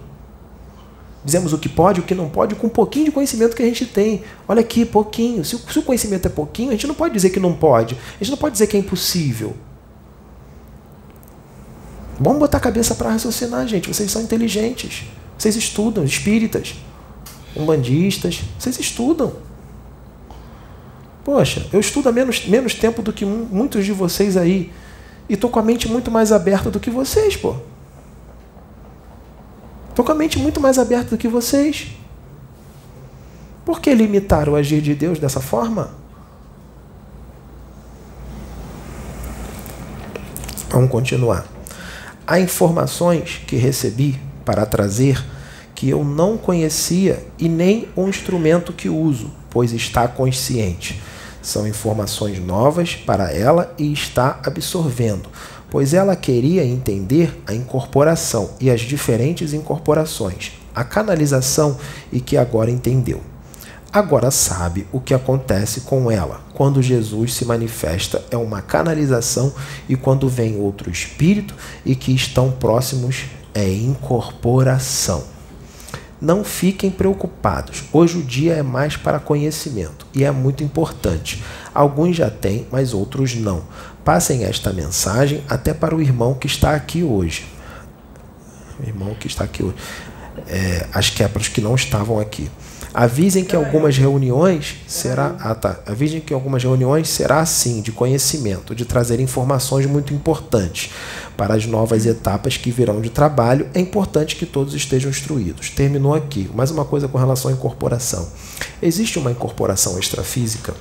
Dizemos 1.24 1.52
o 1.52 1.58
que 1.58 1.68
pode, 1.68 2.00
o 2.00 2.02
que 2.02 2.14
não 2.14 2.28
pode, 2.28 2.54
com 2.56 2.66
um 2.66 2.70
pouquinho 2.70 3.04
de 3.04 3.12
conhecimento 3.12 3.54
que 3.54 3.62
a 3.62 3.66
gente 3.66 3.86
tem. 3.86 4.24
Olha 4.48 4.60
aqui, 4.60 4.84
pouquinho. 4.84 5.44
Se 5.44 5.54
o, 5.54 5.82
conhecimento 5.82 6.26
é 6.26 6.28
pouquinho, 6.28 6.70
a 6.70 6.72
gente 6.72 6.86
não 6.86 6.94
pode 6.94 7.14
dizer 7.14 7.30
que 7.30 7.38
não 7.38 7.54
pode. 7.54 7.94
A 7.94 8.24
gente 8.24 8.30
não 8.30 8.38
pode 8.38 8.54
dizer 8.54 8.66
que 8.66 8.76
é 8.76 8.80
impossível. 8.80 9.54
Vamos 12.18 12.40
botar 12.40 12.58
a 12.58 12.60
cabeça 12.60 12.94
para 12.94 13.10
raciocinar, 13.10 13.66
gente. 13.68 13.88
Vocês 13.88 14.10
são 14.10 14.20
inteligentes. 14.20 15.04
Vocês 15.38 15.54
estudam, 15.54 16.02
espíritas, 16.04 16.74
umbandistas. 17.56 18.42
Vocês 18.58 18.78
estudam. 18.80 19.34
Poxa, 21.24 21.68
eu 21.72 21.78
estudo 21.78 22.08
há 22.08 22.12
menos, 22.12 22.46
menos 22.46 22.74
tempo 22.74 23.00
do 23.00 23.12
que 23.12 23.24
muitos 23.24 23.84
de 23.84 23.92
vocês 23.92 24.36
aí. 24.36 24.72
E 25.32 25.34
estou 25.34 25.48
com 25.48 25.58
a 25.58 25.62
mente 25.62 25.88
muito 25.88 26.10
mais 26.10 26.30
aberta 26.30 26.70
do 26.70 26.78
que 26.78 26.90
vocês, 26.90 27.38
pô. 27.38 27.56
Estou 29.88 30.04
com 30.04 30.12
a 30.12 30.14
mente 30.14 30.38
muito 30.38 30.60
mais 30.60 30.78
aberta 30.78 31.08
do 31.08 31.16
que 31.16 31.26
vocês. 31.26 31.90
Por 33.64 33.80
que 33.80 33.94
limitar 33.94 34.46
o 34.46 34.54
agir 34.54 34.82
de 34.82 34.94
Deus 34.94 35.18
dessa 35.18 35.40
forma? 35.40 35.94
Vamos 40.68 40.90
continuar. 40.90 41.46
Há 42.26 42.38
informações 42.38 43.40
que 43.46 43.56
recebi 43.56 44.20
para 44.44 44.66
trazer 44.66 45.24
que 45.74 45.88
eu 45.88 46.04
não 46.04 46.36
conhecia 46.36 47.26
e 47.38 47.48
nem 47.48 47.88
o 47.96 48.06
instrumento 48.06 48.70
que 48.70 48.90
uso, 48.90 49.32
pois 49.48 49.72
está 49.72 50.06
consciente. 50.06 51.00
São 51.42 51.66
informações 51.66 52.38
novas 52.38 52.94
para 52.94 53.32
ela 53.32 53.74
e 53.76 53.92
está 53.92 54.40
absorvendo, 54.44 55.28
pois 55.68 55.92
ela 55.92 56.14
queria 56.14 56.64
entender 56.64 57.42
a 57.46 57.52
incorporação 57.52 58.50
e 58.60 58.70
as 58.70 58.80
diferentes 58.82 59.52
incorporações, 59.52 60.52
a 60.74 60.84
canalização 60.84 61.76
e 62.12 62.20
que 62.20 62.36
agora 62.36 62.70
entendeu. 62.70 63.20
Agora 63.92 64.30
sabe 64.30 64.86
o 64.90 65.00
que 65.00 65.12
acontece 65.12 65.82
com 65.82 66.10
ela. 66.10 66.40
Quando 66.54 66.80
Jesus 66.80 67.34
se 67.34 67.44
manifesta, 67.44 68.24
é 68.30 68.36
uma 68.38 68.62
canalização, 68.62 69.52
e 69.86 69.96
quando 69.96 70.30
vem 70.30 70.58
outro 70.58 70.90
espírito 70.90 71.54
e 71.84 71.94
que 71.94 72.14
estão 72.14 72.50
próximos, 72.50 73.26
é 73.52 73.68
incorporação. 73.68 75.31
Não 76.22 76.44
fiquem 76.44 76.88
preocupados. 76.88 77.82
Hoje 77.92 78.16
o 78.18 78.22
dia 78.22 78.54
é 78.54 78.62
mais 78.62 78.96
para 78.96 79.18
conhecimento 79.18 80.06
e 80.14 80.22
é 80.22 80.30
muito 80.30 80.62
importante. 80.62 81.42
Alguns 81.74 82.16
já 82.16 82.30
têm, 82.30 82.64
mas 82.70 82.94
outros 82.94 83.34
não. 83.34 83.64
Passem 84.04 84.44
esta 84.44 84.72
mensagem 84.72 85.42
até 85.48 85.74
para 85.74 85.96
o 85.96 86.00
irmão 86.00 86.34
que 86.34 86.46
está 86.46 86.76
aqui 86.76 87.02
hoje. 87.02 87.44
Irmão 88.86 89.16
que 89.18 89.26
está 89.26 89.42
aqui 89.42 89.64
hoje. 89.64 89.74
É, 90.46 90.86
acho 90.94 91.12
que 91.12 91.26
para 91.26 91.42
os 91.42 91.48
que 91.48 91.60
não 91.60 91.74
estavam 91.74 92.20
aqui. 92.20 92.48
Avisem 92.94 93.42
que 93.42 93.56
algumas 93.56 93.96
reuniões 93.96 94.76
será, 94.86 95.34
ah 95.40 95.54
tá, 95.54 95.80
avisem 95.86 96.20
que 96.20 96.32
algumas 96.32 96.62
reuniões 96.62 97.08
será 97.08 97.40
assim, 97.40 97.80
de 97.80 97.90
conhecimento, 97.90 98.74
de 98.74 98.84
trazer 98.84 99.18
informações 99.18 99.86
muito 99.86 100.12
importantes 100.12 100.90
para 101.36 101.54
as 101.54 101.66
novas 101.66 102.06
etapas 102.06 102.56
que 102.56 102.70
virão 102.70 103.00
de 103.00 103.10
trabalho. 103.10 103.68
É 103.74 103.80
importante 103.80 104.36
que 104.36 104.46
todos 104.46 104.74
estejam 104.74 105.10
instruídos. 105.10 105.70
Terminou 105.70 106.14
aqui. 106.14 106.50
Mais 106.54 106.70
uma 106.70 106.84
coisa 106.84 107.08
com 107.08 107.18
relação 107.18 107.50
à 107.50 107.54
incorporação. 107.54 108.28
Existe 108.80 109.18
uma 109.18 109.30
incorporação 109.30 109.98
extrafísica 109.98 110.74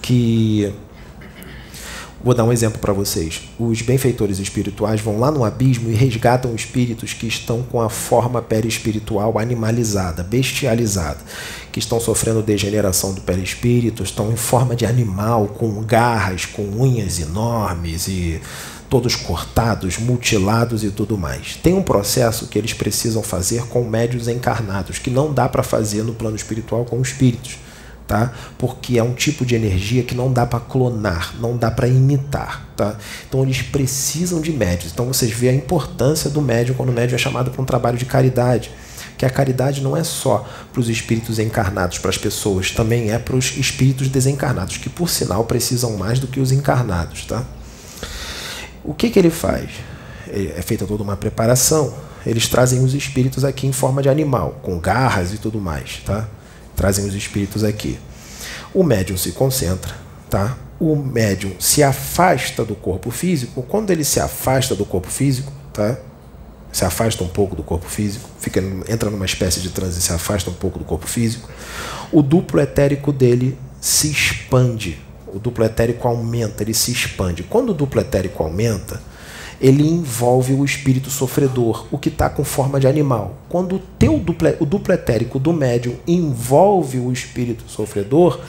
que 0.00 0.72
Vou 2.24 2.32
dar 2.32 2.44
um 2.44 2.52
exemplo 2.52 2.78
para 2.78 2.94
vocês. 2.94 3.42
Os 3.58 3.82
benfeitores 3.82 4.38
espirituais 4.38 4.98
vão 4.98 5.18
lá 5.18 5.30
no 5.30 5.44
abismo 5.44 5.90
e 5.90 5.94
resgatam 5.94 6.54
espíritos 6.54 7.12
que 7.12 7.26
estão 7.26 7.62
com 7.62 7.82
a 7.82 7.90
forma 7.90 8.40
perispiritual 8.40 9.38
animalizada, 9.38 10.22
bestializada, 10.22 11.18
que 11.70 11.78
estão 11.78 12.00
sofrendo 12.00 12.40
degeneração 12.40 13.12
do 13.12 13.20
perispírito, 13.20 14.02
estão 14.02 14.32
em 14.32 14.36
forma 14.36 14.74
de 14.74 14.86
animal, 14.86 15.48
com 15.48 15.82
garras, 15.82 16.46
com 16.46 16.62
unhas 16.62 17.20
enormes 17.20 18.08
e 18.08 18.40
todos 18.94 19.16
cortados, 19.16 19.98
mutilados 19.98 20.84
e 20.84 20.90
tudo 20.92 21.18
mais. 21.18 21.56
Tem 21.56 21.74
um 21.74 21.82
processo 21.82 22.46
que 22.46 22.56
eles 22.56 22.72
precisam 22.72 23.24
fazer 23.24 23.66
com 23.66 23.82
médios 23.82 24.28
encarnados, 24.28 25.00
que 25.00 25.10
não 25.10 25.34
dá 25.34 25.48
para 25.48 25.64
fazer 25.64 26.04
no 26.04 26.14
plano 26.14 26.36
espiritual 26.36 26.84
com 26.84 27.02
espíritos 27.02 27.58
tá? 28.06 28.32
Porque 28.56 28.98
é 28.98 29.02
um 29.02 29.14
tipo 29.14 29.44
de 29.46 29.56
energia 29.56 30.02
que 30.02 30.14
não 30.14 30.30
dá 30.30 30.46
para 30.46 30.60
clonar, 30.60 31.34
não 31.40 31.56
dá 31.56 31.70
para 31.70 31.88
imitar, 31.88 32.68
tá? 32.76 32.96
Então 33.26 33.42
eles 33.42 33.62
precisam 33.62 34.42
de 34.42 34.52
médios. 34.52 34.92
Então 34.92 35.06
vocês 35.06 35.32
vê 35.32 35.48
a 35.48 35.54
importância 35.54 36.28
do 36.28 36.42
médium 36.42 36.76
quando 36.76 36.90
o 36.90 36.92
médium 36.92 37.16
é 37.16 37.18
chamado 37.18 37.50
para 37.50 37.62
um 37.62 37.64
trabalho 37.64 37.96
de 37.96 38.04
caridade. 38.04 38.70
Que 39.16 39.24
a 39.24 39.30
caridade 39.30 39.80
não 39.80 39.96
é 39.96 40.04
só 40.04 40.46
para 40.70 40.80
os 40.80 40.88
espíritos 40.88 41.38
encarnados, 41.38 41.98
para 41.98 42.10
as 42.10 42.18
pessoas, 42.18 42.70
também 42.70 43.10
é 43.10 43.18
para 43.18 43.34
os 43.34 43.56
espíritos 43.56 44.08
desencarnados, 44.08 44.76
que 44.76 44.90
por 44.90 45.08
sinal 45.08 45.44
precisam 45.46 45.96
mais 45.96 46.20
do 46.20 46.26
que 46.26 46.38
os 46.38 46.52
encarnados, 46.52 47.24
tá? 47.24 47.44
O 48.84 48.92
que 48.94 49.10
que 49.10 49.18
ele 49.18 49.30
faz? 49.30 49.70
É 50.28 50.62
feita 50.62 50.86
toda 50.86 51.02
uma 51.02 51.16
preparação. 51.16 51.94
Eles 52.26 52.48
trazem 52.48 52.82
os 52.84 52.94
espíritos 52.94 53.44
aqui 53.44 53.66
em 53.66 53.72
forma 53.72 54.02
de 54.02 54.08
animal, 54.08 54.60
com 54.62 54.78
garras 54.78 55.32
e 55.32 55.38
tudo 55.38 55.60
mais, 55.60 56.02
tá? 56.04 56.28
trazem 56.74 57.06
os 57.06 57.14
espíritos 57.14 57.64
aqui. 57.64 57.98
O 58.72 58.82
médium 58.82 59.16
se 59.16 59.32
concentra, 59.32 59.94
tá? 60.28 60.56
O 60.80 60.96
médium 60.96 61.52
se 61.58 61.82
afasta 61.82 62.64
do 62.64 62.74
corpo 62.74 63.10
físico. 63.10 63.62
Quando 63.62 63.90
ele 63.90 64.04
se 64.04 64.20
afasta 64.20 64.74
do 64.74 64.84
corpo 64.84 65.08
físico, 65.08 65.52
tá? 65.72 65.96
Se 66.72 66.84
afasta 66.84 67.22
um 67.22 67.28
pouco 67.28 67.54
do 67.54 67.62
corpo 67.62 67.88
físico, 67.88 68.28
fica 68.40 68.60
entra 68.88 69.08
numa 69.08 69.24
espécie 69.24 69.60
de 69.60 69.70
transe, 69.70 70.02
se 70.02 70.12
afasta 70.12 70.50
um 70.50 70.54
pouco 70.54 70.78
do 70.78 70.84
corpo 70.84 71.06
físico. 71.06 71.48
O 72.10 72.20
duplo 72.20 72.60
etérico 72.60 73.12
dele 73.12 73.56
se 73.80 74.10
expande. 74.10 74.98
O 75.34 75.40
duplo 75.40 75.64
etérico 75.64 76.06
aumenta, 76.06 76.62
ele 76.62 76.72
se 76.72 76.92
expande. 76.92 77.42
Quando 77.42 77.70
o 77.70 77.74
duplo 77.74 78.00
etérico 78.00 78.44
aumenta, 78.44 79.02
ele 79.60 79.84
envolve 79.84 80.52
o 80.52 80.64
espírito 80.64 81.10
sofredor, 81.10 81.86
o 81.90 81.98
que 81.98 82.08
está 82.08 82.30
com 82.30 82.44
forma 82.44 82.78
de 82.78 82.86
animal. 82.86 83.34
Quando 83.48 83.76
o 83.76 83.78
teu 83.98 84.16
duplo, 84.18 84.48
o 84.60 84.64
duplo 84.64 84.94
etérico 84.94 85.40
do 85.40 85.52
médium 85.52 85.96
envolve 86.06 87.00
o 87.00 87.10
espírito 87.10 87.64
sofredor, 87.66 88.40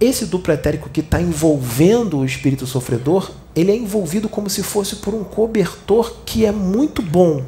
esse 0.00 0.26
duplo 0.26 0.54
etérico 0.54 0.88
que 0.88 1.00
está 1.00 1.20
envolvendo 1.20 2.18
o 2.18 2.24
espírito 2.24 2.64
sofredor, 2.64 3.32
ele 3.56 3.72
é 3.72 3.76
envolvido 3.76 4.28
como 4.28 4.48
se 4.48 4.62
fosse 4.62 4.96
por 4.96 5.12
um 5.12 5.24
cobertor 5.24 6.18
que 6.24 6.46
é 6.46 6.52
muito 6.52 7.02
bom. 7.02 7.42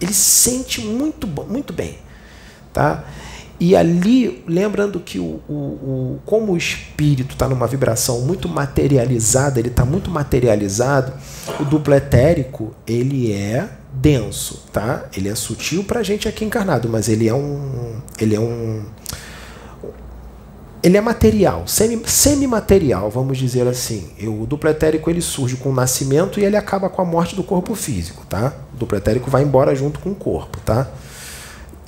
Ele 0.00 0.14
sente 0.14 0.80
muito, 0.80 1.26
muito 1.26 1.72
bem. 1.72 1.98
Tá? 2.72 3.04
E 3.60 3.76
ali, 3.76 4.42
lembrando 4.48 4.98
que 4.98 5.18
o, 5.18 5.38
o, 5.46 5.52
o 5.52 6.20
como 6.24 6.54
o 6.54 6.56
espírito 6.56 7.34
está 7.34 7.46
numa 7.46 7.66
vibração 7.66 8.22
muito 8.22 8.48
materializada, 8.48 9.60
ele 9.60 9.68
está 9.68 9.84
muito 9.84 10.10
materializado, 10.10 11.12
o 11.60 11.64
duplo 11.64 11.94
etérico, 11.94 12.74
ele 12.86 13.30
é 13.30 13.68
denso, 13.92 14.64
tá? 14.72 15.04
Ele 15.14 15.28
é 15.28 15.34
sutil 15.34 15.84
para 15.84 16.00
a 16.00 16.02
gente 16.02 16.26
aqui 16.26 16.42
encarnado, 16.42 16.88
mas 16.88 17.06
ele 17.06 17.28
é 17.28 17.34
um, 17.34 18.00
ele 18.18 18.34
é 18.34 18.40
um, 18.40 18.82
ele 20.82 20.96
é 20.96 21.00
material, 21.02 21.64
semi, 21.66 22.00
semi-material, 22.06 23.10
vamos 23.10 23.36
dizer 23.36 23.68
assim. 23.68 24.08
O 24.26 24.46
duplo 24.46 24.70
etérico 24.70 25.10
ele 25.10 25.20
surge 25.20 25.56
com 25.56 25.68
o 25.68 25.74
nascimento 25.74 26.40
e 26.40 26.44
ele 26.44 26.56
acaba 26.56 26.88
com 26.88 27.02
a 27.02 27.04
morte 27.04 27.36
do 27.36 27.42
corpo 27.42 27.74
físico, 27.74 28.24
tá? 28.26 28.54
O 28.72 28.78
duplo 28.78 28.96
etérico 28.96 29.30
vai 29.30 29.42
embora 29.42 29.74
junto 29.74 30.00
com 30.00 30.12
o 30.12 30.14
corpo, 30.14 30.58
tá? 30.64 30.88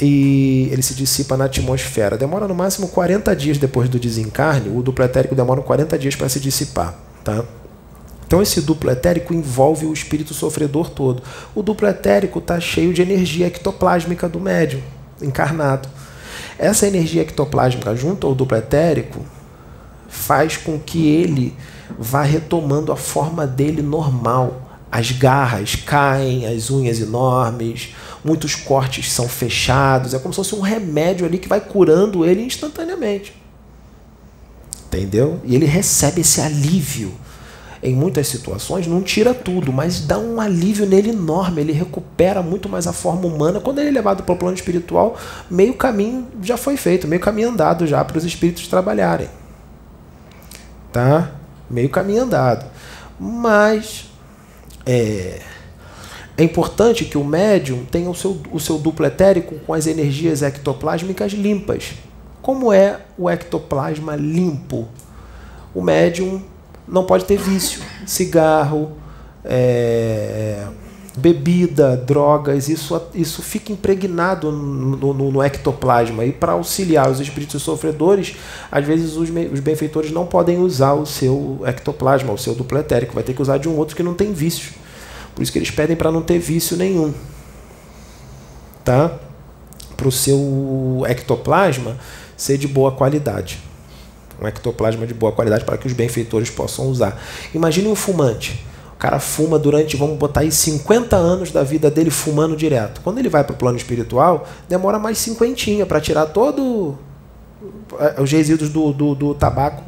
E 0.04 0.68
ele 0.72 0.82
se 0.82 0.94
dissipa 0.94 1.36
na 1.36 1.44
atmosfera. 1.44 2.18
Demora 2.18 2.48
no 2.48 2.54
máximo 2.54 2.88
40 2.88 3.36
dias 3.36 3.56
depois 3.56 3.88
do 3.88 4.00
desencarne, 4.00 4.68
o 4.68 4.82
duplo 4.82 5.04
etérico 5.04 5.34
demora 5.34 5.62
40 5.62 5.96
dias 5.96 6.16
para 6.16 6.28
se 6.28 6.40
dissipar. 6.40 6.98
Tá? 7.22 7.44
Então 8.26 8.42
esse 8.42 8.60
duplo 8.60 8.90
etérico 8.90 9.32
envolve 9.32 9.86
o 9.86 9.92
espírito 9.92 10.34
sofredor 10.34 10.90
todo. 10.90 11.22
O 11.54 11.62
duplo 11.62 11.86
etérico 11.86 12.40
está 12.40 12.58
cheio 12.58 12.92
de 12.92 13.00
energia 13.00 13.46
ectoplásmica 13.46 14.28
do 14.28 14.40
médium 14.40 14.82
encarnado. 15.22 15.88
Essa 16.58 16.86
energia 16.86 17.22
ectoplásmica 17.22 17.94
junto 17.94 18.26
ao 18.26 18.34
duplo 18.34 18.56
etérico 18.56 19.20
faz 20.08 20.56
com 20.56 20.80
que 20.80 21.06
ele 21.06 21.54
vá 21.96 22.22
retomando 22.22 22.90
a 22.90 22.96
forma 22.96 23.46
dele 23.46 23.82
normal. 23.82 24.80
As 24.90 25.12
garras 25.12 25.76
caem, 25.76 26.46
as 26.46 26.70
unhas 26.70 27.00
enormes, 27.00 27.94
muitos 28.24 28.54
cortes 28.54 29.12
são 29.12 29.28
fechados, 29.28 30.14
é 30.14 30.18
como 30.18 30.32
se 30.32 30.36
fosse 30.36 30.54
um 30.54 30.60
remédio 30.60 31.26
ali 31.26 31.38
que 31.38 31.48
vai 31.48 31.60
curando 31.60 32.24
ele 32.24 32.42
instantaneamente. 32.42 33.34
Entendeu? 34.86 35.40
E 35.44 35.54
ele 35.54 35.66
recebe 35.66 36.20
esse 36.20 36.40
alívio. 36.40 37.14
Em 37.84 37.96
muitas 37.96 38.28
situações, 38.28 38.86
não 38.86 39.02
tira 39.02 39.34
tudo, 39.34 39.72
mas 39.72 40.06
dá 40.06 40.16
um 40.16 40.40
alívio 40.40 40.86
nele 40.86 41.10
enorme. 41.10 41.62
Ele 41.62 41.72
recupera 41.72 42.40
muito 42.40 42.68
mais 42.68 42.86
a 42.86 42.92
forma 42.92 43.26
humana. 43.26 43.58
Quando 43.58 43.80
ele 43.80 43.88
é 43.88 43.92
levado 43.92 44.22
para 44.22 44.32
o 44.32 44.38
plano 44.38 44.54
espiritual, 44.54 45.18
meio 45.50 45.74
caminho 45.74 46.28
já 46.42 46.56
foi 46.56 46.76
feito, 46.76 47.08
meio 47.08 47.20
caminho 47.20 47.48
andado 47.48 47.84
já 47.84 48.04
para 48.04 48.18
os 48.18 48.24
espíritos 48.24 48.68
trabalharem. 48.68 49.28
Tá? 50.92 51.32
Meio 51.68 51.88
caminho 51.88 52.22
andado. 52.22 52.66
Mas 53.18 54.04
é, 54.86 55.40
é 56.36 56.42
importante 56.42 57.04
que 57.04 57.18
o 57.18 57.24
médium 57.24 57.84
tenha 57.84 58.08
o 58.08 58.14
seu, 58.14 58.40
o 58.50 58.58
seu 58.58 58.78
duplo 58.78 59.04
etérico 59.04 59.56
com 59.66 59.74
as 59.74 59.86
energias 59.86 60.42
ectoplásmicas 60.42 61.32
limpas. 61.32 61.92
Como 62.40 62.72
é 62.72 63.00
o 63.18 63.28
ectoplasma 63.28 64.16
limpo? 64.16 64.88
O 65.74 65.82
médium 65.82 66.42
não 66.88 67.04
pode 67.04 67.24
ter 67.24 67.38
vício. 67.38 67.82
Cigarro, 68.06 68.92
é, 69.44 70.66
bebida, 71.16 71.96
drogas, 71.96 72.68
isso, 72.68 73.00
isso 73.14 73.42
fica 73.42 73.70
impregnado 73.70 74.50
no, 74.50 75.12
no, 75.12 75.30
no 75.30 75.42
ectoplasma. 75.42 76.24
E 76.24 76.32
para 76.32 76.52
auxiliar 76.52 77.10
os 77.10 77.20
espíritos 77.20 77.62
sofredores, 77.62 78.36
às 78.70 78.84
vezes 78.84 79.16
os, 79.16 79.28
os 79.28 79.60
benfeitores 79.60 80.10
não 80.10 80.26
podem 80.26 80.58
usar 80.58 80.94
o 80.94 81.04
seu 81.04 81.60
ectoplasma, 81.66 82.32
o 82.32 82.38
seu 82.38 82.54
duplo 82.54 82.78
etérico. 82.78 83.14
Vai 83.14 83.22
ter 83.22 83.34
que 83.34 83.42
usar 83.42 83.58
de 83.58 83.68
um 83.68 83.76
outro 83.76 83.94
que 83.94 84.02
não 84.02 84.14
tem 84.14 84.32
vício. 84.32 84.72
Por 85.34 85.42
isso 85.42 85.52
que 85.52 85.58
eles 85.58 85.70
pedem 85.70 85.96
para 85.96 86.10
não 86.10 86.22
ter 86.22 86.38
vício 86.38 86.76
nenhum. 86.76 87.12
Tá? 88.84 89.18
Para 89.96 90.08
o 90.08 90.12
seu 90.12 91.04
ectoplasma 91.06 91.96
ser 92.36 92.58
de 92.58 92.68
boa 92.68 92.92
qualidade. 92.92 93.58
Um 94.40 94.46
ectoplasma 94.46 95.06
de 95.06 95.14
boa 95.14 95.32
qualidade 95.32 95.64
para 95.64 95.78
que 95.78 95.86
os 95.86 95.92
benfeitores 95.92 96.50
possam 96.50 96.86
usar. 96.86 97.20
Imagine 97.54 97.88
um 97.88 97.94
fumante. 97.94 98.64
O 98.94 98.96
cara 99.02 99.18
fuma 99.18 99.58
durante, 99.58 99.96
vamos 99.96 100.18
botar 100.18 100.40
aí, 100.40 100.52
50 100.52 101.16
anos 101.16 101.50
da 101.50 101.62
vida 101.62 101.90
dele 101.90 102.10
fumando 102.10 102.56
direto. 102.56 103.00
Quando 103.02 103.18
ele 103.18 103.28
vai 103.28 103.42
para 103.42 103.52
o 103.52 103.56
plano 103.56 103.76
espiritual, 103.76 104.46
demora 104.68 104.98
mais 104.98 105.18
cinquentinha 105.18 105.86
para 105.86 106.00
tirar 106.00 106.26
todo 106.26 106.96
eh, 107.98 108.20
os 108.20 108.30
resíduos 108.30 108.70
do, 108.70 108.92
do, 108.92 109.14
do 109.14 109.34
tabaco, 109.34 109.82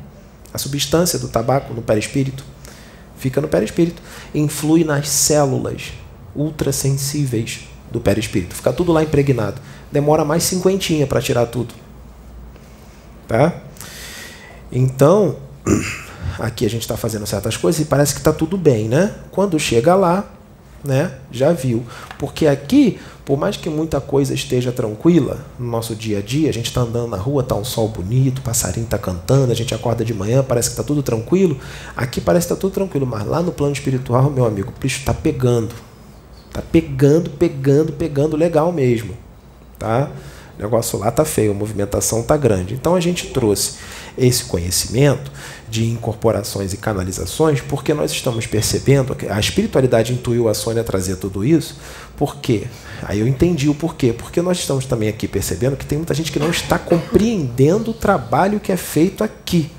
a 0.53 0.59
substância 0.59 1.18
do 1.18 1.28
tabaco 1.28 1.72
no 1.74 1.82
perispírito 1.82 2.54
fica 3.25 3.41
no 3.41 3.49
perispírito, 3.49 4.03
influi 4.35 4.85
nas 4.85 5.09
células 5.09 5.95
ultrassensíveis 6.37 7.61
do 7.91 7.99
perispírito, 7.99 8.55
fica 8.55 8.70
tudo 8.70 8.93
lá 8.93 9.03
impregnado. 9.03 9.62
Demora 9.91 10.27
mais 10.27 10.43
cinquentinha 10.43 11.07
para 11.07 11.22
tirar 11.22 11.47
tudo. 11.47 11.72
Tá? 13.27 13.62
Então, 14.70 15.37
aqui 16.39 16.66
a 16.66 16.68
gente 16.68 16.83
está 16.83 16.99
fazendo 16.99 17.27
certas 17.27 17.57
coisas 17.57 17.81
e 17.81 17.87
parece 17.87 18.12
que 18.12 18.20
está 18.20 18.31
tudo 18.31 18.59
bem, 18.59 18.89
né? 18.89 19.14
Quando 19.31 19.59
chega 19.59 19.95
lá, 19.95 20.31
né, 20.85 21.12
já 21.33 21.51
viu. 21.51 21.83
Porque 22.18 22.47
aqui, 22.47 23.01
por 23.25 23.39
mais 23.39 23.57
que 23.57 23.70
muita 23.70 24.01
coisa 24.01 24.35
esteja 24.35 24.70
tranquila 24.70 25.47
no 25.59 25.66
nosso 25.66 25.95
dia 25.95 26.18
a 26.18 26.22
dia, 26.22 26.51
a 26.51 26.53
gente 26.53 26.66
está 26.66 26.83
andando 26.83 27.09
na 27.09 27.16
rua, 27.16 27.43
tá 27.43 27.55
um 27.55 27.64
sol 27.64 27.89
bonito, 27.89 28.41
o 28.41 28.43
passarinho 28.43 28.85
está 28.85 28.99
cantando, 28.99 29.51
a 29.51 29.55
gente 29.55 29.75
acorda 29.75 30.05
de 30.05 30.12
manhã, 30.12 30.45
parece 30.47 30.68
que 30.68 30.72
está 30.75 30.83
tudo 30.83 31.03
tranquilo. 31.03 31.59
Aqui 31.97 32.20
parece 32.20 32.47
que 32.47 32.53
está 32.53 32.61
tudo 32.61 32.75
tranquilo, 32.75 33.07
mas 33.07 33.27
lá 33.27 33.43
no 33.43 33.51
plano 33.51 33.72
espiritual, 33.72 34.31
meu 34.31 34.45
amigo, 34.45 34.72
o 34.77 34.81
bicho 34.81 34.99
está 34.99 35.14
pegando. 35.14 35.75
Está 36.49 36.61
pegando, 36.61 37.31
pegando, 37.31 37.93
pegando 37.95 38.37
legal 38.37 38.70
mesmo. 38.70 39.16
Tá? 39.79 40.11
O 40.59 40.63
negócio 40.63 40.99
lá 40.99 41.11
tá 41.11 41.25
feio, 41.25 41.51
a 41.51 41.55
movimentação 41.55 42.23
tá 42.23 42.37
grande. 42.37 42.75
Então 42.75 42.95
a 42.95 43.01
gente 43.01 43.29
trouxe 43.29 43.75
esse 44.17 44.45
conhecimento 44.45 45.31
de 45.69 45.91
incorporações 45.91 46.73
e 46.73 46.77
canalizações, 46.77 47.61
porque 47.61 47.93
nós 47.93 48.13
estamos 48.13 48.47
percebendo 48.47 49.15
que 49.15 49.27
a 49.27 49.41
espiritualidade 49.41 50.13
intuiu 50.13 50.49
a 50.49 50.55
Sônia 50.55 50.85
trazer 50.85 51.17
tudo 51.17 51.45
isso, 51.45 51.77
por 52.17 52.37
quê? 52.37 52.69
Aí 53.03 53.19
eu 53.19 53.27
entendi 53.27 53.69
o 53.69 53.75
porquê. 53.75 54.13
Porque 54.13 54.41
nós 54.41 54.59
estamos 54.59 54.87
também 54.87 55.09
aqui 55.09 55.27
percebendo 55.27 55.77
que 55.77 55.85
tem 55.85 55.99
muita 55.99 56.15
gente 56.15 56.31
que 56.31 56.39
não 56.39 56.51
está 56.51 56.79
compreendendo 56.79 57.91
o 57.91 57.95
trabalho 57.95 58.61
que 58.61 58.71
é 58.71 58.77
feito 58.77 59.25
aqui, 59.25 59.71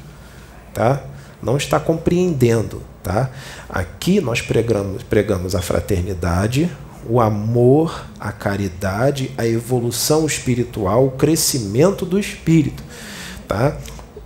tá? 0.73 1.01
Não 1.41 1.55
está 1.55 1.79
compreendendo, 1.79 2.81
tá? 3.01 3.29
Aqui 3.69 4.19
nós 4.19 4.41
pregamos, 4.41 5.03
pregamos 5.03 5.55
a 5.55 5.61
fraternidade, 5.61 6.69
o 7.09 7.19
amor, 7.19 8.05
a 8.19 8.31
caridade, 8.31 9.31
a 9.37 9.45
evolução 9.45 10.25
espiritual, 10.25 11.05
o 11.05 11.11
crescimento 11.11 12.05
do 12.05 12.19
espírito, 12.19 12.83
tá? 13.47 13.77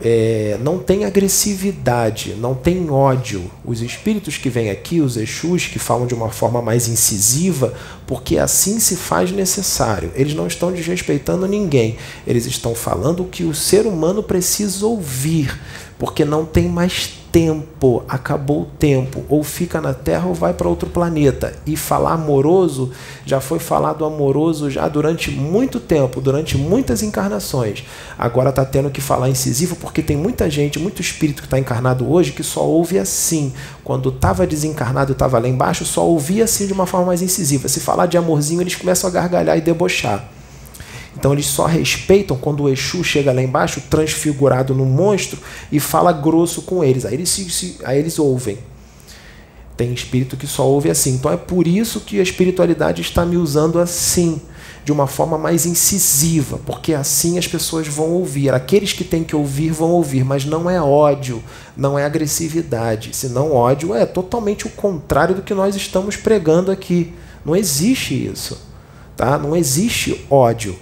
é, 0.01 0.57
não 0.61 0.79
tem 0.79 1.03
agressividade, 1.03 2.35
não 2.39 2.55
tem 2.55 2.89
ódio. 2.89 3.51
Os 3.65 3.81
espíritos 3.81 4.37
que 4.37 4.49
vêm 4.49 4.69
aqui, 4.69 5.01
os 5.01 5.17
Exus, 5.17 5.67
que 5.67 5.77
falam 5.77 6.07
de 6.07 6.13
uma 6.13 6.29
forma 6.29 6.61
mais 6.61 6.87
incisiva, 6.87 7.73
porque 8.07 8.37
assim 8.37 8.79
se 8.79 8.95
faz 8.95 9.31
necessário. 9.31 10.11
Eles 10.15 10.33
não 10.33 10.47
estão 10.47 10.71
desrespeitando 10.71 11.47
ninguém, 11.47 11.97
eles 12.25 12.45
estão 12.45 12.73
falando 12.73 13.23
o 13.23 13.27
que 13.27 13.43
o 13.43 13.53
ser 13.53 13.85
humano 13.85 14.23
precisa 14.23 14.85
ouvir, 14.85 15.59
porque 15.97 16.23
não 16.23 16.45
tem 16.45 16.69
mais 16.69 17.18
tempo, 17.31 18.03
acabou 18.07 18.63
o 18.63 18.65
tempo, 18.65 19.23
ou 19.29 19.43
fica 19.43 19.79
na 19.79 19.93
Terra 19.93 20.27
ou 20.27 20.33
vai 20.33 20.53
para 20.53 20.67
outro 20.67 20.89
planeta. 20.89 21.53
E 21.65 21.75
falar 21.75 22.13
amoroso, 22.13 22.91
já 23.25 23.39
foi 23.39 23.59
falado 23.59 24.05
amoroso 24.05 24.69
já 24.69 24.87
durante 24.87 25.31
muito 25.31 25.79
tempo, 25.79 26.21
durante 26.21 26.57
muitas 26.57 27.03
encarnações. 27.03 27.83
Agora 28.17 28.49
está 28.49 28.65
tendo 28.65 28.89
que 28.89 29.01
falar 29.01 29.29
incisivo 29.29 29.75
porque 29.75 30.01
tem 30.01 30.17
muita 30.17 30.49
gente, 30.49 30.79
muito 30.79 31.01
espírito 31.01 31.41
que 31.41 31.47
está 31.47 31.59
encarnado 31.59 32.09
hoje 32.09 32.31
que 32.31 32.43
só 32.43 32.65
ouve 32.65 32.97
assim. 32.97 33.53
Quando 33.83 34.09
estava 34.09 34.47
desencarnado 34.47 35.13
estava 35.13 35.39
lá 35.39 35.47
embaixo, 35.47 35.85
só 35.85 36.05
ouvia 36.05 36.43
assim 36.43 36.67
de 36.67 36.73
uma 36.73 36.85
forma 36.85 37.07
mais 37.07 37.21
incisiva. 37.21 37.67
Se 37.67 37.79
falar 37.79 38.05
de 38.05 38.17
amorzinho, 38.17 38.61
eles 38.61 38.75
começam 38.75 39.09
a 39.09 39.13
gargalhar 39.13 39.57
e 39.57 39.61
debochar. 39.61 40.38
Então 41.19 41.33
eles 41.33 41.47
só 41.47 41.65
respeitam 41.65 42.37
quando 42.37 42.63
o 42.63 42.69
Exu 42.69 43.03
chega 43.03 43.33
lá 43.33 43.41
embaixo, 43.41 43.83
transfigurado 43.89 44.73
no 44.73 44.85
monstro, 44.85 45.37
e 45.69 45.77
fala 45.77 46.13
grosso 46.13 46.61
com 46.61 46.81
eles. 46.81 47.05
Aí 47.05 47.13
eles, 47.13 47.27
se, 47.27 47.49
se, 47.49 47.77
aí 47.83 47.99
eles 47.99 48.17
ouvem. 48.17 48.57
Tem 49.75 49.93
espírito 49.93 50.37
que 50.37 50.47
só 50.47 50.65
ouve 50.65 50.89
assim. 50.89 51.15
Então 51.15 51.29
é 51.29 51.35
por 51.35 51.67
isso 51.67 51.99
que 51.99 52.21
a 52.21 52.23
espiritualidade 52.23 53.01
está 53.01 53.25
me 53.25 53.35
usando 53.35 53.79
assim, 53.79 54.41
de 54.85 54.93
uma 54.93 55.07
forma 55.07 55.37
mais 55.37 55.65
incisiva, 55.65 56.57
porque 56.65 56.93
assim 56.93 57.37
as 57.37 57.47
pessoas 57.47 57.85
vão 57.85 58.11
ouvir. 58.11 58.53
Aqueles 58.53 58.93
que 58.93 59.03
têm 59.03 59.25
que 59.25 59.35
ouvir 59.35 59.73
vão 59.73 59.91
ouvir, 59.91 60.23
mas 60.23 60.45
não 60.45 60.69
é 60.69 60.81
ódio, 60.81 61.43
não 61.75 61.99
é 61.99 62.05
agressividade. 62.05 63.13
Senão 63.13 63.51
ódio 63.51 63.93
é 63.93 64.05
totalmente 64.05 64.65
o 64.65 64.69
contrário 64.69 65.35
do 65.35 65.41
que 65.41 65.53
nós 65.53 65.75
estamos 65.75 66.15
pregando 66.15 66.71
aqui. 66.71 67.13
Não 67.43 67.57
existe 67.57 68.13
isso. 68.13 68.57
Tá? 69.17 69.37
Não 69.37 69.53
existe 69.53 70.25
ódio 70.29 70.79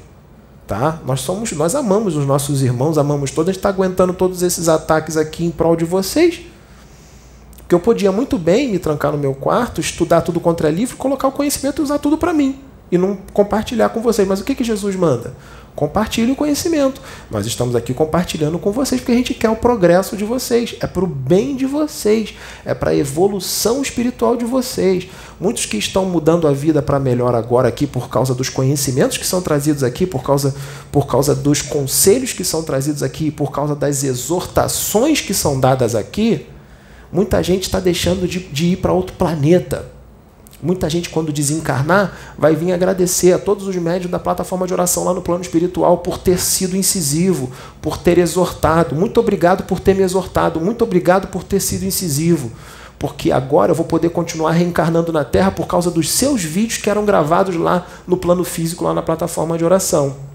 tá? 0.67 0.99
Nós 1.05 1.21
somos, 1.21 1.51
nós 1.53 1.73
amamos 1.73 2.15
os 2.15 2.25
nossos 2.25 2.61
irmãos, 2.61 2.97
amamos 2.97 3.31
todos, 3.31 3.49
a 3.49 3.51
gente 3.53 3.59
está 3.59 3.69
aguentando 3.69 4.13
todos 4.13 4.43
esses 4.43 4.67
ataques 4.67 5.15
aqui 5.15 5.45
em 5.45 5.49
prol 5.49 5.75
de 5.75 5.85
vocês. 5.85 6.41
Porque 7.59 7.73
eu 7.73 7.79
podia 7.79 8.11
muito 8.11 8.37
bem 8.37 8.69
me 8.69 8.77
trancar 8.77 9.11
no 9.11 9.17
meu 9.17 9.33
quarto, 9.33 9.81
estudar 9.81 10.21
tudo 10.21 10.39
contra 10.39 10.69
livro, 10.69 10.97
colocar 10.97 11.27
o 11.29 11.31
conhecimento 11.31 11.81
e 11.81 11.83
usar 11.83 11.99
tudo 11.99 12.17
para 12.17 12.33
mim. 12.33 12.59
e 12.91 12.97
não 12.97 13.17
compartilhar 13.33 13.89
com 13.89 14.01
vocês. 14.01 14.27
Mas 14.27 14.39
o 14.39 14.43
que, 14.43 14.55
que 14.55 14.63
Jesus 14.63 14.95
manda? 14.95 15.33
Compartilhe 15.77 16.31
o 16.31 16.35
conhecimento. 16.35 16.99
Nós 17.29 17.45
estamos 17.45 17.75
aqui 17.75 17.93
compartilhando 17.93 18.57
com 18.57 18.71
vocês 18.71 18.99
porque 18.99 19.11
a 19.11 19.15
gente 19.15 19.35
quer 19.35 19.51
o 19.51 19.55
progresso 19.55 20.17
de 20.17 20.25
vocês. 20.25 20.73
É 20.79 20.87
para 20.87 21.03
o 21.03 21.07
bem 21.07 21.55
de 21.55 21.67
vocês. 21.67 22.33
É 22.65 22.73
para 22.73 22.89
a 22.89 22.95
evolução 22.95 23.79
espiritual 23.79 24.35
de 24.35 24.43
vocês. 24.43 25.07
Muitos 25.39 25.67
que 25.67 25.77
estão 25.77 26.03
mudando 26.05 26.47
a 26.47 26.51
vida 26.51 26.81
para 26.81 26.99
melhor 26.99 27.35
agora 27.35 27.67
aqui 27.67 27.85
por 27.85 28.09
causa 28.09 28.33
dos 28.33 28.49
conhecimentos 28.49 29.19
que 29.19 29.27
são 29.27 29.39
trazidos 29.39 29.83
aqui, 29.83 30.07
por 30.07 30.23
causa, 30.23 30.55
por 30.91 31.05
causa 31.05 31.35
dos 31.35 31.61
conselhos 31.61 32.33
que 32.33 32.43
são 32.43 32.63
trazidos 32.63 33.03
aqui, 33.03 33.29
por 33.29 33.51
causa 33.51 33.75
das 33.75 34.03
exortações 34.03 35.21
que 35.21 35.31
são 35.31 35.59
dadas 35.59 35.93
aqui. 35.93 36.47
Muita 37.11 37.43
gente 37.43 37.65
está 37.65 37.79
deixando 37.79 38.27
de, 38.27 38.39
de 38.39 38.65
ir 38.69 38.77
para 38.77 38.91
outro 38.91 39.15
planeta 39.15 39.96
Muita 40.61 40.89
gente, 40.89 41.09
quando 41.09 41.31
desencarnar, 41.31 42.17
vai 42.35 42.55
vir 42.55 42.71
agradecer 42.71 43.31
a 43.31 43.37
todos 43.37 43.67
os 43.67 43.75
médios 43.75 44.09
da 44.09 44.17
plataforma 44.17 44.65
de 44.65 44.73
oração 44.73 45.03
lá 45.03 45.13
no 45.13 45.21
plano 45.21 45.43
espiritual 45.43 45.99
por 45.99 46.17
ter 46.17 46.39
sido 46.39 46.75
incisivo, 46.75 47.51
por 47.79 47.95
ter 47.97 48.17
exortado. 48.17 48.95
Muito 48.95 49.19
obrigado 49.19 49.65
por 49.65 49.79
ter 49.79 49.93
me 49.93 50.01
exortado, 50.01 50.59
muito 50.59 50.83
obrigado 50.83 51.27
por 51.27 51.43
ter 51.43 51.59
sido 51.59 51.85
incisivo. 51.85 52.51
Porque 52.97 53.31
agora 53.31 53.71
eu 53.71 53.75
vou 53.75 53.85
poder 53.85 54.09
continuar 54.09 54.53
reencarnando 54.53 55.13
na 55.13 55.23
Terra 55.23 55.51
por 55.51 55.67
causa 55.67 55.91
dos 55.91 56.09
seus 56.09 56.43
vídeos 56.43 56.79
que 56.79 56.89
eram 56.89 57.05
gravados 57.05 57.55
lá 57.55 57.85
no 58.07 58.17
plano 58.17 58.43
físico, 58.43 58.83
lá 58.83 58.95
na 58.95 59.03
plataforma 59.03 59.59
de 59.59 59.63
oração. 59.63 60.26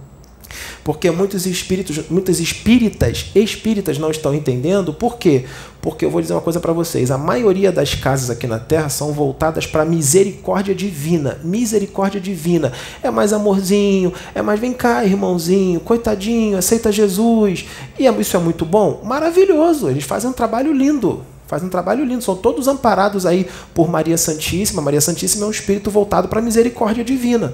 Porque 0.84 1.10
muitos 1.10 1.46
espíritos, 1.46 2.08
muitas 2.10 2.40
espíritas, 2.40 3.30
espíritas 3.34 3.98
não 3.98 4.10
estão 4.10 4.34
entendendo. 4.34 4.92
Por 4.92 5.16
quê? 5.16 5.44
Porque 5.80 6.04
eu 6.04 6.10
vou 6.10 6.20
dizer 6.20 6.32
uma 6.34 6.40
coisa 6.40 6.60
para 6.60 6.72
vocês: 6.72 7.10
a 7.10 7.18
maioria 7.18 7.72
das 7.72 7.94
casas 7.94 8.30
aqui 8.30 8.46
na 8.46 8.58
Terra 8.58 8.88
são 8.88 9.12
voltadas 9.12 9.66
para 9.66 9.84
misericórdia 9.84 10.74
divina. 10.74 11.38
Misericórdia 11.42 12.20
divina. 12.20 12.72
É 13.02 13.10
mais 13.10 13.32
amorzinho, 13.32 14.12
é 14.34 14.42
mais 14.42 14.60
vem 14.60 14.72
cá, 14.72 15.04
irmãozinho, 15.04 15.80
coitadinho, 15.80 16.56
aceita 16.56 16.92
Jesus. 16.92 17.66
E 17.98 18.06
é, 18.06 18.20
isso 18.20 18.36
é 18.36 18.40
muito 18.40 18.64
bom? 18.64 19.02
Maravilhoso. 19.04 19.88
Eles 19.88 20.04
fazem 20.04 20.30
um 20.30 20.34
trabalho 20.34 20.72
lindo 20.72 21.22
fazem 21.52 21.66
um 21.66 21.70
trabalho 21.70 22.02
lindo, 22.02 22.24
são 22.24 22.34
todos 22.34 22.66
amparados 22.66 23.26
aí 23.26 23.46
por 23.74 23.86
Maria 23.86 24.16
Santíssima. 24.16 24.80
Maria 24.80 25.02
Santíssima 25.02 25.44
é 25.44 25.48
um 25.48 25.50
espírito 25.50 25.90
voltado 25.90 26.26
para 26.26 26.38
a 26.38 26.42
misericórdia 26.42 27.04
divina. 27.04 27.52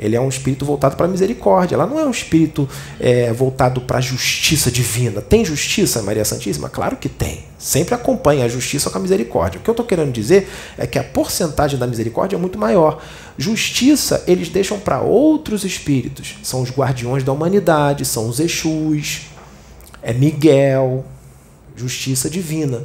Ele 0.00 0.16
é 0.16 0.20
um 0.20 0.30
espírito 0.30 0.64
voltado 0.64 0.96
para 0.96 1.04
a 1.04 1.08
misericórdia. 1.08 1.74
Ela 1.74 1.86
não 1.86 2.00
é 2.00 2.06
um 2.06 2.10
espírito 2.10 2.66
é, 2.98 3.30
voltado 3.34 3.82
para 3.82 3.98
a 3.98 4.00
justiça 4.00 4.70
divina. 4.70 5.20
Tem 5.20 5.44
justiça, 5.44 6.02
Maria 6.02 6.24
Santíssima? 6.24 6.70
Claro 6.70 6.96
que 6.96 7.08
tem. 7.08 7.44
Sempre 7.58 7.94
acompanha 7.94 8.46
a 8.46 8.48
justiça 8.48 8.88
com 8.88 8.96
a 8.96 9.00
misericórdia. 9.00 9.60
O 9.60 9.62
que 9.62 9.68
eu 9.68 9.72
estou 9.72 9.84
querendo 9.84 10.10
dizer 10.10 10.48
é 10.78 10.86
que 10.86 10.98
a 10.98 11.04
porcentagem 11.04 11.78
da 11.78 11.86
misericórdia 11.86 12.36
é 12.36 12.38
muito 12.38 12.58
maior. 12.58 13.02
Justiça 13.36 14.24
eles 14.26 14.48
deixam 14.48 14.80
para 14.80 15.02
outros 15.02 15.64
espíritos. 15.64 16.38
São 16.42 16.62
os 16.62 16.70
guardiões 16.70 17.22
da 17.22 17.32
humanidade, 17.32 18.06
são 18.06 18.26
os 18.26 18.40
Exus, 18.40 19.26
é 20.02 20.14
Miguel, 20.14 21.04
justiça 21.76 22.30
divina. 22.30 22.84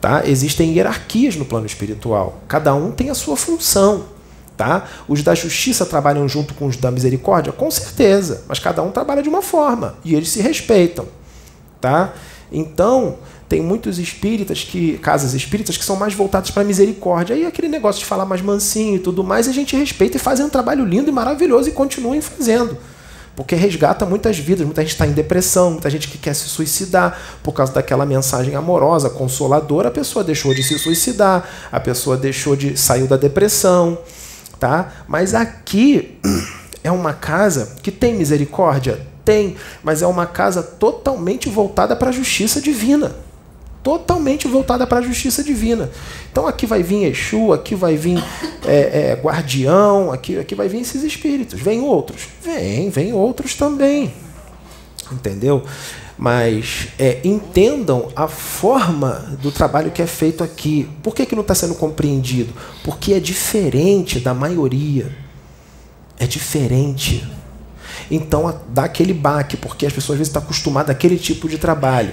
Tá? 0.00 0.22
Existem 0.26 0.72
hierarquias 0.72 1.36
no 1.36 1.44
plano 1.44 1.66
espiritual. 1.66 2.40
Cada 2.48 2.74
um 2.74 2.90
tem 2.90 3.10
a 3.10 3.14
sua 3.14 3.36
função. 3.36 4.13
Tá? 4.56 4.84
Os 5.08 5.22
da 5.22 5.34
justiça 5.34 5.84
trabalham 5.84 6.28
junto 6.28 6.54
com 6.54 6.66
os 6.66 6.76
da 6.76 6.90
misericórdia? 6.90 7.52
Com 7.52 7.70
certeza, 7.70 8.44
mas 8.46 8.60
cada 8.60 8.82
um 8.82 8.90
trabalha 8.90 9.22
de 9.22 9.28
uma 9.28 9.42
forma 9.42 9.96
e 10.04 10.14
eles 10.14 10.28
se 10.28 10.40
respeitam. 10.40 11.06
Tá? 11.80 12.12
Então, 12.52 13.16
tem 13.48 13.60
muitos 13.60 13.98
espíritas 13.98 14.62
que 14.62 14.96
casas 14.98 15.34
espíritas 15.34 15.76
que 15.76 15.84
são 15.84 15.96
mais 15.96 16.14
voltadas 16.14 16.50
para 16.50 16.62
misericórdia. 16.62 17.34
Aí 17.34 17.44
aquele 17.44 17.68
negócio 17.68 17.98
de 17.98 18.06
falar 18.06 18.24
mais 18.24 18.40
mansinho 18.40 18.96
e 18.96 18.98
tudo 19.00 19.24
mais, 19.24 19.48
a 19.48 19.52
gente 19.52 19.76
respeita 19.76 20.16
e 20.16 20.20
fazem 20.20 20.46
um 20.46 20.48
trabalho 20.48 20.84
lindo 20.84 21.10
e 21.10 21.12
maravilhoso 21.12 21.68
e 21.68 21.72
continuem 21.72 22.20
fazendo. 22.20 22.76
Porque 23.36 23.56
resgata 23.56 24.06
muitas 24.06 24.38
vidas, 24.38 24.64
muita 24.64 24.82
gente 24.82 24.92
está 24.92 25.04
em 25.04 25.12
depressão, 25.12 25.72
muita 25.72 25.90
gente 25.90 26.06
que 26.06 26.16
quer 26.16 26.34
se 26.34 26.48
suicidar 26.48 27.18
por 27.42 27.52
causa 27.52 27.72
daquela 27.72 28.06
mensagem 28.06 28.54
amorosa, 28.54 29.10
consoladora, 29.10 29.88
a 29.88 29.90
pessoa 29.90 30.24
deixou 30.24 30.54
de 30.54 30.62
se 30.62 30.78
suicidar, 30.78 31.44
a 31.72 31.80
pessoa 31.80 32.16
deixou 32.16 32.54
de 32.54 32.76
saiu 32.76 33.08
da 33.08 33.16
depressão 33.16 33.98
tá? 34.58 34.92
Mas 35.08 35.34
aqui 35.34 36.18
é 36.82 36.90
uma 36.90 37.12
casa 37.12 37.76
que 37.82 37.90
tem 37.90 38.14
misericórdia? 38.14 39.00
Tem, 39.24 39.56
mas 39.82 40.02
é 40.02 40.06
uma 40.06 40.26
casa 40.26 40.62
totalmente 40.62 41.48
voltada 41.48 41.96
para 41.96 42.10
a 42.10 42.12
justiça 42.12 42.60
divina. 42.60 43.16
Totalmente 43.82 44.46
voltada 44.48 44.86
para 44.86 44.98
a 44.98 45.02
justiça 45.02 45.42
divina. 45.42 45.90
Então 46.30 46.46
aqui 46.46 46.66
vai 46.66 46.82
vir 46.82 47.04
Exu, 47.04 47.52
aqui 47.52 47.74
vai 47.74 47.96
vir 47.96 48.22
é, 48.66 49.10
é, 49.12 49.20
guardião, 49.22 50.12
aqui, 50.12 50.38
aqui 50.38 50.54
vai 50.54 50.68
vir 50.68 50.80
esses 50.80 51.02
espíritos. 51.02 51.60
Vem 51.60 51.80
outros? 51.80 52.28
Vem, 52.42 52.90
vem 52.90 53.12
outros 53.12 53.54
também. 53.54 54.12
Entendeu? 55.12 55.64
Mas 56.16 56.88
é, 56.98 57.20
entendam 57.24 58.10
a 58.14 58.28
forma 58.28 59.36
do 59.42 59.50
trabalho 59.50 59.90
que 59.90 60.00
é 60.00 60.06
feito 60.06 60.44
aqui. 60.44 60.88
Por 61.02 61.14
que, 61.14 61.26
que 61.26 61.34
não 61.34 61.42
está 61.42 61.54
sendo 61.54 61.74
compreendido? 61.74 62.52
Porque 62.84 63.12
é 63.12 63.20
diferente 63.20 64.20
da 64.20 64.32
maioria. 64.32 65.10
É 66.18 66.26
diferente. 66.26 67.26
Então 68.10 68.60
dá 68.68 68.84
aquele 68.84 69.12
baque, 69.12 69.56
porque 69.56 69.86
as 69.86 69.92
pessoas 69.92 70.14
às 70.14 70.18
vezes 70.18 70.28
estão 70.28 70.42
acostumadas 70.42 70.90
àquele 70.94 71.18
tipo 71.18 71.48
de 71.48 71.58
trabalho. 71.58 72.12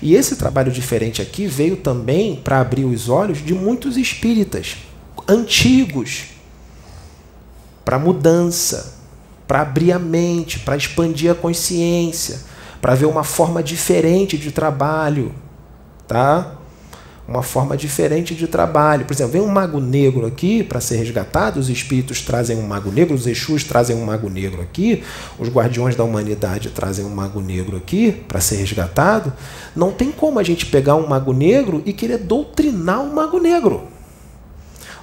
E 0.00 0.14
esse 0.14 0.36
trabalho 0.36 0.72
diferente 0.72 1.20
aqui 1.20 1.46
veio 1.46 1.76
também 1.76 2.36
para 2.36 2.60
abrir 2.60 2.84
os 2.84 3.08
olhos 3.10 3.44
de 3.44 3.52
muitos 3.52 3.98
espíritas 3.98 4.76
antigos 5.28 6.28
para 7.84 7.98
mudança, 7.98 8.94
para 9.46 9.60
abrir 9.60 9.92
a 9.92 9.98
mente, 9.98 10.60
para 10.60 10.76
expandir 10.76 11.30
a 11.30 11.34
consciência 11.34 12.48
para 12.80 12.94
ver 12.94 13.06
uma 13.06 13.24
forma 13.24 13.62
diferente 13.62 14.38
de 14.38 14.50
trabalho, 14.50 15.34
tá? 16.08 16.54
Uma 17.28 17.42
forma 17.42 17.76
diferente 17.76 18.34
de 18.34 18.48
trabalho. 18.48 19.04
Por 19.04 19.12
exemplo, 19.12 19.32
vem 19.32 19.42
um 19.42 19.46
mago 19.46 19.78
negro 19.78 20.26
aqui 20.26 20.64
para 20.64 20.80
ser 20.80 20.96
resgatado, 20.96 21.60
os 21.60 21.68
espíritos 21.68 22.22
trazem 22.22 22.56
um 22.56 22.66
mago 22.66 22.90
negro, 22.90 23.14
os 23.14 23.26
Exus 23.26 23.62
trazem 23.62 23.94
um 23.94 24.04
mago 24.04 24.28
negro 24.28 24.60
aqui, 24.62 25.04
os 25.38 25.48
guardiões 25.48 25.94
da 25.94 26.02
humanidade 26.02 26.70
trazem 26.70 27.04
um 27.04 27.14
mago 27.14 27.40
negro 27.40 27.76
aqui 27.76 28.10
para 28.10 28.40
ser 28.40 28.56
resgatado. 28.56 29.32
Não 29.76 29.92
tem 29.92 30.10
como 30.10 30.40
a 30.40 30.42
gente 30.42 30.66
pegar 30.66 30.96
um 30.96 31.06
mago 31.06 31.32
negro 31.32 31.82
e 31.86 31.92
querer 31.92 32.18
doutrinar 32.18 33.00
um 33.00 33.14
mago 33.14 33.38
negro. 33.38 33.84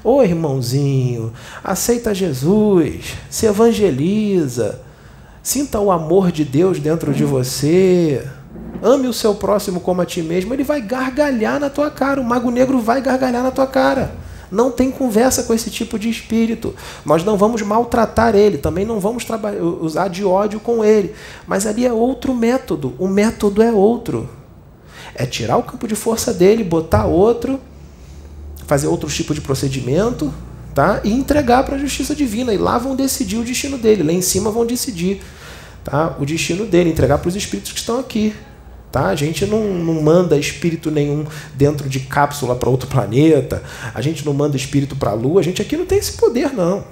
Ô 0.04 0.22
irmãozinho, 0.22 1.34
aceita 1.64 2.14
Jesus, 2.14 3.16
se 3.30 3.46
evangeliza, 3.46 4.82
Sinta 5.48 5.80
o 5.80 5.91
amor 5.91 6.30
de 6.30 6.43
Deus 6.43 6.78
dentro 6.78 7.14
de 7.14 7.24
você. 7.24 8.22
Ame 8.84 9.08
o 9.08 9.14
seu 9.14 9.34
próximo 9.34 9.80
como 9.80 10.02
a 10.02 10.06
ti 10.06 10.22
mesmo. 10.22 10.54
Ele 10.54 10.66
vai 10.66 10.82
gargalhar 10.82 11.58
na 11.58 11.70
tua 11.70 11.89
cara. 11.89 12.20
O 12.20 12.24
mago 12.26 12.52
negro 12.52 12.82
vai 12.82 13.02
gargalhar 13.02 13.41
na 13.41 13.50
tua 13.50 13.66
cara. 13.66 14.12
Não 14.52 14.70
tem 14.70 14.91
conversa 14.91 15.43
com 15.43 15.54
esse 15.54 15.70
tipo 15.70 15.98
de 15.98 16.10
espírito. 16.10 16.76
Nós 17.06 17.24
não 17.24 17.38
vamos 17.38 17.62
maltratar 17.62 18.36
ele, 18.36 18.58
também 18.58 18.84
não 18.84 19.00
vamos 19.00 19.26
usar 19.80 20.10
de 20.10 20.26
ódio 20.26 20.60
com 20.60 20.84
ele. 20.84 21.16
Mas 21.48 21.66
ali 21.66 21.86
é 21.86 21.93
outro 21.93 22.36
método. 22.36 22.93
O 23.00 23.08
método 23.08 23.64
é 23.64 23.72
outro. 23.72 24.30
É 25.16 25.26
tirar 25.26 25.56
o 25.56 25.64
campo 25.64 25.88
de 25.88 25.95
força 25.95 26.34
dele, 26.34 26.62
botar 26.62 27.06
outro, 27.06 27.58
fazer 28.66 28.88
outro 28.88 29.08
tipo 29.08 29.34
de 29.34 29.39
procedimento, 29.39 30.30
tá? 30.76 31.00
E 31.06 31.14
entregar 31.14 31.64
para 31.64 31.78
a 31.78 31.80
justiça 31.80 32.14
divina. 32.14 32.54
E 32.54 32.58
lá 32.58 32.78
vão 32.78 32.98
decidir 32.98 33.38
o 33.38 33.45
destino 33.45 33.78
dele. 33.78 34.04
Lá 34.04 34.12
em 34.12 34.22
cima 34.22 34.52
vão 34.52 34.66
decidir 34.66 35.22
tá? 35.90 36.18
o 36.20 36.26
destino 36.26 36.66
dele, 36.66 36.90
entregar 36.90 37.18
para 37.18 37.30
os 37.30 37.36
espíritos 37.36 37.72
que 37.72 37.80
estão 37.80 37.98
aqui. 37.98 38.36
Tá? 38.92 39.08
A 39.08 39.16
gente 39.16 39.46
não, 39.46 39.62
não 39.64 40.02
manda 40.02 40.38
espírito 40.38 40.92
nenhum 40.92 41.26
dentro 41.56 41.88
de 41.88 42.02
cápsula 42.02 42.56
para 42.56 42.70
outro 42.70 42.88
planeta, 42.92 43.64
a 43.94 44.02
gente 44.02 44.26
não 44.26 44.34
manda 44.34 44.58
espírito 44.58 44.96
para 44.96 45.12
a 45.12 45.14
lua, 45.14 45.40
a 45.40 45.44
gente 45.44 45.62
aqui 45.62 45.78
não 45.78 45.86
tem 45.86 45.98
esse 45.98 46.14
poder, 46.14 46.54
não. 46.54 46.84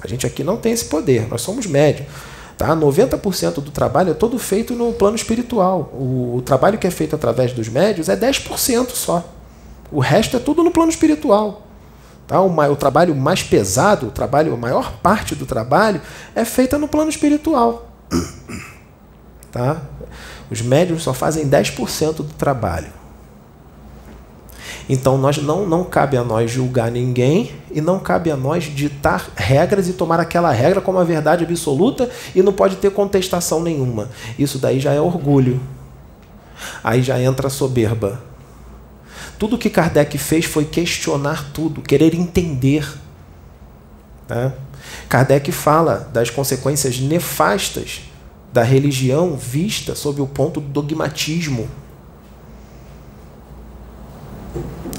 A 0.00 0.06
gente 0.06 0.26
aqui 0.26 0.44
não 0.44 0.56
tem 0.56 0.72
esse 0.72 0.84
poder, 0.84 1.28
nós 1.28 1.40
somos 1.42 1.66
médios. 1.66 2.08
Tá? 2.56 2.74
90% 2.74 3.54
do 3.54 3.70
trabalho 3.70 4.10
é 4.10 4.14
todo 4.14 4.36
feito 4.36 4.74
no 4.74 4.92
plano 4.92 5.14
espiritual. 5.14 5.92
O, 5.92 6.38
o 6.38 6.42
trabalho 6.42 6.76
que 6.76 6.88
é 6.88 6.90
feito 6.90 7.14
através 7.14 7.52
dos 7.52 7.68
médios 7.68 8.08
é 8.08 8.16
10% 8.16 8.90
só. 8.90 9.24
O 9.92 10.00
resto 10.00 10.36
é 10.36 10.40
tudo 10.40 10.64
no 10.64 10.72
plano 10.72 10.90
espiritual. 10.90 11.62
Tá? 12.26 12.40
O, 12.40 12.48
o 12.48 12.76
trabalho 12.76 13.14
mais 13.14 13.44
pesado, 13.44 14.08
o 14.08 14.10
trabalho, 14.10 14.54
a 14.54 14.56
maior 14.56 14.92
parte 15.00 15.36
do 15.36 15.46
trabalho 15.46 16.00
é 16.34 16.44
feita 16.44 16.76
no 16.78 16.88
plano 16.88 17.10
espiritual. 17.10 17.88
Tá? 19.50 19.80
Os 20.50 20.60
médios 20.60 21.02
só 21.02 21.14
fazem 21.14 21.48
10% 21.48 22.16
do 22.16 22.24
trabalho. 22.24 22.92
Então 24.88 25.18
nós 25.18 25.36
não, 25.38 25.66
não 25.66 25.84
cabe 25.84 26.16
a 26.16 26.24
nós 26.24 26.50
julgar 26.50 26.90
ninguém 26.90 27.52
e 27.70 27.80
não 27.80 27.98
cabe 27.98 28.30
a 28.30 28.36
nós 28.36 28.64
ditar 28.64 29.30
regras 29.36 29.88
e 29.88 29.92
tomar 29.92 30.18
aquela 30.18 30.50
regra 30.50 30.80
como 30.80 30.98
a 30.98 31.04
verdade 31.04 31.44
absoluta 31.44 32.08
e 32.34 32.42
não 32.42 32.52
pode 32.52 32.76
ter 32.76 32.90
contestação 32.90 33.62
nenhuma. 33.62 34.08
Isso 34.38 34.58
daí 34.58 34.80
já 34.80 34.92
é 34.92 35.00
orgulho. 35.00 35.60
Aí 36.82 37.02
já 37.02 37.20
entra 37.20 37.48
a 37.48 37.50
soberba. 37.50 38.22
Tudo 39.38 39.58
que 39.58 39.70
Kardec 39.70 40.16
fez 40.18 40.46
foi 40.46 40.64
questionar 40.64 41.50
tudo, 41.52 41.82
querer 41.82 42.14
entender. 42.14 42.88
Tá? 44.26 44.52
Kardec 45.08 45.50
fala 45.50 46.08
das 46.12 46.28
consequências 46.28 47.00
nefastas 47.00 48.02
da 48.52 48.62
religião 48.62 49.36
vista 49.36 49.94
sob 49.94 50.20
o 50.20 50.26
ponto 50.26 50.60
do 50.60 50.68
dogmatismo. 50.68 51.68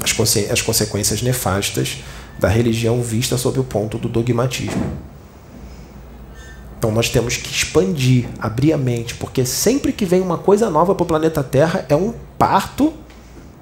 As, 0.02 0.12
conse 0.12 0.48
as 0.50 0.62
consequências 0.62 1.22
nefastas 1.22 1.98
da 2.38 2.48
religião 2.48 3.02
vista 3.02 3.36
sob 3.36 3.60
o 3.60 3.64
ponto 3.64 3.98
do 3.98 4.08
dogmatismo. 4.08 4.98
Então 6.78 6.90
nós 6.90 7.10
temos 7.10 7.36
que 7.36 7.50
expandir, 7.50 8.26
abrir 8.38 8.72
a 8.72 8.78
mente, 8.78 9.14
porque 9.14 9.44
sempre 9.44 9.92
que 9.92 10.06
vem 10.06 10.22
uma 10.22 10.38
coisa 10.38 10.70
nova 10.70 10.94
para 10.94 11.04
o 11.04 11.06
planeta 11.06 11.42
Terra 11.44 11.84
é 11.88 11.94
um 11.94 12.14
parto 12.38 12.94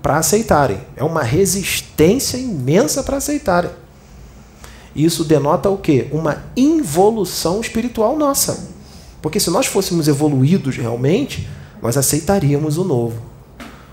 para 0.01 0.19
aceitarem, 0.19 0.79
é 0.97 1.03
uma 1.03 1.25
resistência 1.25 2.37
imensa 2.37 3.03
para 3.03 3.17
aceitarem. 3.17 3.71
Isso 4.99 5.23
denota 5.23 5.71
o 5.71 5.79
quê? 5.79 6.09
Uma 6.11 6.43
involução 6.57 7.61
espiritual 7.61 8.19
nossa. 8.19 8.69
Porque 9.23 9.39
se 9.39 9.49
nós 9.49 9.67
fôssemos 9.67 10.09
evoluídos 10.09 10.77
realmente, 10.77 11.49
nós 11.81 11.97
aceitaríamos 11.97 12.77
o 12.79 12.83
novo. 12.83 13.23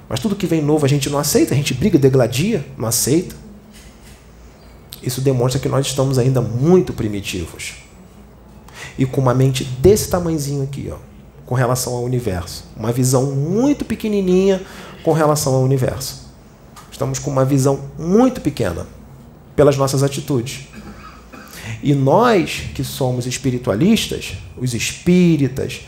Mas 0.10 0.20
tudo 0.20 0.36
que 0.36 0.48
vem 0.48 0.64
novo 0.64 0.84
a 0.84 0.90
gente 0.90 1.08
não 1.08 1.20
aceita, 1.20 1.54
a 1.54 1.58
gente 1.58 1.76
briga, 1.76 2.00
degladia, 2.00 2.66
não 2.76 2.88
aceita. 2.88 3.36
Isso 5.04 5.22
demonstra 5.22 5.60
que 5.60 5.70
nós 5.70 5.86
estamos 5.86 6.18
ainda 6.18 6.42
muito 6.42 6.92
primitivos. 6.92 7.76
E 8.98 9.06
com 9.06 9.22
uma 9.22 9.36
mente 9.36 9.64
desse 9.64 10.10
tamanhozinho 10.10 10.64
aqui, 10.64 10.92
ó, 10.92 10.98
com 11.46 11.54
relação 11.54 11.94
ao 11.94 12.04
universo. 12.04 12.66
Uma 12.76 12.92
visão 12.92 13.28
muito 13.28 13.86
pequenininha 13.86 14.60
com 15.04 15.14
relação 15.14 15.54
ao 15.54 15.62
universo. 15.62 16.26
Estamos 16.92 17.20
com 17.20 17.30
uma 17.30 17.46
visão 17.46 17.80
muito 18.00 18.42
pequena 18.42 18.88
pelas 19.56 19.78
nossas 19.78 20.02
atitudes. 20.02 20.68
E 21.86 21.94
nós 21.94 22.64
que 22.74 22.84
somos 22.84 23.28
espiritualistas, 23.28 24.34
os 24.58 24.74
espíritas, 24.74 25.82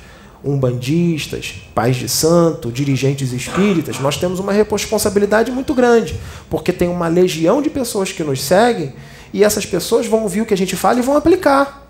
umbandistas, 0.45 1.55
pais 1.73 1.95
de 1.95 2.07
santo, 2.07 2.71
dirigentes 2.71 3.33
espíritas, 3.33 3.99
nós 3.99 4.15
temos 4.15 4.37
uma 4.37 4.53
responsabilidade 4.53 5.51
muito 5.51 5.73
grande, 5.73 6.15
porque 6.51 6.71
tem 6.71 6.87
uma 6.87 7.07
legião 7.07 7.63
de 7.63 7.71
pessoas 7.71 8.11
que 8.11 8.23
nos 8.23 8.43
seguem 8.43 8.93
e 9.33 9.43
essas 9.43 9.65
pessoas 9.65 10.05
vão 10.05 10.21
ouvir 10.21 10.41
o 10.41 10.45
que 10.45 10.53
a 10.53 10.57
gente 10.57 10.75
fala 10.75 10.99
e 10.99 11.01
vão 11.01 11.17
aplicar. 11.17 11.89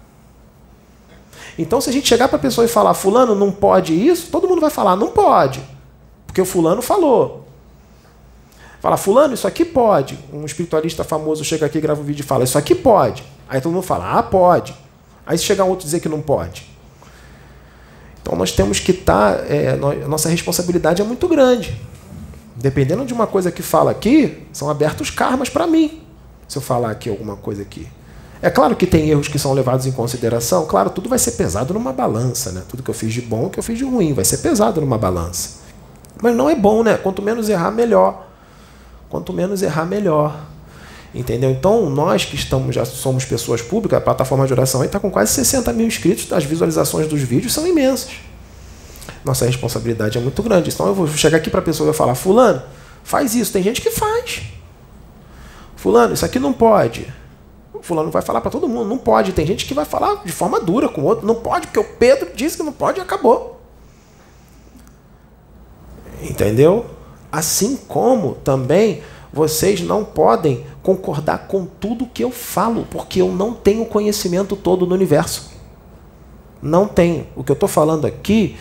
Então, 1.60 1.82
se 1.82 1.90
a 1.90 1.94
gente 1.94 2.08
chegar 2.08 2.30
para 2.30 2.38
a 2.38 2.42
pessoa 2.42 2.64
e 2.64 2.70
falar, 2.70 2.94
Fulano 2.94 3.36
não 3.36 3.52
pode 3.52 3.94
isso, 3.94 4.32
todo 4.32 4.48
mundo 4.48 4.62
vai 4.62 4.70
falar, 4.70 4.96
não 4.96 5.10
pode, 5.10 5.60
porque 6.26 6.40
o 6.40 6.46
Fulano 6.46 6.82
falou. 6.82 7.46
Fala, 8.80 8.96
Fulano, 8.96 9.34
isso 9.34 9.48
aqui 9.48 9.66
pode. 9.66 10.18
Um 10.32 10.46
espiritualista 10.46 11.04
famoso 11.04 11.44
chega 11.44 11.66
aqui, 11.66 11.82
grava 11.82 12.00
um 12.00 12.06
vídeo 12.06 12.24
e 12.24 12.26
fala, 12.26 12.46
isso 12.46 12.58
aqui 12.58 12.74
pode. 12.74 13.36
Aí 13.50 13.62
todo 13.62 13.74
mundo 13.74 13.84
fala, 13.84 14.18
ah, 14.18 14.24
pode. 14.24 14.76
Aí 15.26 15.38
se 15.38 15.44
chegar 15.44 15.66
outro 15.66 15.86
dizer 15.86 16.00
que 16.00 16.10
não 16.10 16.22
pode. 16.22 16.68
Então 18.22 18.38
nós 18.38 18.52
temos 18.52 18.80
que 18.80 18.92
estar. 18.92 19.38
Tá, 19.38 19.44
é, 19.48 19.76
nossa 20.08 20.30
responsabilidade 20.30 21.02
é 21.02 21.06
muito 21.06 21.28
grande. 21.28 21.80
Dependendo 22.56 23.06
de 23.06 23.14
uma 23.14 23.28
coisa 23.28 23.52
que 23.52 23.62
fala 23.62 23.92
aqui, 23.92 24.48
são 24.52 24.70
abertos 24.70 25.10
karmas 25.10 25.50
para 25.50 25.68
mim. 25.68 26.02
Se 26.48 26.58
eu 26.58 26.62
falar 26.62 26.92
aqui 26.92 27.10
alguma 27.10 27.36
coisa 27.36 27.62
aqui. 27.62 27.88
É 28.42 28.50
claro 28.50 28.76
que 28.76 28.86
tem 28.86 29.10
erros 29.10 29.28
que 29.28 29.40
são 29.40 29.54
levados 29.54 29.86
em 29.86 29.92
consideração. 29.92 30.66
Claro, 30.66 30.90
tudo 30.90 31.10
vai 31.10 31.18
ser 31.18 31.32
pesado 31.32 31.74
numa 31.74 31.92
balança, 31.92 32.52
né? 32.52 32.64
Tudo 32.68 32.84
que 32.84 32.90
eu 32.90 32.94
fiz 32.94 33.14
de 33.14 33.22
bom, 33.22 33.50
que 33.50 33.60
eu 33.60 33.64
fiz 33.64 33.78
de 33.78 33.84
ruim, 33.84 34.14
vai 34.14 34.26
ser 34.26 34.38
pesado 34.38 34.80
numa 34.80 34.98
balança. 34.98 35.60
Mas 36.22 36.36
não 36.36 36.50
é 36.50 36.56
bom, 36.56 36.84
né? 36.84 36.98
Quanto 36.98 37.22
menos 37.22 37.50
errar, 37.50 37.72
melhor. 37.72 38.28
Quanto 39.10 39.34
menos 39.34 39.62
errar, 39.62 39.86
melhor. 39.86 40.40
Entendeu? 41.14 41.50
Então, 41.50 41.90
nós 41.90 42.26
que 42.26 42.36
estamos 42.36 42.76
já 42.76 42.86
somos 42.86 43.26
pessoas 43.26 43.62
públicas, 43.62 43.98
a 43.98 44.02
plataforma 44.02 44.46
de 44.46 44.54
oração 44.54 44.84
está 44.84 45.00
com 45.00 45.10
quase 45.10 45.32
60 45.34 45.72
mil 45.74 45.88
inscritos, 45.88 46.32
as 46.32 46.44
visualizações 46.44 47.08
dos 47.08 47.22
vídeos 47.22 47.54
são 47.54 47.66
imensas. 47.66 48.12
Nossa 49.24 49.46
responsabilidade 49.46 50.18
é 50.18 50.22
muito 50.22 50.44
grande. 50.44 50.70
Então, 50.70 50.88
eu 50.88 50.94
vou 50.94 51.08
chegar 51.08 51.38
aqui 51.38 51.50
para 51.50 51.60
a 51.60 51.64
pessoa 51.64 51.90
e 51.90 51.94
falar: 51.94 52.16
Fulano, 52.16 52.62
faz 53.04 53.36
isso. 53.36 53.52
Tem 53.52 53.64
gente 53.64 53.82
que 53.82 53.90
faz. 53.90 54.44
Fulano, 55.76 56.14
isso 56.14 56.26
aqui 56.26 56.40
não 56.40 56.54
pode. 56.54 57.08
Fulano 57.82 58.12
vai 58.12 58.22
falar 58.22 58.42
para 58.42 58.52
todo 58.52 58.68
mundo: 58.68 58.90
não 58.90 58.98
pode. 58.98 59.32
Tem 59.32 59.46
gente 59.46 59.66
que 59.66 59.74
vai 59.74 59.86
falar 59.86 60.24
de 60.26 60.32
forma 60.32 60.60
dura 60.60 60.90
com 60.90 61.02
o 61.02 61.06
outro: 61.06 61.26
não 61.26 61.36
pode, 61.36 61.68
porque 61.68 61.80
o 61.80 61.84
Pedro 61.84 62.30
disse 62.36 62.58
que 62.58 62.64
não 62.64 62.74
pode 62.74 63.00
e 63.00 63.02
acabou. 63.02 63.62
Entendeu? 66.22 66.86
Assim 67.32 67.78
como 67.88 68.36
também 68.36 69.02
vocês 69.32 69.82
não 69.82 70.04
podem 70.04 70.66
concordar 70.88 71.48
com 71.50 71.66
tudo 71.66 72.06
que 72.06 72.24
eu 72.24 72.32
falo, 72.32 72.88
porque 72.90 73.20
eu 73.20 73.30
não 73.30 73.54
tenho 73.54 73.86
conhecimento 73.86 74.56
todo 74.56 74.86
do 74.86 74.96
universo. 74.96 75.52
Não 76.62 76.88
tenho. 76.88 77.28
O 77.36 77.44
que 77.44 77.52
eu 77.52 77.56
estou 77.56 77.68
falando 77.68 78.08
aqui 78.08 78.56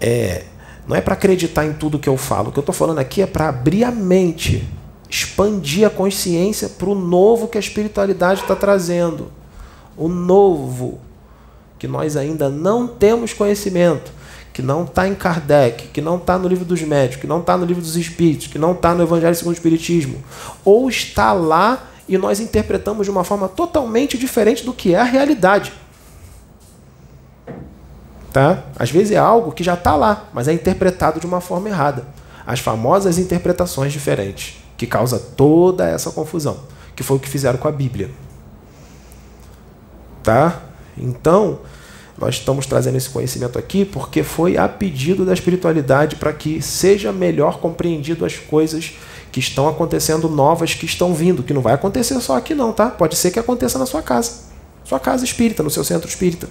é, 0.00 0.44
não 0.86 0.94
é 0.94 1.00
para 1.00 1.14
acreditar 1.14 1.66
em 1.66 1.72
tudo 1.72 1.98
que 1.98 2.08
eu 2.08 2.16
falo. 2.16 2.50
O 2.50 2.52
que 2.52 2.58
eu 2.60 2.62
estou 2.62 2.72
falando 2.72 3.00
aqui 3.00 3.20
é 3.20 3.26
para 3.26 3.48
abrir 3.48 3.82
a 3.82 3.90
mente, 3.90 4.64
expandir 5.10 5.84
a 5.84 5.90
consciência 5.90 6.68
para 6.68 6.88
o 6.88 6.94
novo 6.94 7.48
que 7.48 7.58
a 7.58 7.60
espiritualidade 7.60 8.42
está 8.42 8.54
trazendo. 8.54 9.32
O 9.96 10.06
novo 10.06 11.00
que 11.80 11.88
nós 11.88 12.16
ainda 12.16 12.48
não 12.48 12.86
temos 12.86 13.32
conhecimento 13.32 14.12
que 14.56 14.62
não 14.62 14.84
está 14.84 15.06
em 15.06 15.14
Kardec, 15.14 15.88
que 15.88 16.00
não 16.00 16.16
está 16.16 16.38
no 16.38 16.48
livro 16.48 16.64
dos 16.64 16.80
médicos, 16.80 17.20
que 17.20 17.26
não 17.26 17.40
está 17.40 17.58
no 17.58 17.66
livro 17.66 17.82
dos 17.82 17.94
espíritos, 17.94 18.46
que 18.46 18.58
não 18.58 18.72
está 18.72 18.94
no 18.94 19.02
Evangelho 19.02 19.34
segundo 19.34 19.52
o 19.52 19.54
Espiritismo, 19.54 20.24
ou 20.64 20.88
está 20.88 21.34
lá 21.34 21.90
e 22.08 22.16
nós 22.16 22.40
interpretamos 22.40 23.04
de 23.04 23.10
uma 23.10 23.22
forma 23.22 23.50
totalmente 23.50 24.16
diferente 24.16 24.64
do 24.64 24.72
que 24.72 24.94
é 24.94 24.98
a 24.98 25.04
realidade. 25.04 25.74
Tá? 28.32 28.62
Às 28.78 28.90
vezes 28.90 29.10
é 29.10 29.18
algo 29.18 29.52
que 29.52 29.62
já 29.62 29.74
está 29.74 29.94
lá, 29.94 30.30
mas 30.32 30.48
é 30.48 30.54
interpretado 30.54 31.20
de 31.20 31.26
uma 31.26 31.42
forma 31.42 31.68
errada. 31.68 32.06
As 32.46 32.58
famosas 32.58 33.18
interpretações 33.18 33.92
diferentes, 33.92 34.56
que 34.78 34.86
causa 34.86 35.18
toda 35.18 35.86
essa 35.86 36.10
confusão, 36.10 36.60
que 36.96 37.02
foi 37.02 37.18
o 37.18 37.20
que 37.20 37.28
fizeram 37.28 37.58
com 37.58 37.68
a 37.68 37.72
Bíblia. 37.72 38.10
Tá? 40.22 40.62
Então, 40.96 41.58
nós 42.18 42.36
estamos 42.36 42.66
trazendo 42.66 42.96
esse 42.96 43.10
conhecimento 43.10 43.58
aqui 43.58 43.84
porque 43.84 44.22
foi 44.22 44.56
a 44.56 44.68
pedido 44.68 45.24
da 45.24 45.34
espiritualidade 45.34 46.16
para 46.16 46.32
que 46.32 46.62
seja 46.62 47.12
melhor 47.12 47.58
compreendido 47.58 48.24
as 48.24 48.36
coisas 48.36 48.94
que 49.30 49.40
estão 49.40 49.68
acontecendo 49.68 50.28
novas, 50.28 50.72
que 50.72 50.86
estão 50.86 51.12
vindo, 51.12 51.42
que 51.42 51.52
não 51.52 51.60
vai 51.60 51.74
acontecer 51.74 52.18
só 52.20 52.36
aqui 52.36 52.54
não, 52.54 52.72
tá? 52.72 52.88
Pode 52.88 53.16
ser 53.16 53.30
que 53.30 53.38
aconteça 53.38 53.78
na 53.78 53.84
sua 53.84 54.00
casa. 54.00 54.32
Sua 54.84 54.98
casa 54.98 55.24
espírita, 55.24 55.62
no 55.62 55.68
seu 55.68 55.84
centro 55.84 56.08
espírita. 56.08 56.48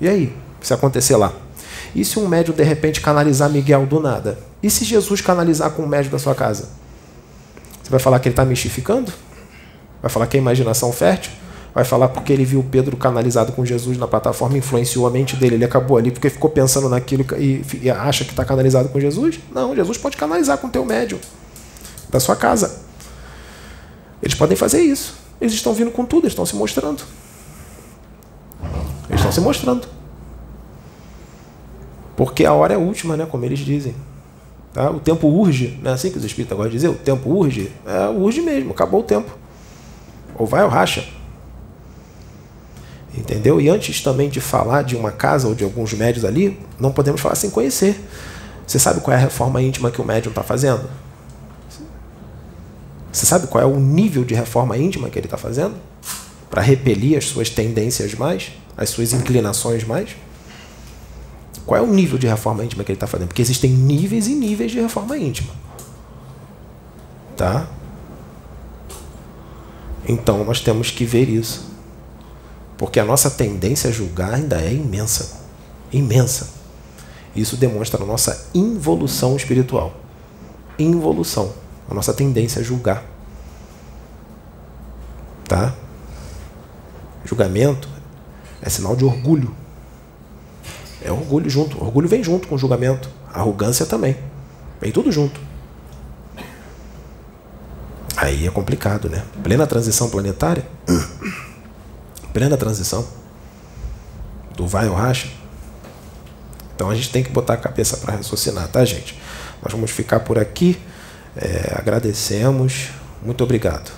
E 0.00 0.08
aí, 0.08 0.32
se 0.60 0.72
acontecer 0.72 1.16
lá? 1.16 1.32
E 1.94 2.04
se 2.04 2.18
um 2.18 2.28
médium 2.28 2.54
de 2.54 2.62
repente 2.62 3.00
canalizar 3.00 3.50
Miguel 3.50 3.86
do 3.86 3.98
nada? 3.98 4.38
E 4.62 4.70
se 4.70 4.84
Jesus 4.84 5.20
canalizar 5.20 5.70
com 5.70 5.82
o 5.82 5.88
médium 5.88 6.12
da 6.12 6.18
sua 6.18 6.34
casa? 6.34 6.68
Você 7.82 7.90
vai 7.90 7.98
falar 7.98 8.20
que 8.20 8.28
ele 8.28 8.34
está 8.34 8.44
mistificando? 8.44 9.12
Vai 10.02 10.10
falar 10.10 10.26
que 10.26 10.36
é 10.36 10.40
imaginação 10.40 10.92
fértil? 10.92 11.32
Vai 11.76 11.84
falar 11.84 12.08
porque 12.08 12.32
ele 12.32 12.42
viu 12.42 12.64
Pedro 12.70 12.96
canalizado 12.96 13.52
com 13.52 13.62
Jesus 13.62 13.98
na 13.98 14.06
plataforma, 14.06 14.56
influenciou 14.56 15.06
a 15.06 15.10
mente 15.10 15.36
dele, 15.36 15.56
ele 15.56 15.64
acabou 15.66 15.98
ali 15.98 16.10
porque 16.10 16.30
ficou 16.30 16.48
pensando 16.48 16.88
naquilo 16.88 17.22
e, 17.38 17.62
e 17.82 17.90
acha 17.90 18.24
que 18.24 18.30
está 18.30 18.46
canalizado 18.46 18.88
com 18.88 18.98
Jesus? 18.98 19.38
Não, 19.54 19.76
Jesus 19.76 19.98
pode 19.98 20.16
canalizar 20.16 20.56
com 20.56 20.68
o 20.68 20.70
teu 20.70 20.86
médium 20.86 21.18
da 22.08 22.18
sua 22.18 22.34
casa. 22.34 22.80
Eles 24.22 24.34
podem 24.34 24.56
fazer 24.56 24.80
isso. 24.80 25.18
Eles 25.38 25.52
estão 25.52 25.74
vindo 25.74 25.90
com 25.90 26.06
tudo, 26.06 26.22
eles 26.22 26.32
estão 26.32 26.46
se 26.46 26.56
mostrando. 26.56 27.02
Eles 29.10 29.20
estão 29.20 29.32
se 29.32 29.42
mostrando. 29.42 29.86
Porque 32.16 32.46
a 32.46 32.54
hora 32.54 32.72
é 32.72 32.78
última, 32.78 33.18
né? 33.18 33.26
Como 33.26 33.44
eles 33.44 33.58
dizem. 33.58 33.94
Tá? 34.72 34.90
O 34.90 34.98
tempo 34.98 35.28
urge, 35.28 35.78
não 35.82 35.90
é 35.90 35.94
assim 35.94 36.10
que 36.10 36.16
os 36.16 36.24
espíritos 36.24 36.58
de 36.58 36.70
dizer? 36.70 36.88
O 36.88 36.94
tempo 36.94 37.28
urge? 37.28 37.70
É, 37.84 38.08
urge 38.08 38.40
mesmo, 38.40 38.70
acabou 38.70 39.00
o 39.00 39.04
tempo. 39.04 39.30
Ou 40.38 40.46
vai 40.46 40.64
ou 40.64 40.70
racha. 40.70 41.15
Entendeu? 43.16 43.60
E 43.60 43.68
antes 43.68 44.02
também 44.02 44.28
de 44.28 44.40
falar 44.40 44.82
de 44.82 44.94
uma 44.94 45.10
casa 45.10 45.48
ou 45.48 45.54
de 45.54 45.64
alguns 45.64 45.92
médios 45.94 46.24
ali, 46.24 46.60
não 46.78 46.92
podemos 46.92 47.20
falar 47.20 47.34
sem 47.34 47.48
conhecer. 47.48 47.98
Você 48.66 48.78
sabe 48.78 49.00
qual 49.00 49.14
é 49.14 49.16
a 49.16 49.22
reforma 49.22 49.62
íntima 49.62 49.90
que 49.90 50.00
o 50.00 50.04
médium 50.04 50.30
está 50.30 50.42
fazendo? 50.42 50.88
Você 53.10 53.24
sabe 53.24 53.46
qual 53.46 53.62
é 53.62 53.66
o 53.66 53.80
nível 53.80 54.24
de 54.24 54.34
reforma 54.34 54.76
íntima 54.76 55.08
que 55.08 55.18
ele 55.18 55.26
está 55.26 55.38
fazendo? 55.38 55.76
Para 56.50 56.60
repelir 56.60 57.16
as 57.16 57.24
suas 57.24 57.48
tendências 57.48 58.14
mais, 58.14 58.52
as 58.76 58.90
suas 58.90 59.12
inclinações 59.14 59.84
mais? 59.84 60.14
Qual 61.64 61.80
é 61.80 61.82
o 61.82 61.86
nível 61.86 62.18
de 62.18 62.26
reforma 62.26 62.64
íntima 62.64 62.84
que 62.84 62.92
ele 62.92 62.96
está 62.96 63.06
fazendo? 63.06 63.28
Porque 63.28 63.40
existem 63.40 63.70
níveis 63.70 64.26
e 64.26 64.34
níveis 64.34 64.70
de 64.70 64.80
reforma 64.80 65.16
íntima. 65.16 65.52
Tá? 67.36 67.66
Então 70.06 70.44
nós 70.44 70.60
temos 70.60 70.90
que 70.90 71.04
ver 71.04 71.28
isso. 71.28 71.75
Porque 72.78 73.00
a 73.00 73.04
nossa 73.04 73.30
tendência 73.30 73.90
a 73.90 73.92
julgar 73.92 74.34
ainda 74.34 74.60
é 74.60 74.72
imensa. 74.72 75.40
Imensa. 75.92 76.48
Isso 77.34 77.56
demonstra 77.56 78.02
a 78.02 78.06
nossa 78.06 78.48
involução 78.54 79.36
espiritual. 79.36 79.94
Involução. 80.78 81.52
A 81.88 81.94
nossa 81.94 82.12
tendência 82.12 82.60
a 82.60 82.64
julgar. 82.64 83.04
Tá? 85.48 85.74
Julgamento 87.24 87.88
É 88.60 88.68
sinal 88.68 88.96
de 88.96 89.04
orgulho. 89.04 89.54
É 91.02 91.10
orgulho 91.10 91.48
junto. 91.48 91.82
Orgulho 91.82 92.08
vem 92.08 92.22
junto 92.22 92.48
com 92.48 92.58
julgamento. 92.58 93.08
Arrogância 93.32 93.86
também. 93.86 94.16
Vem 94.80 94.92
tudo 94.92 95.12
junto. 95.12 95.40
Aí 98.16 98.46
é 98.46 98.50
complicado, 98.50 99.08
né? 99.08 99.22
Plena 99.42 99.66
transição 99.66 100.08
planetária. 100.08 100.66
Plena 102.36 102.54
transição. 102.58 103.08
Do 104.54 104.66
vai 104.66 104.86
ou 104.90 104.94
racha. 104.94 105.26
Então 106.74 106.90
a 106.90 106.94
gente 106.94 107.08
tem 107.08 107.22
que 107.24 107.30
botar 107.30 107.54
a 107.54 107.56
cabeça 107.56 107.96
para 107.96 108.14
raciocinar, 108.14 108.68
tá, 108.68 108.84
gente? 108.84 109.18
Nós 109.62 109.72
vamos 109.72 109.90
ficar 109.90 110.20
por 110.20 110.38
aqui. 110.38 110.78
É, 111.34 111.74
agradecemos. 111.74 112.90
Muito 113.22 113.42
obrigado. 113.42 113.90